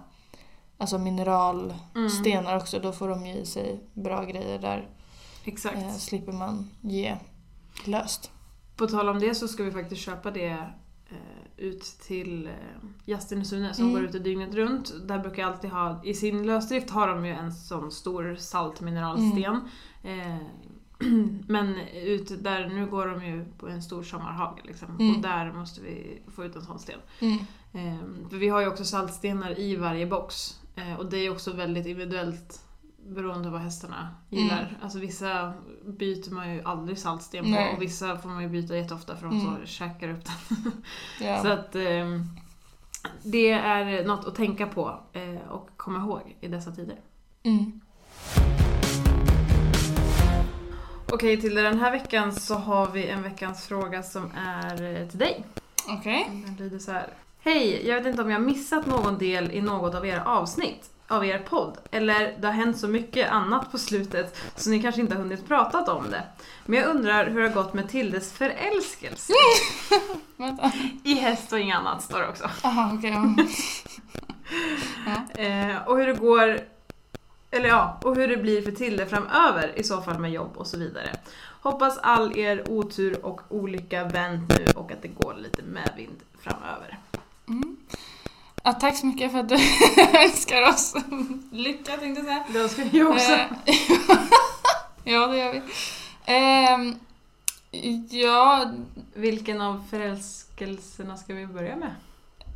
alltså 0.78 0.98
mineralstenar 0.98 2.42
Mm. 2.52 2.58
också. 2.58 2.80
Då 2.80 2.92
får 2.92 3.10
de 3.10 3.26
ge 3.26 3.34
i 3.34 3.46
sig 3.46 3.80
bra 3.94 4.24
grejer 4.24 4.60
där. 4.60 4.90
Exakt. 5.44 5.76
Eh, 5.78 5.92
slipper 5.94 6.32
man 6.32 6.70
ge 6.82 7.16
löst. 7.86 8.32
På 8.76 8.88
tal 8.88 9.10
om 9.10 9.20
det 9.20 9.36
så 9.36 9.48
ska 9.48 9.64
vi 9.64 9.72
faktiskt 9.72 10.02
köpa 10.02 10.32
det 10.32 10.50
eh, 11.10 11.18
ut 11.58 11.82
till 11.84 12.48
eh, 12.48 12.54
Justin 13.06 13.40
och 13.40 13.48
Sune 13.48 13.74
som 13.74 13.84
Mm. 13.84 13.96
går 13.96 14.04
ute 14.10 14.20
dygnet 14.20 14.54
runt. 14.54 14.94
Där 15.08 15.20
brukar 15.20 15.42
jag 15.44 15.52
alltid 15.52 15.70
ha, 15.70 16.02
i 16.04 16.14
sin 16.14 16.46
lösdrift 16.46 16.90
har 16.90 17.08
de 17.08 17.26
ju 17.26 17.32
en 17.32 17.54
sån 17.54 17.92
stor 17.92 18.36
saltmineralsten. 18.36 19.60
Mm. 20.04 20.32
Eh, 20.32 20.38
men 21.48 21.76
ut 22.04 22.44
där, 22.44 22.68
nu 22.68 22.88
går 22.88 23.08
de 23.08 23.26
ju 23.26 23.46
på 23.58 23.68
en 23.68 23.84
stor 23.84 24.04
sommarhage 24.04 24.60
liksom. 24.64 24.88
Mm. 25.00 25.16
Och 25.16 25.22
där 25.22 25.54
måste 25.54 25.82
vi 25.82 26.22
få 26.36 26.46
ut 26.46 26.56
en 26.56 26.62
sån 26.62 26.80
sten. 26.80 27.00
Mm. 27.20 27.38
Eh, 27.74 28.30
för 28.30 28.38
vi 28.38 28.48
har 28.50 28.62
ju 28.62 28.68
också 28.68 28.86
saltstenar 28.86 29.60
i 29.60 29.76
varje 29.76 30.06
box. 30.08 30.60
Eh, 30.76 30.94
och 31.00 31.06
det 31.06 31.18
är 31.18 31.30
också 31.32 31.54
väldigt 31.54 31.86
individuellt 31.86 32.62
beroende 33.08 33.44
på 33.44 33.52
vad 33.52 33.62
hästarna 33.62 34.16
gillar. 34.30 34.62
Mm. 34.62 34.76
Alltså 34.82 35.00
vissa 35.00 35.54
byter 35.86 36.34
man 36.34 36.54
ju 36.54 36.62
aldrig 36.64 36.98
saltsten 36.98 37.44
på 37.44 37.50
Nej. 37.50 37.74
och 37.76 37.82
vissa 37.82 38.18
får 38.18 38.30
man 38.30 38.44
ju 38.44 38.50
byta 38.50 38.78
jätteofta 38.78 39.16
för 39.16 39.28
de 39.28 39.40
Mm. 39.42 39.56
så 39.62 39.66
käkar 39.66 40.10
upp 40.10 40.26
den. 40.26 40.72
Ja. 41.28 41.42
Så 41.44 41.48
att 41.48 41.76
ehm, 41.76 42.24
det 43.24 43.52
är 43.52 44.08
något 44.08 44.28
att 44.28 44.36
tänka 44.36 44.68
på 44.68 45.00
eh, 45.14 45.52
och 45.52 45.70
komma 45.78 46.00
ihåg 46.00 46.38
i 46.42 46.48
dessa 46.48 46.72
tider. 46.72 47.00
Mm. 47.44 47.82
Okej, 51.12 51.42
till 51.42 51.56
den 51.56 51.80
här 51.80 51.92
veckan 51.92 52.32
så 52.36 52.56
har 52.56 52.88
vi 52.92 53.08
en 53.08 53.24
veckans 53.24 53.66
fråga 53.68 54.04
som 54.04 54.32
är 54.36 55.02
eh, 55.02 55.08
till 55.08 55.20
dig. 55.20 55.46
Okej. 55.90 56.44
Den 56.46 56.56
lyder 56.56 56.80
så 56.80 56.92
här. 56.92 57.10
Hej, 57.46 57.88
jag 57.88 57.96
vet 57.96 58.06
inte 58.06 58.22
om 58.22 58.32
jag 58.32 58.42
missat 58.42 58.86
någon 58.86 59.18
del 59.18 59.52
i 59.52 59.62
något 59.62 59.96
av 59.96 60.06
era 60.06 60.24
avsnitt 60.26 60.90
av 61.08 61.26
er 61.26 61.40
podd. 61.40 61.78
Eller 61.92 62.38
det 62.40 62.48
har 62.48 62.54
hänt 62.54 62.78
så 62.78 62.88
mycket 62.88 63.32
annat 63.32 63.72
på 63.72 63.78
slutet 63.78 64.38
så 64.56 64.70
ni 64.70 64.82
kanske 64.82 65.02
inte 65.02 65.16
har 65.16 65.22
hunnit 65.22 65.48
prata 65.48 65.94
om 65.94 66.10
det. 66.10 66.24
Men 66.66 66.80
jag 66.80 66.90
undrar 66.90 67.30
hur 67.30 67.42
det 67.42 67.48
har 67.48 67.56
gått 67.56 67.74
med 67.74 67.90
Tildes 67.90 68.32
förälskelse. 68.32 69.34
I 71.04 71.14
häst 71.14 71.54
och 71.54 71.60
inget 71.60 71.78
annat 71.78 72.04
står 72.04 72.20
det 72.20 72.28
också. 72.28 72.50
Aha, 72.64 72.92
okej. 72.98 73.14
ja. 75.06 75.42
Eh, 75.44 75.88
och 75.88 75.98
hur 75.98 76.08
det 76.08 76.14
går, 76.14 76.60
eller 77.52 77.70
ja, 77.70 78.00
och 78.04 78.16
hur 78.16 78.28
det 78.28 78.38
blir 78.38 78.62
för 78.62 78.72
Tilde 78.72 79.06
framöver 79.06 79.80
i 79.80 79.84
så 79.84 80.02
fall 80.02 80.20
med 80.20 80.32
jobb 80.32 80.52
och 80.56 80.68
så 80.68 80.78
vidare. 80.78 81.10
Hoppas 81.62 81.98
all 81.98 82.38
er 82.38 82.72
otur 82.72 83.26
och 83.26 83.42
olycka 83.50 84.04
vänt 84.04 84.50
nu 84.50 84.66
och 84.76 84.92
att 84.92 85.02
det 85.02 85.08
går 85.08 85.36
lite 85.40 85.62
medvind 85.64 86.20
framöver. 86.40 87.00
Ja, 88.64 88.74
tack 88.74 88.98
så 88.98 89.06
mycket 89.06 89.32
för 89.32 89.40
att 89.40 89.50
du 89.50 89.56
önskar 90.24 90.70
oss 90.70 90.96
lycka 91.52 91.98
tänkte 91.98 92.22
jag 92.22 92.26
säga. 92.26 92.44
Det 92.54 92.60
önskar 92.60 92.90
jag 92.92 93.10
också. 93.12 93.32
Eh, 93.32 93.48
ja, 95.14 95.28
det 95.28 95.38
gör 95.38 95.54
vi. 95.54 95.62
Ehm, 96.26 96.96
ja, 98.10 98.72
Vilken 99.14 99.62
av 99.62 99.84
förälskelserna 99.90 101.18
ska 101.18 101.34
vi 101.34 101.48
börja 101.48 101.76
med? 101.76 101.96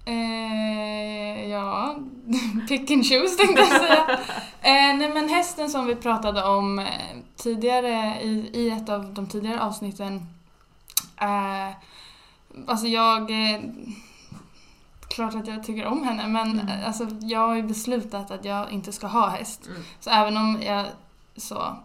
eh, 0.05 1.49
ja, 1.49 1.95
pick 2.67 2.91
and 2.91 3.05
choose 3.05 3.37
tänkte 3.37 3.61
jag 3.61 3.81
säga. 3.81 4.19
Eh, 4.61 4.97
nej 4.97 5.09
men 5.13 5.29
hästen 5.29 5.69
som 5.69 5.85
vi 5.85 5.95
pratade 5.95 6.43
om 6.43 6.79
eh, 6.79 6.85
tidigare 7.35 8.21
i, 8.21 8.49
i 8.53 8.69
ett 8.69 8.89
av 8.89 9.13
de 9.13 9.27
tidigare 9.27 9.61
avsnitten. 9.61 10.25
Eh, 11.21 11.69
alltså 12.67 12.87
jag... 12.87 13.31
Klart 15.09 15.35
att 15.35 15.47
jag 15.47 15.63
tycker 15.63 15.85
om 15.85 16.03
henne 16.03 16.27
men 16.27 16.69
eh, 16.69 16.87
alltså, 16.87 17.07
jag 17.21 17.47
har 17.47 17.55
ju 17.55 17.63
beslutat 17.63 18.31
att 18.31 18.45
jag 18.45 18.71
inte 18.71 18.91
ska 18.91 19.07
ha 19.07 19.27
häst. 19.27 19.67
Mm. 19.67 19.81
Så 19.99 20.09
även 20.09 20.37
om 20.37 20.61
jag 20.61 20.85
så 21.35 21.75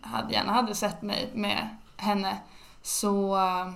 hade, 0.00 0.32
gärna 0.32 0.52
hade 0.52 0.74
sett 0.74 1.02
mig 1.02 1.30
med 1.34 1.68
henne 1.96 2.38
så 2.82 3.36
eh, 3.36 3.70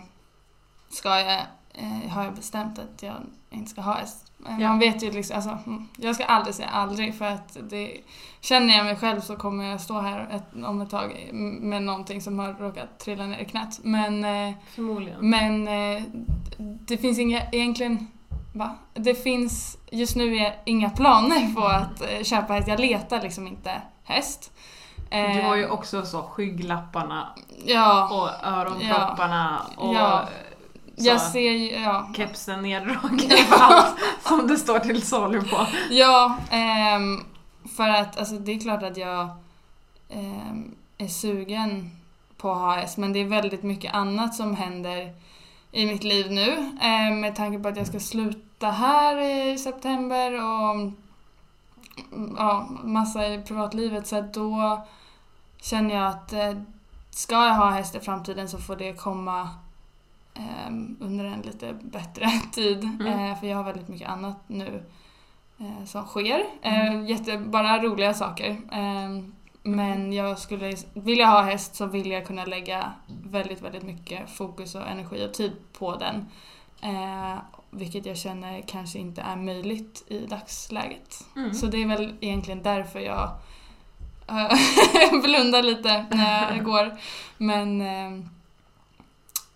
ska 0.91 1.21
jag, 1.21 1.41
eh, 1.75 2.11
har 2.11 2.25
jag 2.25 2.35
bestämt 2.35 2.79
att 2.79 3.03
jag 3.03 3.15
inte 3.51 3.71
ska 3.71 3.81
ha 3.81 3.95
häst. 3.95 4.33
Ja. 4.47 4.69
Man 4.69 4.79
vet 4.79 5.03
ju 5.03 5.11
liksom, 5.11 5.37
alltså, 5.37 5.59
mm, 5.67 5.89
jag 5.97 6.15
ska 6.15 6.25
aldrig 6.25 6.55
säga 6.55 6.69
aldrig 6.69 7.15
för 7.15 7.25
att 7.25 7.57
det, 7.71 8.01
känner 8.41 8.77
jag 8.77 8.85
mig 8.85 8.97
själv 8.97 9.21
så 9.21 9.37
kommer 9.37 9.65
jag 9.65 9.81
stå 9.81 10.01
här 10.01 10.29
ett, 10.31 10.65
om 10.65 10.81
ett 10.81 10.91
tag 10.91 11.31
med 11.61 11.83
någonting 11.83 12.21
som 12.21 12.39
har 12.39 12.53
råkat 12.53 12.99
trilla 12.99 13.27
ner 13.27 13.39
i 13.39 13.45
knät. 13.45 13.81
Men, 13.83 14.25
eh, 14.25 14.55
Förmodligen. 14.75 15.31
men 15.31 15.69
eh, 15.69 16.03
det 16.59 16.99
finns 16.99 17.19
inga, 17.19 17.43
egentligen, 17.53 18.07
va? 18.53 18.77
Det 18.95 19.15
finns 19.15 19.79
just 19.91 20.17
nu 20.17 20.53
inga 20.65 20.91
planer 20.91 21.55
på 21.55 21.65
att 21.67 22.01
eh, 22.01 22.23
köpa 22.23 22.53
häst. 22.53 22.69
Jag 22.69 22.81
letar 22.81 23.23
liksom 23.23 23.47
inte 23.47 23.83
häst. 24.05 24.53
Eh, 25.11 25.37
Du 25.37 25.43
har 25.43 25.57
ju 25.57 25.69
också 25.69 26.03
så 26.07 26.23
skygglapparna 26.23 27.29
Ja, 27.65 28.09
och 28.09 28.49
öronpropparna 28.49 29.63
och 29.77 29.95
Ja. 29.95 30.29
så 30.97 31.05
jag 31.09 31.21
ser 31.21 31.83
ja. 31.83 32.09
kepsen 32.17 32.63
neddragen 32.63 33.31
och 33.51 33.61
allt 33.63 33.95
som 34.23 34.47
det 34.47 34.57
står 34.57 34.79
till 34.79 35.03
salu 35.03 35.43
på. 35.43 35.67
Ja, 35.91 36.37
ehm, 36.51 37.25
för 37.77 37.89
att 37.89 38.19
alltså, 38.19 38.35
det 38.35 38.53
är 38.53 38.61
klart 38.61 38.83
att 38.83 38.97
jag 38.97 39.29
ehm, 40.11 40.75
är 40.99 41.09
sugen 41.09 41.91
på 42.37 42.51
att 42.53 42.59
ha 42.59 42.75
häst 42.77 42.97
men 42.99 43.13
det 43.13 43.19
är 43.19 43.25
väldigt 43.25 43.63
mycket 43.63 43.95
annat 43.95 44.35
som 44.35 44.57
händer 44.57 45.13
i 45.73 45.87
mitt 45.87 46.05
liv 46.05 46.33
nu. 46.33 46.73
Ehm, 46.81 47.21
med 47.21 47.37
tanke 47.37 47.59
på 47.59 47.69
att 47.69 47.77
jag 47.77 47.87
ska 47.87 48.01
sluta 48.01 48.71
här 48.71 49.21
i 49.21 49.59
september 49.59 50.33
och 50.33 50.71
mm, 50.71 50.97
ja, 52.39 52.69
massa 52.85 53.29
i 53.29 53.43
privatlivet 53.43 54.07
så 54.07 54.21
då 54.21 54.83
känner 55.61 55.95
jag 55.95 56.07
att 56.07 56.33
eh, 56.33 56.55
ska 57.11 57.35
jag 57.35 57.55
ha 57.55 57.71
häst 57.71 57.95
i 57.95 58.01
framtiden 58.01 58.49
så 58.49 58.59
får 58.59 58.77
det 58.77 58.93
komma 58.93 59.49
ehm, 60.35 60.97
under 61.01 61.25
en 61.25 61.41
lite 61.41 61.73
bättre 61.83 62.31
tid. 62.53 62.85
Mm. 62.85 63.07
Eh, 63.07 63.41
för 63.41 63.47
jag 63.47 63.57
har 63.57 63.65
väldigt 63.65 63.89
mycket 63.89 64.09
annat 64.09 64.39
nu 64.47 64.83
eh, 65.59 65.85
som 65.87 66.05
sker. 66.05 66.45
Eh, 66.63 67.05
jätte, 67.11 67.39
bara 67.39 67.83
roliga 67.83 68.15
saker. 68.15 68.61
Men 69.63 70.13
jag 70.13 70.39
skulle, 70.39 70.77
vill 70.95 71.19
jag 71.19 71.29
ha 71.29 71.43
häst 71.43 71.75
så 71.75 71.87
vill 71.87 72.11
jag 72.11 72.27
kunna 72.27 72.45
lägga 72.45 72.93
väldigt, 73.25 73.63
väldigt 73.63 73.83
mycket 73.83 74.31
fokus 74.31 74.75
och 74.75 74.89
energi 74.89 75.27
och 75.27 75.35
tid 75.35 75.53
på 75.73 75.97
den. 75.97 76.27
Eh, 76.83 77.39
vilket 77.71 78.07
jag 78.07 78.17
känner 78.17 78.63
kanske 78.67 78.99
inte 78.99 79.21
är 79.21 79.37
möjligt 79.37 80.05
i 80.09 80.27
dagsläget. 80.27 81.25
Mm. 81.37 81.55
Så 81.55 81.67
det 81.67 81.83
är 81.83 81.87
väl 81.87 82.15
egentligen 82.21 82.63
därför 82.63 83.01
jag 83.01 83.31
eh, 84.29 85.21
blundar 85.23 85.63
lite 85.63 86.07
när 86.11 86.55
jag 86.55 86.65
går. 86.65 86.97
Men, 87.39 87.81
eh, 87.81 88.27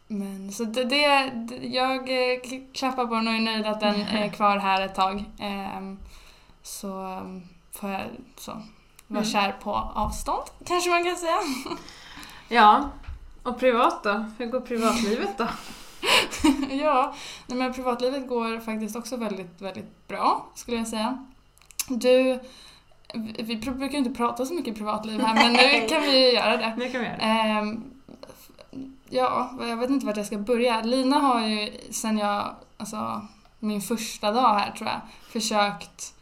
men 0.06 0.52
så 0.52 0.64
det, 0.64 0.84
det, 0.84 1.28
jag 1.62 2.32
eh, 2.32 2.40
klappar 2.72 3.06
på 3.06 3.14
den 3.14 3.28
och 3.28 3.34
är 3.34 3.40
nöjd 3.40 3.66
att 3.66 3.80
den 3.80 4.00
är 4.00 4.28
kvar 4.36 4.56
här 4.56 4.82
ett 4.82 4.94
tag. 4.94 5.24
Eh, 5.40 5.92
så 6.62 7.02
eh, 7.02 7.40
får 7.72 7.90
jag 7.90 8.02
så, 8.36 8.62
vara 9.06 9.20
Mm. 9.24 9.30
kär 9.30 9.52
på 9.62 9.74
avstånd, 9.94 10.42
kanske 10.66 10.90
man 10.90 11.04
kan 11.04 11.16
säga. 11.16 11.38
Ja, 12.48 12.90
och 13.42 13.58
privat 13.60 14.02
då? 14.02 14.24
Hur 14.38 14.46
går 14.46 14.60
privatlivet 14.60 15.38
då? 15.38 15.48
ja, 16.70 17.14
men 17.46 17.72
privatlivet 17.74 18.28
går 18.28 18.60
faktiskt 18.60 18.96
också 18.96 19.16
väldigt, 19.16 19.60
väldigt 19.60 20.08
bra 20.08 20.46
skulle 20.54 20.76
jag 20.76 20.88
säga. 20.88 21.26
Du, 21.88 22.40
vi 23.14 23.42
vi 23.42 23.56
brukar 23.56 23.92
ju 23.92 23.98
inte 23.98 24.10
prata 24.10 24.46
så 24.46 24.54
mycket 24.54 24.76
privatliv 24.76 25.20
här 25.20 25.34
men 25.34 25.52
nu 25.52 25.88
kan 25.88 26.02
vi 26.02 26.34
göra 26.34 26.56
det. 26.56 26.74
Nu 26.78 26.90
kan 26.90 27.00
vi 27.00 27.06
göra 27.06 27.16
det. 27.16 27.22
Ehm, 27.22 27.84
ja, 29.10 29.50
jag 29.60 29.76
vet 29.76 29.90
inte 29.90 30.06
vart 30.06 30.16
jag 30.16 30.26
ska 30.26 30.38
börja. 30.38 30.82
Lina 30.82 31.18
har 31.18 31.40
ju 31.46 31.72
sen 31.90 32.18
jag, 32.18 32.54
alltså 32.76 33.26
min 33.58 33.80
första 33.80 34.32
dag 34.32 34.54
här 34.54 34.70
tror 34.70 34.88
jag, 34.90 35.00
försökt 35.32 36.14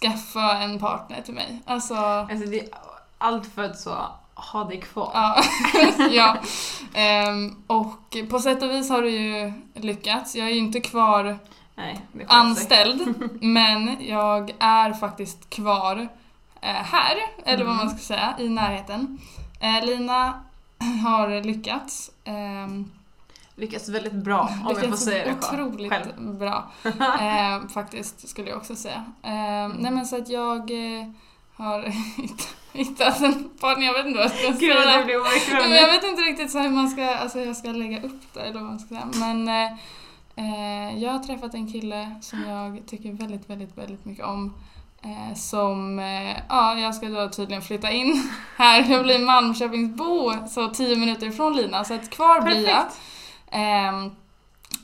skaffa 0.00 0.58
en 0.58 0.78
partner 0.78 1.22
till 1.22 1.34
mig. 1.34 1.62
Alltså, 1.66 1.94
Alltså 1.94 2.46
det 2.50 2.68
allt 3.18 3.46
för 3.54 3.64
att 3.64 3.78
så 3.78 3.96
ha 4.34 4.64
dig 4.64 4.80
kvar. 4.80 5.10
ja. 5.14 5.42
ja. 6.10 6.36
Ehm, 6.94 7.62
och 7.66 8.16
på 8.30 8.38
sätt 8.38 8.62
och 8.62 8.70
vis 8.70 8.90
har 8.90 9.02
det 9.02 9.10
ju 9.10 9.52
lyckats. 9.74 10.36
Jag 10.36 10.46
är 10.46 10.52
ju 10.52 10.58
inte 10.58 10.80
kvar 10.80 11.38
Nej, 11.74 12.00
anställd, 12.28 13.14
men 13.42 13.96
jag 14.00 14.50
är 14.58 14.92
faktiskt 14.92 15.50
kvar 15.50 16.08
eh, 16.60 16.68
här, 16.70 17.16
eller 17.44 17.64
vad 17.64 17.76
man 17.76 17.90
ska 17.90 17.98
säga, 17.98 18.34
i 18.38 18.48
närheten. 18.48 19.18
Eh, 19.60 19.84
Lina 19.84 20.42
har 21.04 21.42
lyckats. 21.44 22.10
Lyckas 23.56 23.88
väldigt 23.88 24.12
bra 24.12 24.40
om 24.40 24.48
jag 24.68 24.76
får 24.76 24.82
lyckats 24.82 25.04
säga 25.04 25.24
det 25.24 25.32
otroligt 25.46 25.92
själv. 25.92 26.38
bra. 26.38 26.70
Eh, 27.20 27.68
faktiskt, 27.74 28.28
skulle 28.28 28.48
jag 28.48 28.56
också 28.58 28.76
säga. 28.76 29.04
Eh, 29.22 29.68
nej 29.78 29.90
men 29.90 30.06
så 30.06 30.16
att 30.16 30.28
jag 30.28 30.70
eh, 30.70 31.06
har 31.56 31.82
hitt- 32.16 32.54
hittat 32.72 33.20
en 33.20 33.50
partner, 33.60 33.86
jag 33.86 33.92
vet 33.94 34.06
inte 34.06 34.18
vad 34.18 34.24
jag 34.30 34.38
ska 34.38 34.48
Gud 34.48 34.60
säga. 34.60 34.98
obekväm 35.20 35.62
men 35.70 35.72
jag 35.78 35.92
vet 35.92 36.04
inte 36.04 36.22
riktigt 36.22 36.50
så 36.50 36.58
hur 36.58 36.70
man 36.70 36.88
ska, 36.88 37.14
alltså 37.14 37.38
jag 37.40 37.56
ska 37.56 37.68
lägga 37.68 38.02
upp 38.02 38.20
det 38.34 38.40
eller 38.40 38.52
vad 38.54 38.62
man 38.62 38.78
ska 38.78 38.88
säga. 38.88 39.08
Men 39.14 39.48
eh, 39.48 39.72
eh, 40.36 40.98
jag 41.02 41.12
har 41.12 41.18
träffat 41.18 41.54
en 41.54 41.72
kille 41.72 42.14
som 42.20 42.42
jag 42.48 42.82
tycker 42.86 43.12
väldigt, 43.12 43.50
väldigt, 43.50 43.78
väldigt 43.78 44.04
mycket 44.04 44.24
om. 44.24 44.54
Eh, 45.02 45.34
som, 45.36 45.98
ja 46.48 46.74
jag 46.78 46.94
ska 46.94 47.08
då 47.08 47.28
tydligen 47.28 47.62
flytta 47.62 47.90
in 47.90 48.30
här. 48.56 48.86
Jag 48.90 49.02
blir 49.02 49.18
Malmköpingsbo, 49.18 50.32
så 50.48 50.68
tio 50.68 50.96
minuter 50.96 51.26
ifrån 51.26 51.56
Lina. 51.56 51.84
Så 51.84 51.94
att 51.94 52.10
kvar 52.10 52.40
blir 52.40 52.68
jag. 52.68 52.84
Ehm, 53.56 54.10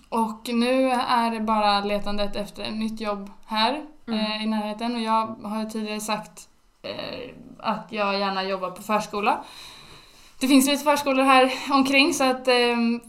och 0.09 0.49
nu 0.49 0.91
är 0.91 1.31
det 1.31 1.41
bara 1.41 1.81
letandet 1.81 2.37
efter 2.37 2.63
ett 2.63 2.75
nytt 2.75 3.01
jobb 3.01 3.31
här 3.47 3.83
Mm. 4.09 4.21
eh, 4.21 4.43
i 4.45 4.47
närheten. 4.47 4.95
Och 4.95 5.01
jag 5.01 5.27
har 5.43 5.63
ju 5.63 5.71
tidigare 5.71 6.01
sagt 6.01 6.49
eh, 6.83 7.31
att 7.59 7.87
jag 7.91 8.19
gärna 8.19 8.45
jobbar 8.45 8.71
på 8.71 8.83
förskola. 8.83 9.45
Det 10.41 10.49
finns 10.49 10.67
lite 10.67 10.85
förskolor 10.85 11.23
här 11.23 11.53
omkring 11.71 12.15
så 12.15 12.25
att 12.25 12.49
ehm, 12.49 13.01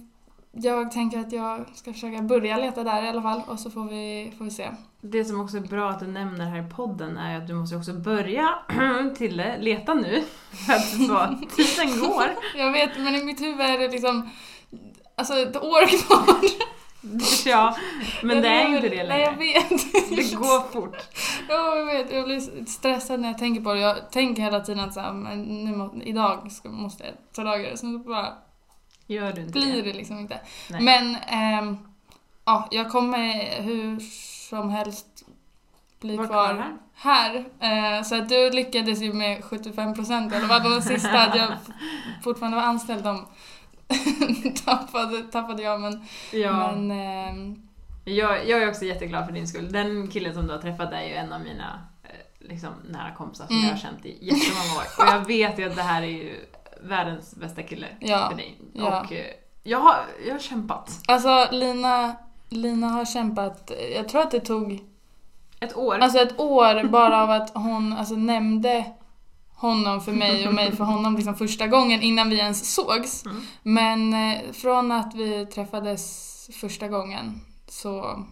jag 0.52 0.92
tänker 0.92 1.20
att 1.20 1.32
jag 1.32 1.66
ska 1.74 1.94
försöka 1.94 2.22
börja 2.22 2.58
leta 2.58 2.84
där 2.84 3.04
i 3.04 3.08
alla 3.10 3.22
fall 3.22 3.42
och 3.48 3.60
så 3.60 3.72
får 3.72 3.84
vi, 3.84 4.34
får 4.38 4.46
vi 4.46 4.52
se. 4.52 4.70
Det 5.02 5.26
som 5.26 5.42
också 5.42 5.58
är 5.58 5.62
bra 5.62 5.90
att 5.90 6.00
du 6.00 6.08
nämner 6.08 6.46
här 6.46 6.68
i 6.68 6.70
podden 6.70 7.18
är 7.18 7.38
att 7.38 7.48
du 7.48 7.54
måste 7.54 7.76
också 7.76 7.94
börja 7.94 8.50
till 9.18 9.38
det, 9.38 9.58
leta 9.60 9.94
nu. 9.94 10.24
För 10.66 10.74
att 10.74 10.90
så, 10.90 11.46
tiden 11.56 12.00
går. 12.00 12.26
Jag 12.58 12.72
vet, 12.72 12.98
men 12.98 13.16
i 13.16 13.24
mitt 13.24 13.42
huvud 13.42 13.62
är 13.62 13.78
det 13.80 13.88
liksom 13.88 14.30
alltså 15.16 15.34
ett 15.40 15.56
år 15.64 15.88
kvar. 16.06 16.36
Ja, 17.46 17.76
men 18.24 18.42
det 18.42 18.48
är 18.48 18.68
inte 18.76 18.90
det 18.90 19.04
Nej, 19.04 19.22
jag 19.22 19.38
längre. 19.40 19.60
vet. 19.70 19.70
Det 20.10 20.36
går 20.36 20.72
fort. 20.72 20.96
Ja, 21.50 21.76
jag 21.76 21.86
vet. 21.86 22.12
Jag 22.12 22.26
blir 22.26 22.66
stressad 22.66 23.20
när 23.20 23.28
jag 23.28 23.38
tänker 23.38 23.62
på 23.62 23.74
det. 23.74 23.80
Jag 23.80 24.12
tänker 24.12 24.42
hela 24.44 24.60
tiden 24.60 24.84
att 24.84 24.94
så 24.94 25.00
här, 25.00 25.14
men 25.14 25.42
nu 25.44 25.76
må, 25.76 25.94
idag 26.04 26.52
ska, 26.52 26.70
måste 26.70 27.04
jag 27.04 27.14
ta 27.36 27.44
tag 27.44 27.62
i 27.66 27.70
det. 27.70 27.78
Sen 27.78 27.94
så 28.04 28.10
bara 28.10 28.34
Gör 29.08 29.32
du 29.34 29.42
inte 29.42 29.54
blir 29.54 29.76
det? 29.76 29.82
det 29.82 29.94
liksom 29.94 30.20
inte. 30.20 30.40
Nej. 30.70 30.82
Men 30.82 31.16
ehm, 31.16 31.78
ja, 32.46 32.68
jag 32.72 32.92
kommer 32.92 33.62
hur 33.62 34.00
som 34.50 34.70
helst 34.70 35.08
bli 36.02 36.18
Var 36.18 36.28
kvar 36.28 36.54
kvar 36.54 36.72
här? 36.96 37.46
här. 37.60 37.98
Eh, 37.98 38.04
så 38.04 38.16
att 38.16 38.30
du 38.30 38.50
lyckades 38.52 39.02
ju 39.02 39.14
med 39.14 39.42
75% 39.42 40.36
eller 40.36 40.48
vad 40.48 40.64
de 40.64 40.82
sista 40.82 41.22
att 41.22 41.36
jag 41.36 41.48
fortfarande 42.24 42.58
var 42.58 42.64
anställd. 42.64 43.04
De 43.04 43.26
tappade, 44.66 45.22
tappade 45.24 45.64
jag 45.64 45.82
men, 45.82 46.06
Ja. 46.32 46.72
men 46.76 46.92
ehm, 46.92 47.56
Jag, 48.06 48.48
jag 48.50 48.62
är 48.64 48.70
också 48.70 48.86
jätteglad 48.86 49.26
för 49.26 49.34
din 49.34 49.48
skull. 49.48 49.72
Den 49.72 50.08
killen 50.08 50.34
som 50.34 50.48
du 50.48 50.54
har 50.54 50.60
träffat 50.62 50.94
är 50.94 51.02
ju 51.02 51.14
en 51.14 51.34
av 51.34 51.42
mina 51.42 51.80
eh, 52.04 52.10
liksom, 52.50 52.70
nära 52.90 53.12
kompisar 53.18 53.46
som 53.46 53.56
Mm. 53.56 53.68
jag 53.68 53.74
har 53.76 53.80
känt 53.82 54.06
i 54.06 54.18
jättemånga 54.22 54.74
år. 54.78 55.04
Och 55.04 55.08
jag 55.14 55.28
vet 55.28 55.60
ju 55.60 55.70
att 55.70 55.76
det 55.76 55.82
här 55.82 56.02
är 56.02 56.08
ju 56.08 56.46
världens 56.82 57.36
bästa 57.36 57.64
kille 57.64 57.88
Ja, 58.00 58.30
för 58.30 58.38
dig. 58.38 58.58
ja. 58.74 59.02
Och 59.02 59.14
eh, 59.14 59.26
jag 59.64 59.80
har, 59.80 59.96
jag 60.26 60.34
har 60.34 60.40
kämpat. 60.40 61.00
Alltså 61.08 61.48
Lina, 61.52 62.16
Lina 62.50 62.88
har 62.88 63.06
kämpat, 63.06 63.72
jag 63.96 64.10
tror 64.10 64.22
att 64.22 64.32
det 64.32 64.40
tog 64.40 64.84
Ett 65.60 65.76
år. 65.78 65.98
alltså 66.00 66.20
ett 66.20 66.40
år 66.40 66.88
bara 66.88 67.24
av 67.24 67.32
att 67.32 67.52
hon 67.54 67.94
alltså, 67.94 68.16
nämnde 68.16 68.86
honom 69.68 70.02
för 70.02 70.12
mig 70.12 70.48
och 70.48 70.54
mig 70.54 70.76
för 70.76 70.84
honom 70.84 71.16
liksom 71.16 71.36
första 71.36 71.68
gången 71.68 72.02
innan 72.02 72.30
vi 72.30 72.40
ens 72.40 72.74
sågs. 72.76 73.26
Mm. 73.26 73.42
Men 73.64 74.14
eh, 74.14 74.52
från 74.52 74.92
att 74.92 75.16
vi 75.16 75.46
träffades 75.46 76.50
första 76.62 76.88
gången 76.88 77.42
så 77.68 78.26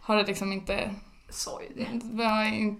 har 0.00 0.16
det 0.16 0.26
liksom 0.26 0.52
inte... 0.52 0.90
Sa 1.30 1.60
ju 1.62 1.84
det. 1.84 2.00
Vi 2.12 2.24
har, 2.24 2.44
in, 2.44 2.76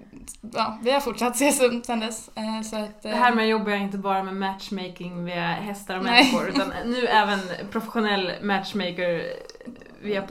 ja, 0.52 0.78
vi 0.82 0.90
har 0.90 1.00
fortsatt 1.00 1.34
ses 1.34 1.86
sen 1.86 2.00
dess. 2.00 2.30
Eh, 2.34 2.62
så 2.62 2.76
att, 2.76 3.04
eh, 3.04 3.10
Det 3.10 3.16
här 3.16 3.34
med 3.34 3.48
jobbar 3.48 3.70
jag 3.70 3.80
inte 3.80 3.98
bara 3.98 4.22
med 4.22 4.36
matchmaking 4.36 5.24
via 5.24 5.46
hästar 5.46 5.96
och 5.96 6.04
Nej. 6.04 6.24
människor 6.24 6.48
utan 6.48 6.72
nu 6.90 7.06
även 7.06 7.38
professionell 7.70 8.32
matchmaker 8.42 9.22
via 10.02 10.24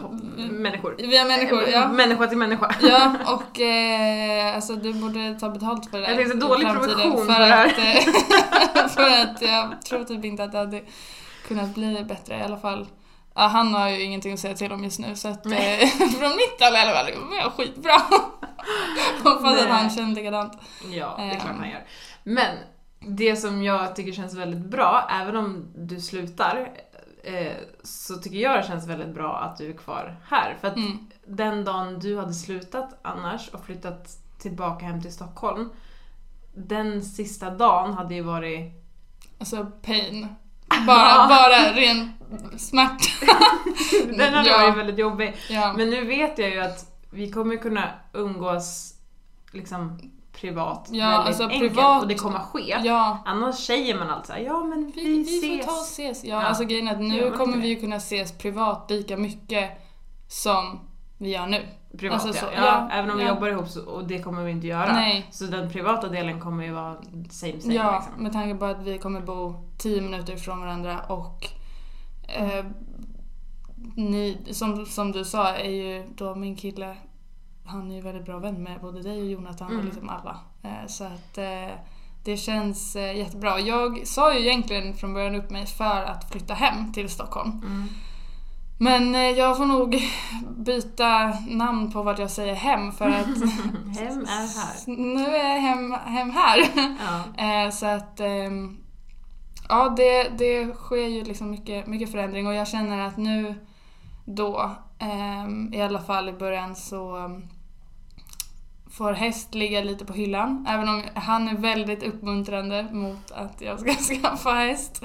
människor. 0.52 0.96
Via 0.98 1.26
människor, 1.26 1.70
ja. 1.70 1.88
Människa 1.88 2.28
till 2.28 2.38
människa. 2.38 2.76
Ja, 2.82 3.14
och 3.34 3.62
eh, 3.62 4.56
alltså 4.56 4.76
du 4.76 4.94
borde 4.94 5.40
ta 5.40 5.50
betalt 5.50 5.90
för 5.90 5.98
det 5.98 6.06
där. 6.06 6.16
Det 6.16 6.18
finns 6.18 6.32
en 6.32 6.38
i 6.38 6.42
dålig 6.42 6.68
provision 6.68 7.18
för 7.18 7.34
för 7.34 7.40
det 7.40 7.46
här. 7.46 7.66
att, 7.66 7.78
eh, 7.78 8.88
för 8.96 9.22
att 9.22 9.42
jag 9.42 9.82
tror 9.82 10.04
typ 10.04 10.26
inte 10.26 10.44
att 10.44 10.52
det 10.52 10.58
hade 10.58 10.82
kunnat 11.48 11.76
bli 11.76 12.04
bättre 12.04 12.38
i 12.38 12.42
alla 12.42 12.58
fall. 12.58 12.88
Ja, 13.40 13.48
han 13.48 13.74
har 13.74 13.90
ju 13.90 14.02
ingenting 14.02 14.34
att 14.34 14.40
säga 14.40 14.56
till 14.56 14.72
om 14.72 14.84
just 14.84 15.00
nu 15.00 15.16
så 15.16 15.28
att 15.28 15.46
eh, 15.46 15.52
från 15.98 16.36
mitt 16.36 16.60
håll 16.60 16.74
i 16.74 16.78
alla 16.78 16.94
fall, 16.94 17.06
det 17.06 17.36
jag 17.36 17.52
skitbra. 17.52 17.94
Hoppas 19.24 19.62
att 19.62 19.70
han 19.70 19.90
känner 19.90 20.16
likadant. 20.16 20.54
Ja, 20.92 21.16
det 21.18 21.24
är 21.24 21.40
klart 21.40 21.56
han 21.58 21.70
gör. 21.70 21.86
Men 22.24 22.58
det 23.00 23.36
som 23.36 23.64
jag 23.64 23.96
tycker 23.96 24.12
känns 24.12 24.36
väldigt 24.36 24.66
bra, 24.66 25.10
även 25.22 25.36
om 25.36 25.74
du 25.78 26.02
slutar, 26.02 26.72
eh, 27.24 27.54
så 27.84 28.16
tycker 28.16 28.38
jag 28.38 28.60
det 28.60 28.68
känns 28.68 28.88
väldigt 28.88 29.14
bra 29.14 29.38
att 29.38 29.58
du 29.58 29.70
är 29.70 29.78
kvar 29.78 30.16
här. 30.28 30.58
För 30.62 30.68
att 30.68 30.78
Mm. 30.78 31.08
den 31.28 31.64
dagen 31.66 32.00
du 32.00 32.18
hade 32.18 32.34
slutat 32.34 33.00
annars 33.02 33.50
och 33.50 33.66
flyttat 33.66 34.08
tillbaka 34.40 34.86
hem 34.86 35.02
till 35.02 35.14
Stockholm, 35.14 35.70
den 36.54 37.02
sista 37.04 37.50
dagen 37.50 37.94
hade 37.94 38.16
ju 38.16 38.22
varit... 38.22 38.74
Alltså 39.40 39.66
pain. 39.82 40.28
Bara, 40.88 41.28
bara 41.28 41.74
ren 41.74 42.14
smärta. 42.58 43.06
Den 44.18 44.34
hade 44.34 44.50
Ja. 44.50 44.58
varit 44.58 44.78
väldigt 44.78 44.98
jobbig. 45.00 45.36
Ja. 45.50 45.74
Men 45.78 45.90
nu 45.90 46.06
vet 46.06 46.38
jag 46.38 46.50
ju 46.50 46.60
att 46.62 46.86
vi 47.12 47.32
kommer 47.32 47.56
kunna 47.56 47.90
umgås 48.14 48.94
liksom 49.52 50.00
privat 50.42 50.88
Ja, 50.92 51.10
väldigt 51.10 51.28
alltså 51.28 51.44
enkelt 51.44 51.62
privat- 51.74 52.02
och 52.02 52.08
det 52.08 52.16
kommer 52.16 52.40
ske. 52.40 52.78
ja. 52.84 53.24
Annars 53.26 53.56
säger 53.56 53.96
man 54.00 54.10
alltid 54.10 54.36
ja 54.46 54.64
men 54.64 54.92
vi, 54.96 55.04
Vi, 55.04 55.18
vi 55.18 55.38
ses. 55.38 55.66
får 55.66 55.72
ta 55.74 55.80
och 55.80 55.86
ses. 55.86 56.24
Ja, 56.24 56.42
Ja. 56.42 56.48
alltså 56.48 56.64
grejen 56.64 56.88
är 56.88 56.92
att 56.94 57.00
nu 57.02 57.32
kommer 57.32 57.58
vi 57.58 57.68
ju 57.68 57.76
kunna 57.80 57.96
ses 57.96 58.38
privat 58.38 58.86
lika 58.90 59.18
mycket 59.18 59.70
som 60.28 60.80
vi 61.20 61.30
gör 61.30 61.48
nu. 61.48 61.66
Privat 61.98 62.14
Alltså 62.26 62.46
ja. 62.46 62.52
så- 62.52 62.56
ja. 62.56 62.66
ja, 62.66 62.90
Även 62.92 63.12
om 63.12 63.18
vi 63.18 63.24
ja. 63.24 63.30
jobbar 63.30 63.48
ihop 63.48 63.68
så, 63.68 63.86
och 63.86 64.08
det 64.08 64.20
kommer 64.20 64.44
vi 64.44 64.52
inte 64.52 64.68
göra. 64.68 64.94
Nej. 64.94 65.28
Så 65.32 65.46
den 65.46 65.70
privata 65.70 66.08
delen 66.10 66.40
kommer 66.40 66.64
ju 66.64 66.72
vara 66.72 66.96
same 67.30 67.60
same 67.62 67.74
Ja, 67.74 68.00
liksom. 68.06 68.24
med 68.24 68.34
tanke 68.34 68.56
på 68.56 68.66
att 68.66 68.84
vi 68.84 68.98
kommer 68.98 69.22
bo 69.22 69.64
10 69.78 70.02
minuter 70.02 70.34
ifrån 70.34 70.60
varandra 70.62 71.00
och 71.00 71.48
eh, 72.28 72.66
ni, 73.96 74.38
som, 74.52 74.86
som 74.86 75.12
du 75.12 75.26
sa, 75.26 75.54
är 75.56 75.70
ju 75.70 76.04
då 76.16 76.36
min 76.36 76.56
kille, 76.56 76.96
han 77.66 77.92
är 77.92 77.96
ju 77.96 78.02
väldigt 78.02 78.26
bra 78.26 78.40
vän 78.40 78.64
med 78.64 78.82
både 78.82 79.02
dig 79.02 79.20
och 79.22 79.26
Jonathan 79.28 79.68
och 79.68 79.74
Mm. 79.74 79.86
liksom 79.86 80.10
alla. 80.10 80.40
Eh, 80.64 80.88
så 80.88 81.04
att 81.04 81.38
eh, 81.38 81.76
det 82.24 82.38
känns 82.38 82.96
eh, 82.96 83.18
jättebra. 83.18 83.60
Jag 83.60 84.08
sa 84.08 84.34
ju 84.34 84.40
egentligen 84.48 84.94
från 84.94 85.14
början 85.14 85.36
upp 85.36 85.50
mig 85.50 85.66
för 85.66 86.04
att 86.04 86.32
flytta 86.32 86.54
hem 86.54 86.94
till 86.94 87.10
Stockholm. 87.10 87.52
Mm. 87.52 87.88
Men 88.82 89.16
eh, 89.16 89.22
jag 89.22 89.58
får 89.58 89.66
nog 89.66 90.10
byta 90.58 91.34
namn 91.48 91.92
på 91.92 92.04
vad 92.04 92.20
jag 92.20 92.32
säger 92.32 92.56
hem 92.56 92.92
för 92.92 93.06
att 93.06 93.26
Hem 93.98 94.22
är 94.28 94.60
här. 94.60 94.96
nu 94.98 95.26
är 95.26 95.54
jag 95.54 95.62
hem, 95.62 95.92
hem 95.92 96.30
här. 96.30 96.60
Ja. 97.00 97.24
Eh, 97.44 97.72
så 97.72 97.86
att 97.86 98.20
ehm, 98.20 98.78
ja, 99.70 99.94
det, 99.98 100.30
det 100.38 100.74
sker 100.74 101.08
ju 101.08 101.24
liksom 101.24 101.50
mycket, 101.50 101.88
mycket 101.88 102.12
förändring 102.12 102.48
och 102.48 102.54
jag 102.54 102.68
känner 102.68 103.08
att 103.08 103.18
nu 103.18 103.56
då, 104.26 104.72
ehm, 105.00 105.74
i 105.74 105.82
alla 105.82 106.00
fall 106.00 106.30
i 106.30 106.34
början 106.34 106.76
så 106.76 107.18
ehm, 107.18 107.44
får 108.92 109.14
häst 109.14 109.56
ligga 109.56 109.82
lite 109.82 110.06
på 110.06 110.14
hyllan. 110.14 110.66
Även 110.70 110.90
om 110.90 111.04
han 111.16 111.48
är 111.48 111.58
väldigt 111.58 112.04
uppmuntrande 112.04 112.88
mot 112.92 113.32
att 113.32 113.62
jag 113.62 113.80
ska 113.80 113.94
skaffa 113.94 114.52
häst. 114.52 115.04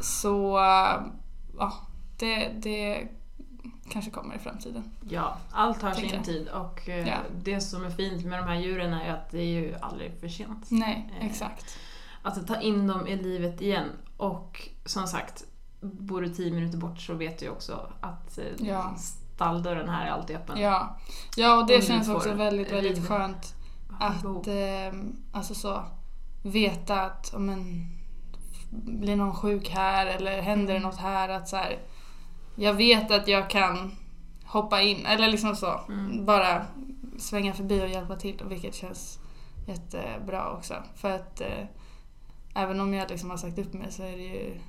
Så 0.00 0.58
ja, 1.58 1.72
det, 2.20 2.48
det 2.62 3.08
kanske 3.90 4.10
kommer 4.10 4.34
i 4.34 4.38
framtiden. 4.38 4.84
ja, 5.08 5.36
allt 5.50 5.82
har 5.82 5.92
sin 5.92 6.10
jag. 6.14 6.24
tid 6.24 6.48
och 6.48 6.88
eh, 6.88 7.08
Ja. 7.08 7.14
det 7.42 7.60
som 7.60 7.84
är 7.84 7.90
fint 7.90 8.24
med 8.24 8.38
de 8.38 8.48
här 8.48 8.56
djuren 8.60 8.92
är 8.94 9.14
att 9.14 9.30
det 9.30 9.38
är 9.38 9.44
ju 9.60 9.74
aldrig 9.80 10.20
för 10.20 10.28
sent. 10.28 10.66
Nej, 10.70 11.10
Eh, 11.20 11.26
exakt. 11.26 11.78
Att 12.22 12.46
ta 12.46 12.60
in 12.60 12.86
dem 12.86 13.06
i 13.06 13.16
livet 13.16 13.60
igen. 13.60 13.88
Och 14.16 14.68
som 14.84 15.06
sagt, 15.06 15.44
bor 15.80 16.20
du 16.22 16.28
10 16.34 16.52
minuter 16.52 16.78
bort 16.78 17.00
så 17.00 17.14
vet 17.14 17.38
du 17.38 17.44
ju 17.44 17.50
också 17.50 17.92
att 18.00 18.38
eh, 18.38 18.44
Ja. 18.58 18.94
stalldörren 18.98 19.88
här 19.88 20.06
är 20.06 20.10
alltid 20.10 20.36
öppen. 20.36 20.60
Ja, 20.60 20.98
ja 21.36 21.56
och 21.60 21.66
det 21.66 21.76
Om 21.76 21.82
känns 21.82 22.08
också 22.08 22.32
väldigt, 22.34 22.72
väldigt 22.72 22.98
rid- 22.98 23.08
skönt 23.08 23.54
att 24.00 24.24
eh, 24.46 25.00
alltså 25.32 25.54
så, 25.54 25.82
veta 26.42 27.00
att 27.00 27.34
om 27.34 27.48
en, 27.48 27.86
blir 28.70 29.16
någon 29.16 29.34
sjuk 29.34 29.68
här 29.68 30.06
eller 30.06 30.42
händer 30.42 30.74
det 30.74 30.80
något 30.80 30.96
här 30.98 31.28
att 31.28 31.48
så 31.48 31.56
här, 31.56 31.78
jag 32.56 32.74
vet 32.74 33.10
att 33.10 33.28
jag 33.28 33.50
kan 33.50 33.96
hoppa 34.44 34.82
in 34.82 35.06
eller 35.06 35.28
liksom 35.28 35.56
så 35.56 35.80
Mm. 35.88 36.24
bara 36.26 36.66
svänga 37.18 37.54
förbi 37.54 37.82
och 37.82 37.88
hjälpa 37.88 38.16
till 38.16 38.40
vilket 38.48 38.74
känns 38.74 39.18
jättebra 39.66 40.50
också 40.52 40.74
för 40.96 41.10
att 41.10 41.40
eh, 41.40 41.64
även 42.54 42.80
om 42.80 42.94
jag 42.94 43.10
liksom 43.10 43.30
har 43.30 43.36
sagt 43.36 43.58
upp 43.58 43.72
mig 43.72 43.92
så 43.92 44.02
är 44.02 44.16
det 44.16 44.22
ju 44.22 44.60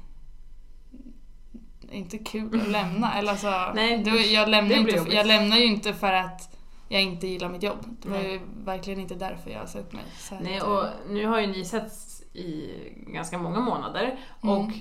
inte 1.92 2.18
kul 2.18 2.62
att 2.62 2.68
lämna. 2.68 3.14
Eller 3.18 3.32
alltså, 3.32 3.72
Nej, 3.76 4.04
då, 4.04 4.12
jag, 4.12 4.50
lämnar 4.50 4.76
inte, 4.76 4.92
jobbigt. 4.96 5.14
jag 5.14 5.28
lämnar 5.28 5.58
ju 5.58 5.66
inte 5.66 5.94
för 5.94 6.14
att 6.14 6.58
jag 6.90 7.02
inte 7.02 7.28
gillar 7.28 7.50
mitt 7.50 7.64
jobb. 7.64 7.86
Det 8.02 8.10
var 8.10 8.18
Nej. 8.18 8.32
ju 8.32 8.40
verkligen 8.66 9.00
inte 9.00 9.16
därför 9.16 9.50
jag 9.52 9.70
sa 9.70 9.80
upp 9.80 9.94
mig. 9.94 10.04
Nej, 10.42 10.58
att, 10.58 10.64
och 10.64 10.84
eh, 10.86 10.90
nu 11.10 11.26
har 11.26 11.40
ju 11.40 11.48
ni 11.48 11.66
setts 11.66 12.22
i 12.34 12.70
ganska 13.08 13.38
många 13.38 13.60
månader 13.60 14.20
Mm. 14.44 14.56
och 14.58 14.72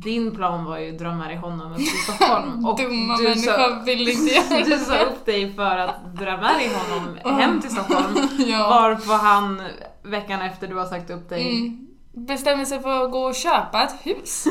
din 0.00 0.34
plan 0.34 0.64
var 0.64 0.78
ju 0.78 0.96
att 0.96 1.14
med 1.14 1.28
dig 1.28 1.36
honom 1.36 1.72
upp 1.72 1.78
till 1.78 1.86
Stockholm. 1.86 2.64
Och 2.66 2.76
Dumma 2.78 3.16
du 3.16 3.22
människa 3.22 3.82
vill 3.84 4.08
inte 4.08 4.34
göra 4.34 4.64
du 4.64 4.78
sa 4.78 4.98
upp 4.98 5.26
dig 5.26 5.54
för 5.54 5.76
att 5.78 6.14
med 6.14 6.54
dig 6.54 6.70
honom 6.74 7.18
hem 7.38 7.60
till 7.60 7.70
Stockholm. 7.70 8.28
Ja. 8.38 8.68
Varpå 8.68 9.12
han 9.12 9.62
veckan 10.02 10.40
efter 10.42 10.68
du 10.68 10.74
har 10.76 10.86
sagt 10.86 11.10
upp 11.10 11.28
dig, 11.28 11.42
Mm. 11.58 11.88
Bestämmer 12.14 12.64
sig 12.64 12.82
för 12.82 13.04
att 13.04 13.10
gå 13.12 13.18
och 13.24 13.34
köpa 13.34 13.82
ett 13.82 13.94
hus. 14.02 14.46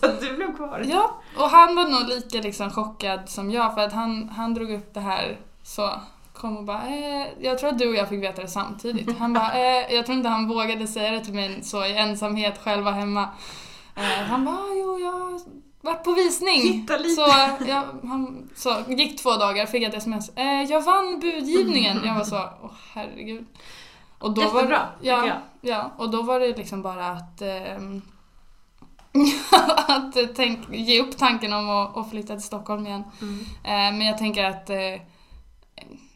så 0.00 0.06
att 0.06 0.20
du 0.20 0.36
blev 0.36 0.56
kvar. 0.56 0.84
Ja, 0.88 1.20
och 1.36 1.50
han 1.50 1.76
var 1.76 1.88
nog 1.88 2.08
lika 2.08 2.38
liksom 2.40 2.70
chockad 2.70 3.20
som 3.28 3.50
jag 3.50 3.74
för 3.74 3.80
att 3.80 3.92
han, 3.92 4.28
han 4.28 4.54
drog 4.54 4.70
upp 4.70 4.94
det 4.94 5.00
här 5.00 5.38
så. 5.62 5.90
Kom 6.32 6.56
och 6.56 6.64
bara, 6.64 6.82
eh, 6.86 7.26
jag 7.40 7.58
tror 7.58 7.70
att 7.70 7.78
du 7.78 7.88
och 7.88 7.94
jag 7.94 8.08
fick 8.08 8.22
veta 8.22 8.42
det 8.42 8.48
samtidigt. 8.48 9.18
Han 9.18 9.32
bara, 9.32 9.52
eh, 9.52 9.94
jag 9.94 10.06
tror 10.06 10.18
inte 10.18 10.28
han 10.28 10.48
vågade 10.48 10.86
säga 10.86 11.10
det 11.10 11.24
till 11.24 11.34
mig 11.34 11.58
så 11.62 11.84
i 11.84 11.96
ensamhet 11.96 12.60
själva 12.64 12.90
hemma. 12.90 13.28
Eh, 13.96 14.02
han 14.02 14.44
bara, 14.44 14.74
jo 14.74 14.98
jag 14.98 15.40
varit 15.80 16.04
på 16.04 16.12
visning. 16.12 16.62
Titta 16.62 16.96
lite. 16.96 17.14
Så, 17.14 17.26
jag, 17.68 17.84
han, 18.08 18.50
så 18.56 18.76
gick 18.88 19.22
två 19.22 19.30
dagar, 19.30 19.66
fick 19.66 19.82
ett 19.82 19.94
sms. 19.94 20.30
Eh, 20.36 20.62
jag 20.62 20.82
vann 20.82 21.20
budgivningen. 21.20 22.00
Jag 22.04 22.14
var 22.14 22.24
så, 22.24 22.48
åh 22.62 22.70
herregud. 22.92 23.46
Och 24.18 24.34
då 24.34 24.42
Jättebra, 24.42 24.78
var, 24.78 24.88
ja, 25.00 25.26
jag. 25.26 25.36
ja, 25.60 25.92
och 25.96 26.10
då 26.10 26.22
var 26.22 26.40
det 26.40 26.56
liksom 26.56 26.82
bara 26.82 27.06
att 27.06 27.42
ehm, 27.42 28.02
att 29.86 30.16
eh, 30.16 30.26
tänk, 30.36 30.58
ge 30.70 31.02
upp 31.02 31.18
tanken 31.18 31.52
om 31.52 31.70
att, 31.70 31.96
att 31.96 32.10
flytta 32.10 32.34
till 32.34 32.44
Stockholm 32.44 32.86
igen. 32.86 33.04
Mm. 33.22 33.40
Eh, 33.40 33.98
men 33.98 34.06
jag 34.06 34.18
tänker 34.18 34.44
att 34.44 34.70
eh, 34.70 34.76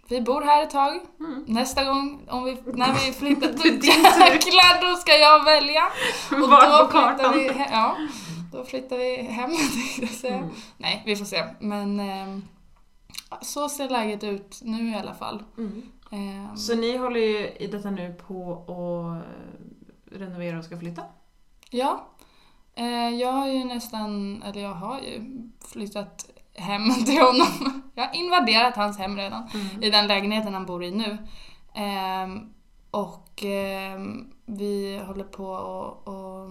vi 0.08 0.20
bor 0.20 0.42
här 0.42 0.62
ett 0.62 0.70
tag. 0.70 1.00
Mm. 1.20 1.44
Nästa 1.48 1.84
gång, 1.84 2.26
om 2.30 2.44
vi, 2.44 2.58
när 2.74 2.92
vi 2.92 3.12
flyttar, 3.18 3.48
tur. 3.52 3.72
jäklar 3.84 4.90
då 4.90 4.96
ska 4.96 5.12
jag 5.16 5.44
välja. 5.44 5.82
Och 6.44 6.50
Var 6.50 6.78
då 6.78 6.86
på 6.86 6.92
kartan. 6.92 7.32
vi, 7.38 7.46
ja, 7.70 7.96
då 8.52 8.64
flyttar 8.64 8.96
vi 8.96 9.22
hem. 9.22 9.50
Mm. 10.24 10.50
Nej, 10.76 11.02
vi 11.06 11.16
får 11.16 11.24
se. 11.24 11.44
Men 11.60 12.00
ehm, 12.00 12.42
så 13.40 13.68
ser 13.68 13.88
läget 13.88 14.24
ut 14.24 14.60
nu 14.62 14.90
i 14.90 14.94
alla 14.94 15.14
fall. 15.14 15.42
Mm. 15.58 15.82
Ehm, 16.10 16.56
Så 16.56 16.74
ni 16.74 16.96
håller 16.96 17.20
ju 17.20 17.48
i 17.48 17.66
detta 17.66 17.90
nu 17.90 18.14
på 18.26 18.52
att 18.68 20.18
renovera 20.18 20.58
och 20.58 20.64
ska 20.64 20.78
flytta? 20.78 21.02
Ja. 21.70 22.06
Eh, 22.74 23.08
jag 23.08 23.32
har 23.32 23.46
ju 23.48 23.64
nästan, 23.64 24.42
eller 24.42 24.60
jag 24.62 24.74
har 24.74 25.00
ju 25.00 25.22
flyttat 25.72 26.26
hem 26.54 26.94
till 27.04 27.20
honom. 27.20 27.82
Jag 27.94 28.06
har 28.06 28.14
invaderat 28.14 28.76
hans 28.76 28.98
hem 28.98 29.16
redan. 29.16 29.48
Mm. 29.54 29.82
I 29.82 29.90
den 29.90 30.06
lägenheten 30.06 30.54
han 30.54 30.66
bor 30.66 30.84
i 30.84 30.90
nu. 30.90 31.18
Ehm, 31.74 32.54
och 32.90 33.24
Och 33.34 33.44
eh, 33.44 34.00
vi 34.46 35.00
håller 35.06 35.24
på 35.24 35.46
och, 35.46 36.08
och 36.08 36.50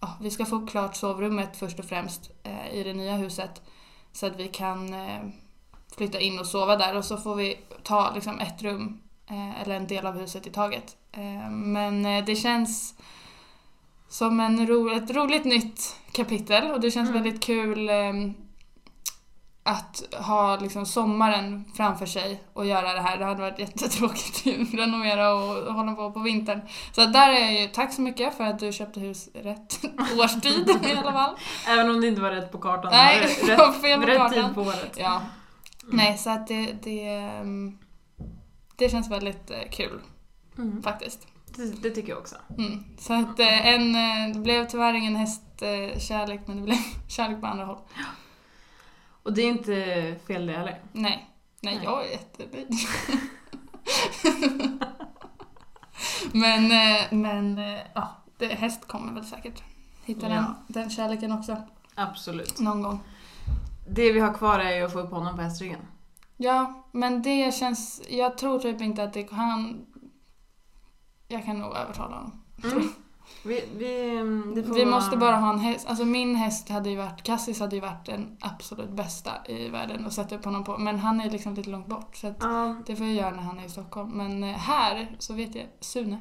ja, 0.00 0.16
vi 0.20 0.30
ska 0.30 0.44
få 0.44 0.66
klart 0.66 0.96
sovrummet 0.96 1.56
först 1.56 1.78
och 1.78 1.84
främst 1.84 2.30
eh, 2.42 2.74
i 2.74 2.82
det 2.82 2.92
nya 2.94 3.16
huset. 3.16 3.62
Så 4.12 4.26
att 4.26 4.36
vi 4.36 4.48
kan 4.48 4.94
eh, 4.94 5.20
flytta 5.96 6.20
in 6.20 6.38
och 6.38 6.46
sova 6.46 6.76
där 6.76 6.96
och 6.96 7.04
så 7.04 7.16
får 7.16 7.34
vi 7.34 7.58
ta 7.82 8.10
liksom, 8.14 8.40
ett 8.40 8.62
rum 8.62 9.00
eh, 9.30 9.62
eller 9.62 9.76
en 9.76 9.86
del 9.86 10.06
av 10.06 10.18
huset 10.18 10.46
i 10.46 10.50
taget. 10.50 10.96
Eh, 11.12 11.50
men 11.50 12.06
eh, 12.06 12.24
det 12.24 12.36
känns 12.36 12.94
som 14.08 14.40
en 14.40 14.66
ro, 14.66 14.90
ett 14.90 15.10
roligt 15.10 15.44
nytt 15.44 15.96
kapitel 16.12 16.70
och 16.70 16.80
det 16.80 16.90
känns 16.90 17.10
Mm. 17.10 17.22
väldigt 17.22 17.42
kul 17.44 17.88
eh, 17.88 18.12
att 19.68 20.02
ha 20.12 20.56
liksom 20.56 20.86
sommaren 20.86 21.64
framför 21.74 22.06
sig 22.06 22.42
och 22.52 22.66
göra 22.66 22.92
det 22.92 23.00
här. 23.00 23.18
Det 23.18 23.24
hade 23.24 23.40
varit 23.42 23.58
jättetråkigt 23.58 24.46
att 24.46 24.74
renovera 24.74 25.34
och 25.34 25.74
hålla 25.74 25.92
på 25.92 26.12
på 26.12 26.20
vintern. 26.20 26.60
Så 26.92 27.06
där 27.06 27.28
är 27.28 27.40
jag 27.40 27.60
ju, 27.60 27.68
tack 27.68 27.92
så 27.92 28.00
mycket 28.02 28.36
för 28.36 28.44
att 28.44 28.58
du 28.58 28.72
köpte 28.72 29.00
hus 29.00 29.28
rätt 29.34 29.80
årstid 30.20 30.68
i 30.84 30.96
alla 30.96 31.12
fall. 31.12 31.34
Även 31.68 31.90
om 31.90 32.00
det 32.00 32.08
inte 32.08 32.20
var 32.20 32.30
rätt 32.30 32.52
på 32.52 32.58
kartan. 32.58 32.90
Nej, 32.92 33.20
rätt, 33.20 33.80
fel 33.80 34.00
på 34.00 34.06
rätt 34.06 34.16
kartan. 34.18 34.44
tid 34.44 34.54
på 34.54 34.60
året. 34.60 34.96
Ja. 35.00 35.22
Nej, 35.92 36.18
så 36.18 36.30
att 36.30 36.46
det, 36.46 36.72
det, 36.82 37.08
ehm, 37.08 37.78
det 38.76 38.88
känns 38.88 39.10
väldigt 39.10 39.50
eh, 39.50 39.70
kul 39.70 40.00
Mm. 40.58 40.82
faktiskt. 40.82 41.26
Det, 41.56 41.82
det 41.82 41.90
tycker 41.90 42.08
jag 42.08 42.18
också. 42.18 42.36
Mm. 42.58 42.84
Så 42.98 43.12
att 43.12 43.40
eh, 43.40 43.66
en, 43.66 43.94
eh, 43.94 44.34
det 44.34 44.40
blev 44.40 44.66
tyvärr 44.68 44.94
ingen 44.94 45.16
hästkärlek 45.16 46.40
men 46.46 46.56
det 46.56 46.62
blev 46.62 46.76
kärlek 47.08 47.40
på 47.40 47.46
andra 47.46 47.64
håll. 47.64 47.78
Och 49.28 49.34
det 49.34 49.42
är 49.42 49.48
inte 49.48 50.16
fel 50.26 50.46
det 50.46 50.52
heller. 50.52 50.80
Nej, 50.92 51.30
nej, 51.60 51.74
Nej. 51.74 51.84
jag 51.84 52.06
är 52.06 52.10
jättenöjd. 52.10 52.68
men, 56.32 56.64
eh, 56.64 57.12
men 57.12 57.58
eh, 57.58 57.80
ja, 57.94 58.16
det, 58.38 58.46
häst 58.46 58.88
kommer 58.88 59.12
väl 59.12 59.24
säkert 59.24 59.62
hitta 60.04 60.28
den, 60.28 60.36
Ja. 60.36 60.54
den 60.66 60.90
kärleken 60.90 61.32
också 61.32 61.56
Absolut. 61.94 62.60
någon 62.60 62.82
gång. 62.82 63.00
Det 63.88 64.12
vi 64.12 64.20
har 64.20 64.34
kvar 64.34 64.58
är 64.58 64.76
ju 64.76 64.84
att 64.84 64.92
få 64.92 65.00
upp 65.00 65.10
honom 65.10 65.36
på 65.36 65.42
hästryggen. 65.42 65.80
Ja, 66.36 66.88
men 66.92 67.22
det 67.22 67.54
känns... 67.54 68.02
Jag 68.08 68.38
tror 68.38 68.58
typ 68.58 68.80
inte 68.80 69.02
att 69.02 69.12
det 69.12 69.32
han... 69.32 69.86
Jag 71.28 71.44
kan 71.44 71.58
nog 71.58 71.76
övertala 71.76 72.16
honom. 72.16 72.44
Mm. 72.64 72.88
Vi, 73.42 73.64
vi, 73.76 74.10
mm, 74.10 74.64
Vi 74.74 74.84
måste 74.84 75.16
bara 75.16 75.36
ha 75.36 75.52
en 75.52 75.58
häst. 75.58 75.86
Alltså 75.88 76.04
min 76.04 76.36
häst 76.36 76.68
hade 76.68 76.90
ju 76.90 76.96
varit... 76.96 77.22
Cassis 77.22 77.60
hade 77.60 77.76
ju 77.76 77.82
varit 77.82 78.06
den 78.06 78.36
absolut 78.40 78.90
bästa 78.90 79.30
i 79.46 79.68
världen 79.68 80.06
att 80.06 80.12
sätta 80.12 80.34
upp 80.34 80.44
honom 80.44 80.64
på. 80.64 80.78
Men 80.78 80.98
han 80.98 81.20
är 81.20 81.30
liksom 81.30 81.54
lite 81.54 81.70
långt 81.70 81.86
bort. 81.86 82.16
Så 82.16 82.34
Ja, 82.40 82.76
det 82.86 82.96
får 82.96 83.06
jag 83.06 83.14
göra 83.14 83.30
när 83.30 83.42
han 83.42 83.58
är 83.58 83.64
i 83.64 83.68
Stockholm. 83.68 84.10
Men 84.10 84.44
eh, 84.44 84.56
här 84.56 85.16
så 85.18 85.34
vet 85.34 85.54
jag 85.54 85.66
Sune. 85.80 86.18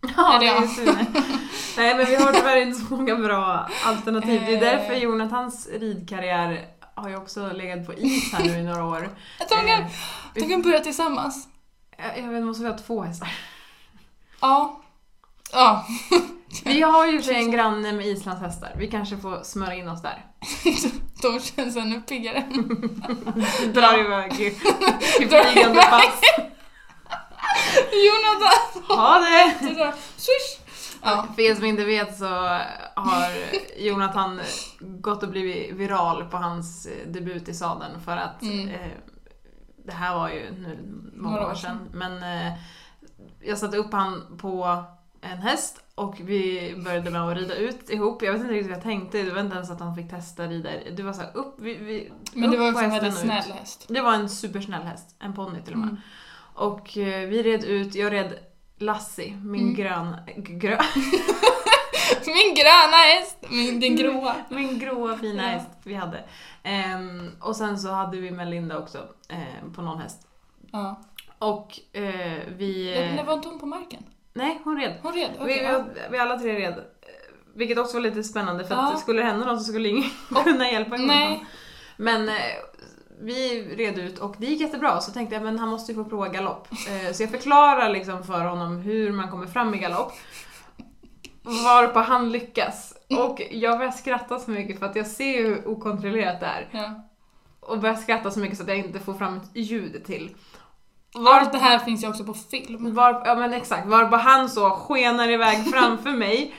ja 0.16 0.38
det 0.40 0.46
är 0.46 0.66
Sune. 0.66 1.06
Nej 1.76 1.96
men 1.96 2.06
vi 2.06 2.14
har 2.16 2.32
tyvärr 2.32 2.62
inte 2.62 2.80
så 2.80 2.94
många 2.94 3.16
bra 3.16 3.68
alternativ. 3.84 4.42
Det 4.46 4.54
är 4.54 4.60
därför 4.60 4.92
Eh. 4.94 5.02
Jonathans 5.02 5.68
ridkarriär 5.72 6.66
har 6.94 7.08
ju 7.08 7.16
också 7.16 7.52
legat 7.52 7.86
på 7.86 7.94
is 7.94 8.32
här 8.32 8.44
nu 8.44 8.58
i 8.58 8.62
några 8.62 8.84
år. 8.84 9.08
Jag 9.38 9.48
tror 9.48 9.62
de 9.62 9.68
kan, 9.68 9.82
Eh, 9.82 9.88
de 10.34 10.48
kan 10.48 10.62
börja 10.62 10.80
tillsammans. 10.80 11.48
Jag 11.98 12.24
jag 12.24 12.28
vet, 12.32 12.44
måste 12.44 12.62
vi 12.62 12.70
ha 12.70 12.78
två 12.78 13.02
hästar? 13.02 13.28
Ja. 14.40 14.79
Ja. 15.52 15.86
Vi 16.64 16.82
har 16.82 17.06
ju 17.06 17.22
för 17.22 17.32
en 17.32 17.50
granne 17.50 17.92
med 17.92 18.06
islandshästar. 18.06 18.72
Vi 18.78 18.90
kanske 18.90 19.16
får 19.16 19.42
smöra 19.42 19.74
in 19.74 19.88
oss 19.88 20.02
där. 20.02 20.26
De 21.22 21.40
känns 21.40 21.76
ännu 21.76 22.00
piggare. 22.00 22.40
Drar 23.74 24.00
iväg 24.00 24.40
i, 24.40 24.50
flygande 24.50 25.82
pass. 25.90 26.20
Jonathan! 27.92 28.96
Ha 28.98 29.18
det! 29.18 29.94
Swish! 30.16 30.60
Ja. 31.02 31.26
För 31.34 31.42
er 31.42 31.54
som 31.54 31.64
inte 31.64 31.84
vet 31.84 32.18
så 32.18 32.26
har 32.94 33.30
Jonathan 33.78 34.40
gått 34.80 35.22
och 35.22 35.28
blivit 35.28 35.72
viral 35.74 36.24
på 36.24 36.36
hans 36.36 36.86
eh, 36.86 37.08
debut 37.12 37.48
i 37.48 37.54
sadeln 37.54 38.00
för 38.00 38.16
att 38.16 38.42
Mm. 38.42 38.68
eh, 38.68 38.90
det 39.86 39.92
här 39.92 40.14
var 40.14 40.28
ju 40.30 40.50
nu 40.50 40.78
många 41.16 41.46
år 41.46 41.54
sedan. 41.54 41.88
Men 41.92 42.22
eh, 42.22 42.52
jag 43.40 43.58
satte 43.58 43.76
upp 43.76 43.92
han 43.92 44.38
på 44.38 44.84
en 45.20 45.38
häst 45.38 45.82
och 45.94 46.20
vi 46.20 46.74
började 46.84 47.10
med 47.10 47.22
att 47.22 47.36
rida 47.36 47.54
ut 47.54 47.90
ihop. 47.90 48.22
Jag 48.22 48.32
vet 48.32 48.40
inte 48.42 48.54
riktigt 48.54 48.68
vad 48.70 48.76
jag 48.76 48.82
tänkte, 48.82 49.22
det 49.22 49.30
var 49.34 49.40
inte 49.40 49.56
ens 49.56 49.70
att 49.70 49.80
han 49.80 49.94
fick 49.96 50.10
testa 50.10 50.46
rida. 50.46 50.70
Det 50.96 51.02
var 51.02 51.12
så 51.12 51.20
här 51.20 51.36
upp, 51.36 51.54
vi, 51.58 51.74
vi, 51.74 52.12
Men 52.34 52.50
det 52.50 52.56
var 52.56 52.70
också 52.70 52.84
en 52.84 52.90
väldigt 52.90 53.18
snäll 53.18 53.52
häst. 53.52 53.84
Det 53.88 54.00
var 54.00 54.14
en 54.14 54.28
supersnäll 54.28 54.82
häst, 54.82 55.16
en 55.18 55.34
ponny 55.34 55.60
till 55.62 55.72
och 55.72 55.78
med. 55.78 55.88
Mm. 55.88 56.00
Och 56.54 56.98
eh, 56.98 57.28
vi 57.28 57.42
red 57.42 57.64
ut, 57.64 57.94
jag 57.94 58.12
red 58.12 58.38
Lassie, 58.78 59.36
min 59.36 59.60
Mm. 59.62 59.74
grön, 59.74 60.16
grö, 60.36 60.78
Min 62.26 62.54
gröna 62.54 62.96
häst! 62.96 63.36
Min, 63.50 63.80
din 63.80 63.96
gråa. 63.96 64.34
min 64.48 64.78
gråa 64.78 65.18
fina 65.18 65.42
Ja. 65.42 65.48
häst 65.48 65.68
vi 65.84 65.94
hade. 65.94 66.24
Ehm, 66.62 67.30
och 67.40 67.56
sen 67.56 67.78
så 67.78 67.88
hade 67.90 68.16
vi 68.16 68.30
Melinda 68.30 68.78
också 68.78 68.98
ehm, 69.28 69.72
på 69.74 69.82
någon 69.82 69.98
häst. 70.00 70.26
Ja. 70.72 71.00
Och 71.38 71.80
eh, 71.92 72.38
vi... 72.56 72.84
Det, 72.94 73.16
det 73.16 73.22
var 73.22 73.34
inte 73.34 73.48
hon 73.48 73.58
på 73.58 73.66
marken? 73.66 74.02
Nej, 74.32 74.60
hon 74.64 74.80
red. 74.80 74.94
Hon 75.02 75.12
red? 75.12 75.30
vi, 75.38 75.44
Okej. 75.44 75.62
ja. 75.62 75.84
vi, 75.94 76.00
vi 76.10 76.18
alla 76.18 76.38
tre 76.38 76.58
red. 76.58 76.74
Vilket 77.54 77.78
också 77.78 77.96
var 77.96 78.00
lite 78.02 78.22
spännande 78.24 78.64
för 78.64 78.74
Ja. 78.74 78.92
att 78.92 79.00
skulle 79.00 79.22
det 79.22 79.26
hända 79.28 79.46
något 79.46 79.62
så 79.62 79.72
skulle 79.72 79.88
ingen 79.88 80.10
kunna 80.44 80.70
hjälpa 80.70 80.96
Jonathan. 80.96 81.06
Nej. 81.06 81.44
Men 81.96 82.28
eh, 82.28 82.34
vi 83.22 83.62
red 83.76 83.98
ut 83.98 84.18
och 84.18 84.34
det 84.38 84.46
gick 84.46 84.60
jättebra 84.60 85.00
så 85.00 85.12
tänkte 85.12 85.34
jag 85.34 85.44
men 85.44 85.58
han 85.58 85.68
måste 85.68 85.92
ju 85.92 86.04
få 86.04 86.10
prova 86.10 86.28
galopp. 86.28 86.68
Eh, 86.72 87.12
så 87.12 87.22
jag 87.22 87.30
förklarar 87.30 87.88
liksom 87.88 88.24
för 88.24 88.40
honom 88.44 88.76
hur 88.76 89.12
man 89.12 89.30
kommer 89.30 89.46
fram 89.46 89.74
i 89.74 89.78
galopp. 89.78 90.12
Varpå 91.42 91.98
han 92.00 92.32
lyckas. 92.32 92.94
Och 93.18 93.42
jag 93.50 93.78
börjar 93.78 93.92
skratta 93.92 94.38
så 94.38 94.50
mycket 94.50 94.78
för 94.78 94.86
att 94.86 94.96
jag 94.96 95.06
ser 95.06 95.42
hur 95.42 95.68
okontrollerat 95.68 96.40
det 96.40 96.46
är. 96.46 96.68
Ja. 96.72 97.02
Och 97.60 97.78
börjar 97.78 97.94
skratta 97.96 98.30
så 98.30 98.40
mycket 98.40 98.56
så 98.56 98.62
att 98.62 98.68
jag 98.68 98.78
inte 98.78 98.98
får 99.00 99.14
fram 99.14 99.36
ett 99.36 99.50
ljud 99.56 100.04
till. 100.04 100.34
Allt 101.14 101.52
det 101.52 101.58
här 101.58 101.78
finns 101.78 102.04
ju 102.04 102.08
också 102.08 102.24
på 102.24 102.34
film. 102.34 102.94
Var, 102.94 103.22
ja 103.24 103.34
men 103.34 103.52
exakt, 103.52 103.86
varpå 103.86 104.16
han 104.16 104.48
så 104.48 104.70
skenar 104.70 105.30
iväg 105.30 105.70
framför 105.70 106.10
mig, 106.10 106.54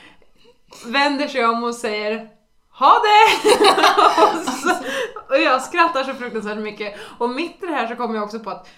vänder 0.86 1.28
sig 1.28 1.46
om 1.46 1.64
och 1.64 1.74
säger 1.74 2.28
Ha 2.70 2.92
det! 3.02 3.50
och, 4.22 4.44
så, 4.48 4.70
och 5.28 5.40
jag 5.40 5.62
skrattar 5.62 6.04
så 6.04 6.14
fruktansvärt 6.14 6.58
mycket. 6.58 6.94
Och 7.18 7.30
mitt 7.30 7.62
i 7.62 7.66
det 7.66 7.72
här 7.72 7.86
så 7.86 7.96
kommer 7.96 8.14
jag 8.14 8.24
också 8.24 8.38
på 8.40 8.50
att 8.50 8.68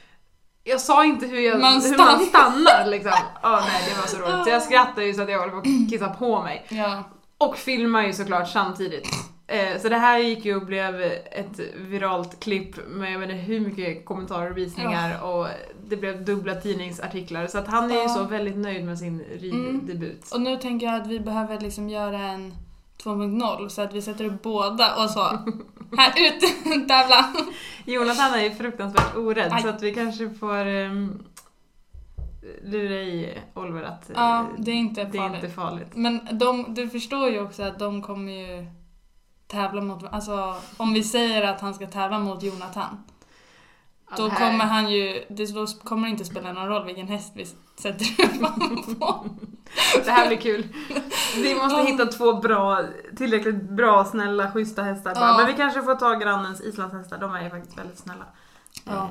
jag 0.65 0.81
sa 0.81 1.05
inte 1.05 1.27
hur, 1.27 1.41
jag, 1.41 1.61
Man 1.61 1.83
hur 1.83 1.99
man 1.99 2.21
stannar. 2.21 2.87
liksom. 2.87 3.13
Ja 3.43 3.63
nej 3.67 3.83
det 3.89 4.01
var 4.01 4.07
så 4.07 4.17
roligt. 4.17 4.45
Så 4.45 4.51
jag 4.51 4.63
skrattar 4.63 5.03
ju 5.03 5.15
så 5.15 5.23
att 5.23 5.31
jag 5.31 5.39
håller 5.39 5.53
på 5.53 5.59
att 5.59 5.91
kissa 5.91 6.09
på 6.09 6.43
mig. 6.43 6.67
Ja. 6.69 7.05
Och 7.39 7.57
filmar 7.57 8.03
ju 8.03 8.13
såklart 8.13 8.49
samtidigt. 8.49 9.09
Eh, 9.47 9.81
så 9.81 9.89
det 9.89 9.97
här 9.97 10.19
gick 10.19 10.45
ju 10.45 10.57
och 10.57 10.67
blev 10.67 11.01
ett 11.31 11.61
viralt 11.77 12.41
klipp 12.41 12.87
med 12.89 13.13
jag 13.13 13.19
vet 13.19 13.31
inte 13.31 13.43
hur 13.43 13.61
mycket 13.61 14.05
kommentarer 14.05 14.51
och 14.51 14.57
visningar 14.57 15.23
och 15.23 15.47
det 15.89 15.97
blev 15.97 16.25
dubbla 16.25 16.55
tidningsartiklar. 16.55 17.47
Så 17.47 17.59
att 17.59 17.67
han 17.69 17.91
är 17.91 17.95
ju 17.95 18.01
Ja. 18.03 18.09
så 18.09 18.25
väldigt 18.25 18.57
nöjd 18.57 18.85
med 18.85 18.99
sin 18.99 19.25
riddebut. 19.41 20.31
Och 20.33 20.41
nu 20.41 20.57
tänker 20.57 20.87
jag 20.87 21.01
att 21.01 21.07
vi 21.07 21.21
behöver 21.21 21.61
liksom 21.61 21.89
göra 21.89 22.19
en 22.19 22.55
2.0 23.03 23.69
så 23.69 23.83
att 23.83 23.95
vi 23.95 24.03
sätter 24.03 24.25
upp 24.25 24.43
båda 24.43 25.05
och 25.05 25.11
så. 25.11 25.21
Här 25.97 26.13
ut, 26.17 26.41
tävla! 26.89 27.33
Jonathan 27.85 28.35
är 28.35 28.43
ju 28.43 28.51
fruktansvärt 28.51 29.17
orädd 29.17 29.53
Aj. 29.53 29.63
så 29.63 29.69
att 29.69 29.83
vi 29.83 29.95
kanske 29.95 30.31
får 30.31 30.67
um, 30.67 31.25
lura 32.65 32.95
i 32.95 33.39
Oliver 33.55 33.83
att 33.83 34.11
eh, 34.11 34.17
Ja, 34.17 34.47
det 34.59 34.71
är 34.71 34.75
inte 34.75 35.05
det 35.05 35.19
är 35.19 35.23
farligt. 35.23 35.43
inte 35.45 35.55
farligt. 35.55 35.89
Men 35.95 36.29
de, 36.39 36.75
du 36.75 36.89
förstår 36.89 37.29
ju 37.31 37.41
också 37.41 37.63
att 37.63 37.79
de 37.79 38.03
kommer 38.03 38.33
ju 38.33 38.67
tävla 39.55 39.81
mot, 39.81 40.05
alltså 40.13 40.55
om 40.77 40.93
vi 40.93 41.05
säger 41.05 41.43
att 41.43 41.61
han 41.61 41.75
ska 41.75 41.87
tävla 41.87 42.19
mot 42.19 42.43
Jonathan. 42.43 43.05
Ja, 44.11 44.17
Då 44.17 44.29
här- 44.29 44.51
kommer 44.51 44.65
han 44.65 44.91
ju, 44.91 45.25
det, 45.29 45.79
kommer 45.85 46.09
inte 46.09 46.25
spela 46.25 46.53
någon 46.53 46.67
roll 46.69 46.85
vilken 46.87 47.09
häst 47.09 47.33
vi 47.37 47.47
sätter 47.77 48.25
upp 48.25 48.43
honom 48.51 48.97
på. 49.01 49.27
Det 50.05 50.11
här 50.11 50.27
blir 50.29 50.37
kul. 50.37 50.69
Vi 51.37 51.55
måste 51.55 51.79
Ja. 51.81 51.85
hitta 51.87 52.07
två 52.07 52.33
bra, 52.33 52.83
tillräckligt 53.17 53.63
bra, 53.63 54.05
snälla, 54.05 54.53
schyssta 54.53 54.83
hästar. 54.83 55.13
Ja. 55.17 55.37
Men 55.37 55.47
vi 55.47 55.53
kanske 55.53 55.83
får 55.83 55.95
ta 55.95 56.15
grannens 56.15 56.61
islandshästar, 56.61 57.19
de 57.19 57.35
är 57.35 57.45
ju 57.45 57.51
faktiskt 57.51 57.79
väldigt 57.79 57.99
snälla. 57.99 58.25
Ja. 58.85 59.11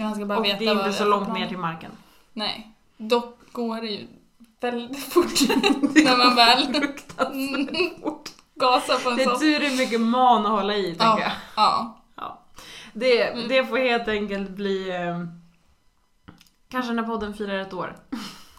Ehm, 0.00 0.14
ska 0.14 0.26
bara 0.26 0.38
och 0.38 0.44
veta 0.44 0.58
det 0.58 0.66
är 0.66 0.72
inte 0.72 0.92
så 0.92 1.04
långt 1.04 1.32
ner 1.32 1.48
till 1.48 1.58
marken. 1.58 1.90
Nej. 2.32 2.76
Dock 2.96 3.38
går 3.52 3.80
det 3.80 3.86
ju 3.86 4.06
väldigt 4.60 5.04
fort 5.12 5.40
när 5.94 6.16
man 6.16 6.36
väl 6.36 6.74
Fruktansvärt 6.74 8.00
fort. 8.02 8.30
Gasar 8.62 8.98
på 9.04 9.10
en 9.10 9.16
Det 9.16 9.22
är 9.22 9.28
sån. 9.30 9.40
tur 9.40 9.62
är 9.62 9.76
mycket 9.76 10.00
man 10.00 10.46
att 10.46 10.52
hålla 10.52 10.74
i, 10.76 10.84
tänker 10.84 11.04
Ja. 11.04 11.18
jag. 11.20 11.32
Ja. 12.16 12.38
Det, 12.92 13.22
Mm. 13.28 13.48
det 13.48 13.64
får 13.66 13.76
helt 13.78 14.08
enkelt 14.08 14.50
bli... 14.50 14.90
ehm, 14.96 15.28
kanske 16.70 16.92
när 16.92 17.02
podden 17.02 17.34
firar 17.34 17.58
ett 17.58 17.72
år. 17.72 17.96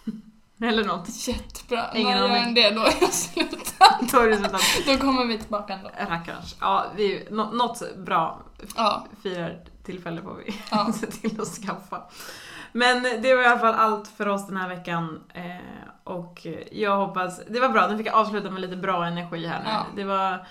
Eller 0.62 0.84
något. 0.84 1.28
Jättebra. 1.28 1.86
Ingen 1.96 2.18
När 2.18 2.40
aning. 2.40 2.54
det 2.54 2.70
då 2.70 2.82
är 2.82 2.94
jag 3.02 3.14
slutat. 3.14 4.12
Då 4.12 4.20
är 4.20 4.28
det 4.28 4.38
så 4.38 4.46
att 4.56 4.62
Då 4.86 4.98
kommer 4.98 5.26
vi 5.26 5.38
tillbaka 5.40 5.74
ändå. 5.74 5.90
Rackarns. 6.10 6.56
Ja, 6.60 6.86
vi, 6.96 7.28
nå- 7.32 7.52
något 7.52 7.96
bra 7.98 8.40
Ja. 8.76 9.06
firar 9.24 9.60
tillfälle 9.86 10.22
får 10.22 10.36
vi 10.46 10.56
Ja. 10.72 10.92
se 11.00 11.08
till 11.08 11.42
att 11.42 11.48
skaffa. 11.48 12.02
Men 12.72 13.04
det 13.04 13.36
var 13.36 13.44
i 13.44 13.46
alla 13.46 13.60
fall 13.60 13.74
allt 13.76 14.08
för 14.08 14.28
oss 14.28 14.48
den 14.48 14.58
här 14.58 14.70
veckan. 14.70 15.24
Eh, 15.34 15.44
och 16.04 16.48
jag 16.72 16.98
hoppas, 16.98 17.42
det 17.50 17.60
var 17.60 17.70
bra, 17.70 17.88
nu 17.88 17.98
fick 17.98 18.08
jag 18.08 18.16
avsluta 18.16 18.50
med 18.52 18.62
lite 18.62 18.76
bra 18.76 19.06
energi 19.06 19.46
här 19.48 19.60
nu. 19.64 19.70
Ja. 19.70 19.86
Det 19.96 20.04
var, 20.04 20.48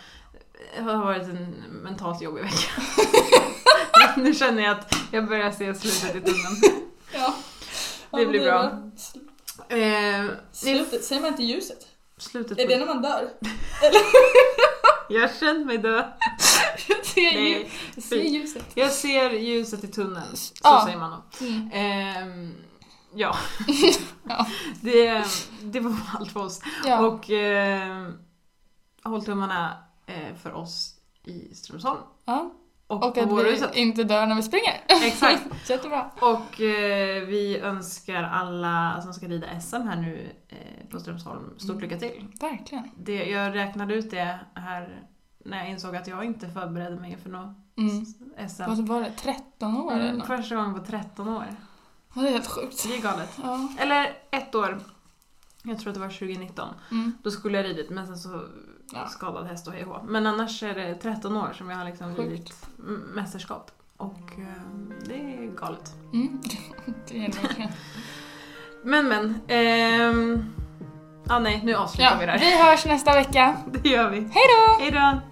det 0.76 0.82
har 0.82 0.96
varit 1.05 1.22
en 1.22 1.50
mentalt 1.82 2.22
jobbig 2.22 2.42
vecka. 2.42 2.82
nu 4.16 4.34
känner 4.34 4.62
jag 4.62 4.78
att 4.78 4.94
jag 5.11 5.28
börjar 5.28 5.50
se 5.50 5.74
slutet 5.74 6.16
i 6.16 6.20
tunneln. 6.20 6.82
Ja. 7.14 7.34
Det 8.18 8.26
blir 8.26 8.40
bra. 8.44 8.62
Eh, 9.78 10.30
Slutet, 10.53 11.05
säger 11.05 11.22
man 11.22 11.30
inte 11.30 11.42
ljuset? 11.42 11.78
slutet 12.18 12.59
Är 12.59 12.68
det 12.68 12.78
när 12.78 12.86
man 12.86 13.03
dör? 13.03 13.28
Jag 15.09 15.34
känner 15.36 15.64
mig 15.64 15.78
dö. 15.78 16.05
Jag 16.88 17.07
ser, 17.07 17.22
Nej, 17.34 17.53
ljus, 17.53 17.72
jag 17.94 18.05
ser 18.05 18.22
ljuset. 18.22 18.64
Jag 18.74 18.90
ser 18.92 19.30
ljuset 19.30 19.84
i 19.84 19.88
tunneln, 19.88 20.36
så 20.36 20.55
Ja. 20.62 20.82
säger 20.86 20.98
man 20.98 21.11
då. 21.11 21.46
Mm. 21.46 21.70
Ehm, 21.72 22.55
ja. 23.15 23.35
Ja. 24.29 24.47
Det, 24.81 25.25
det 25.63 25.81
var 25.81 25.93
allt 26.19 26.33
för 26.33 26.41
oss. 26.41 26.61
Ja. 26.87 27.07
Och 27.07 27.31
eh, 27.31 28.09
håll 29.05 29.25
tummarna 29.25 29.77
eh, 30.07 30.35
för 30.43 30.53
oss 30.53 30.95
i 31.25 31.55
Strömsholm. 31.55 32.01
ja. 32.25 32.53
Och, 32.87 33.05
Och 33.05 33.19
att 33.19 33.31
vi 33.75 33.81
inte 33.81 34.05
dör 34.05 34.27
när 34.27 34.35
vi 34.35 34.43
springer. 34.43 34.85
Exakt. 34.89 35.43
Jättebra. 35.71 36.11
Och 36.21 36.61
eh, 36.61 37.23
vi 37.27 37.59
önskar 37.59 38.23
alla 38.23 39.01
som 39.03 39.15
ska 39.15 39.29
rida 39.29 39.61
SM 39.61 39.77
här 39.77 39.97
nu 39.97 40.33
eh, 40.49 40.89
på 40.91 41.01
Strömsholm 41.01 41.59
stort 41.59 41.71
Mm. 41.71 41.81
lycka 41.83 41.99
till. 41.99 42.27
Verkligen. 42.41 42.91
Det, 42.97 43.25
jag 43.31 43.55
räknade 43.55 43.95
ut 43.95 44.11
det 44.11 44.39
här 44.55 45.03
när 45.45 45.59
jag 45.59 45.69
insåg 45.71 45.97
att 45.97 46.07
jag 46.07 46.25
inte 46.25 46.49
förberedde 46.49 46.97
mig 47.01 47.17
för 47.23 47.31
något 47.31 47.57
Mm. 47.79 48.05
SM. 48.49 48.63
Vad 48.67 48.79
var 48.89 49.01
det? 49.01 49.13
13 49.17 49.77
år 49.77 49.93
Mm, 49.93 50.21
första 50.21 50.55
gången 50.57 50.75
på 50.75 50.81
13 50.87 51.29
år. 51.29 51.47
Ja, 52.15 52.23
det 52.23 52.29
är 52.29 52.33
helt 52.33 52.47
sjukt. 52.51 52.85
Det 52.89 52.97
är 52.97 53.03
galet. 53.03 53.39
Ja. 53.43 53.69
Eller 53.79 54.19
ett 54.31 54.55
år. 54.55 54.81
Jag 55.63 55.79
tror 55.79 55.89
att 55.89 55.95
det 55.95 56.01
var 56.01 56.09
2019. 56.09 56.69
Mm. 56.91 57.13
Då 57.23 57.31
skulle 57.31 57.57
jag 57.59 57.65
ridit 57.67 57.91
men 57.91 58.07
sen 58.07 58.19
så 58.19 58.43
Ja. 58.95 59.07
skadad 59.09 59.47
häst 59.47 59.67
och 59.67 59.73
hej. 59.73 59.87
Men 60.05 60.27
annars 60.27 60.63
är 60.63 60.75
det 60.75 60.95
13 60.95 61.37
år 61.37 61.53
som 61.59 61.71
jag 61.71 61.77
har 61.77 61.85
liksom 61.85 62.17
Sjukt. 62.17 62.29
ridit 62.31 62.55
mästerskap. 63.15 63.71
Och 63.97 64.31
eh, 64.39 64.63
det 65.07 65.15
är 65.15 65.57
galet. 65.57 65.93
Mm. 66.13 66.41
Det 67.09 67.25
är 67.25 67.29
det. 67.29 67.73
Men 68.85 69.09
men. 69.09 69.41
ehm, 69.49 70.45
Ja 71.29 71.39
nej, 71.39 71.61
nu 71.65 71.75
avslutar 71.75 72.11
Ja, 72.13 72.17
vi 72.21 72.27
det 72.27 72.33
här. 72.33 72.39
vi 72.39 72.63
hörs 72.71 72.85
nästa 72.87 73.15
vecka. 73.15 73.57
Det 73.83 73.89
gör 73.89 74.11
vi. 74.11 74.17
Hej 74.21 74.43
då! 74.59 74.83
Hej 74.83 74.91
då! 74.91 75.32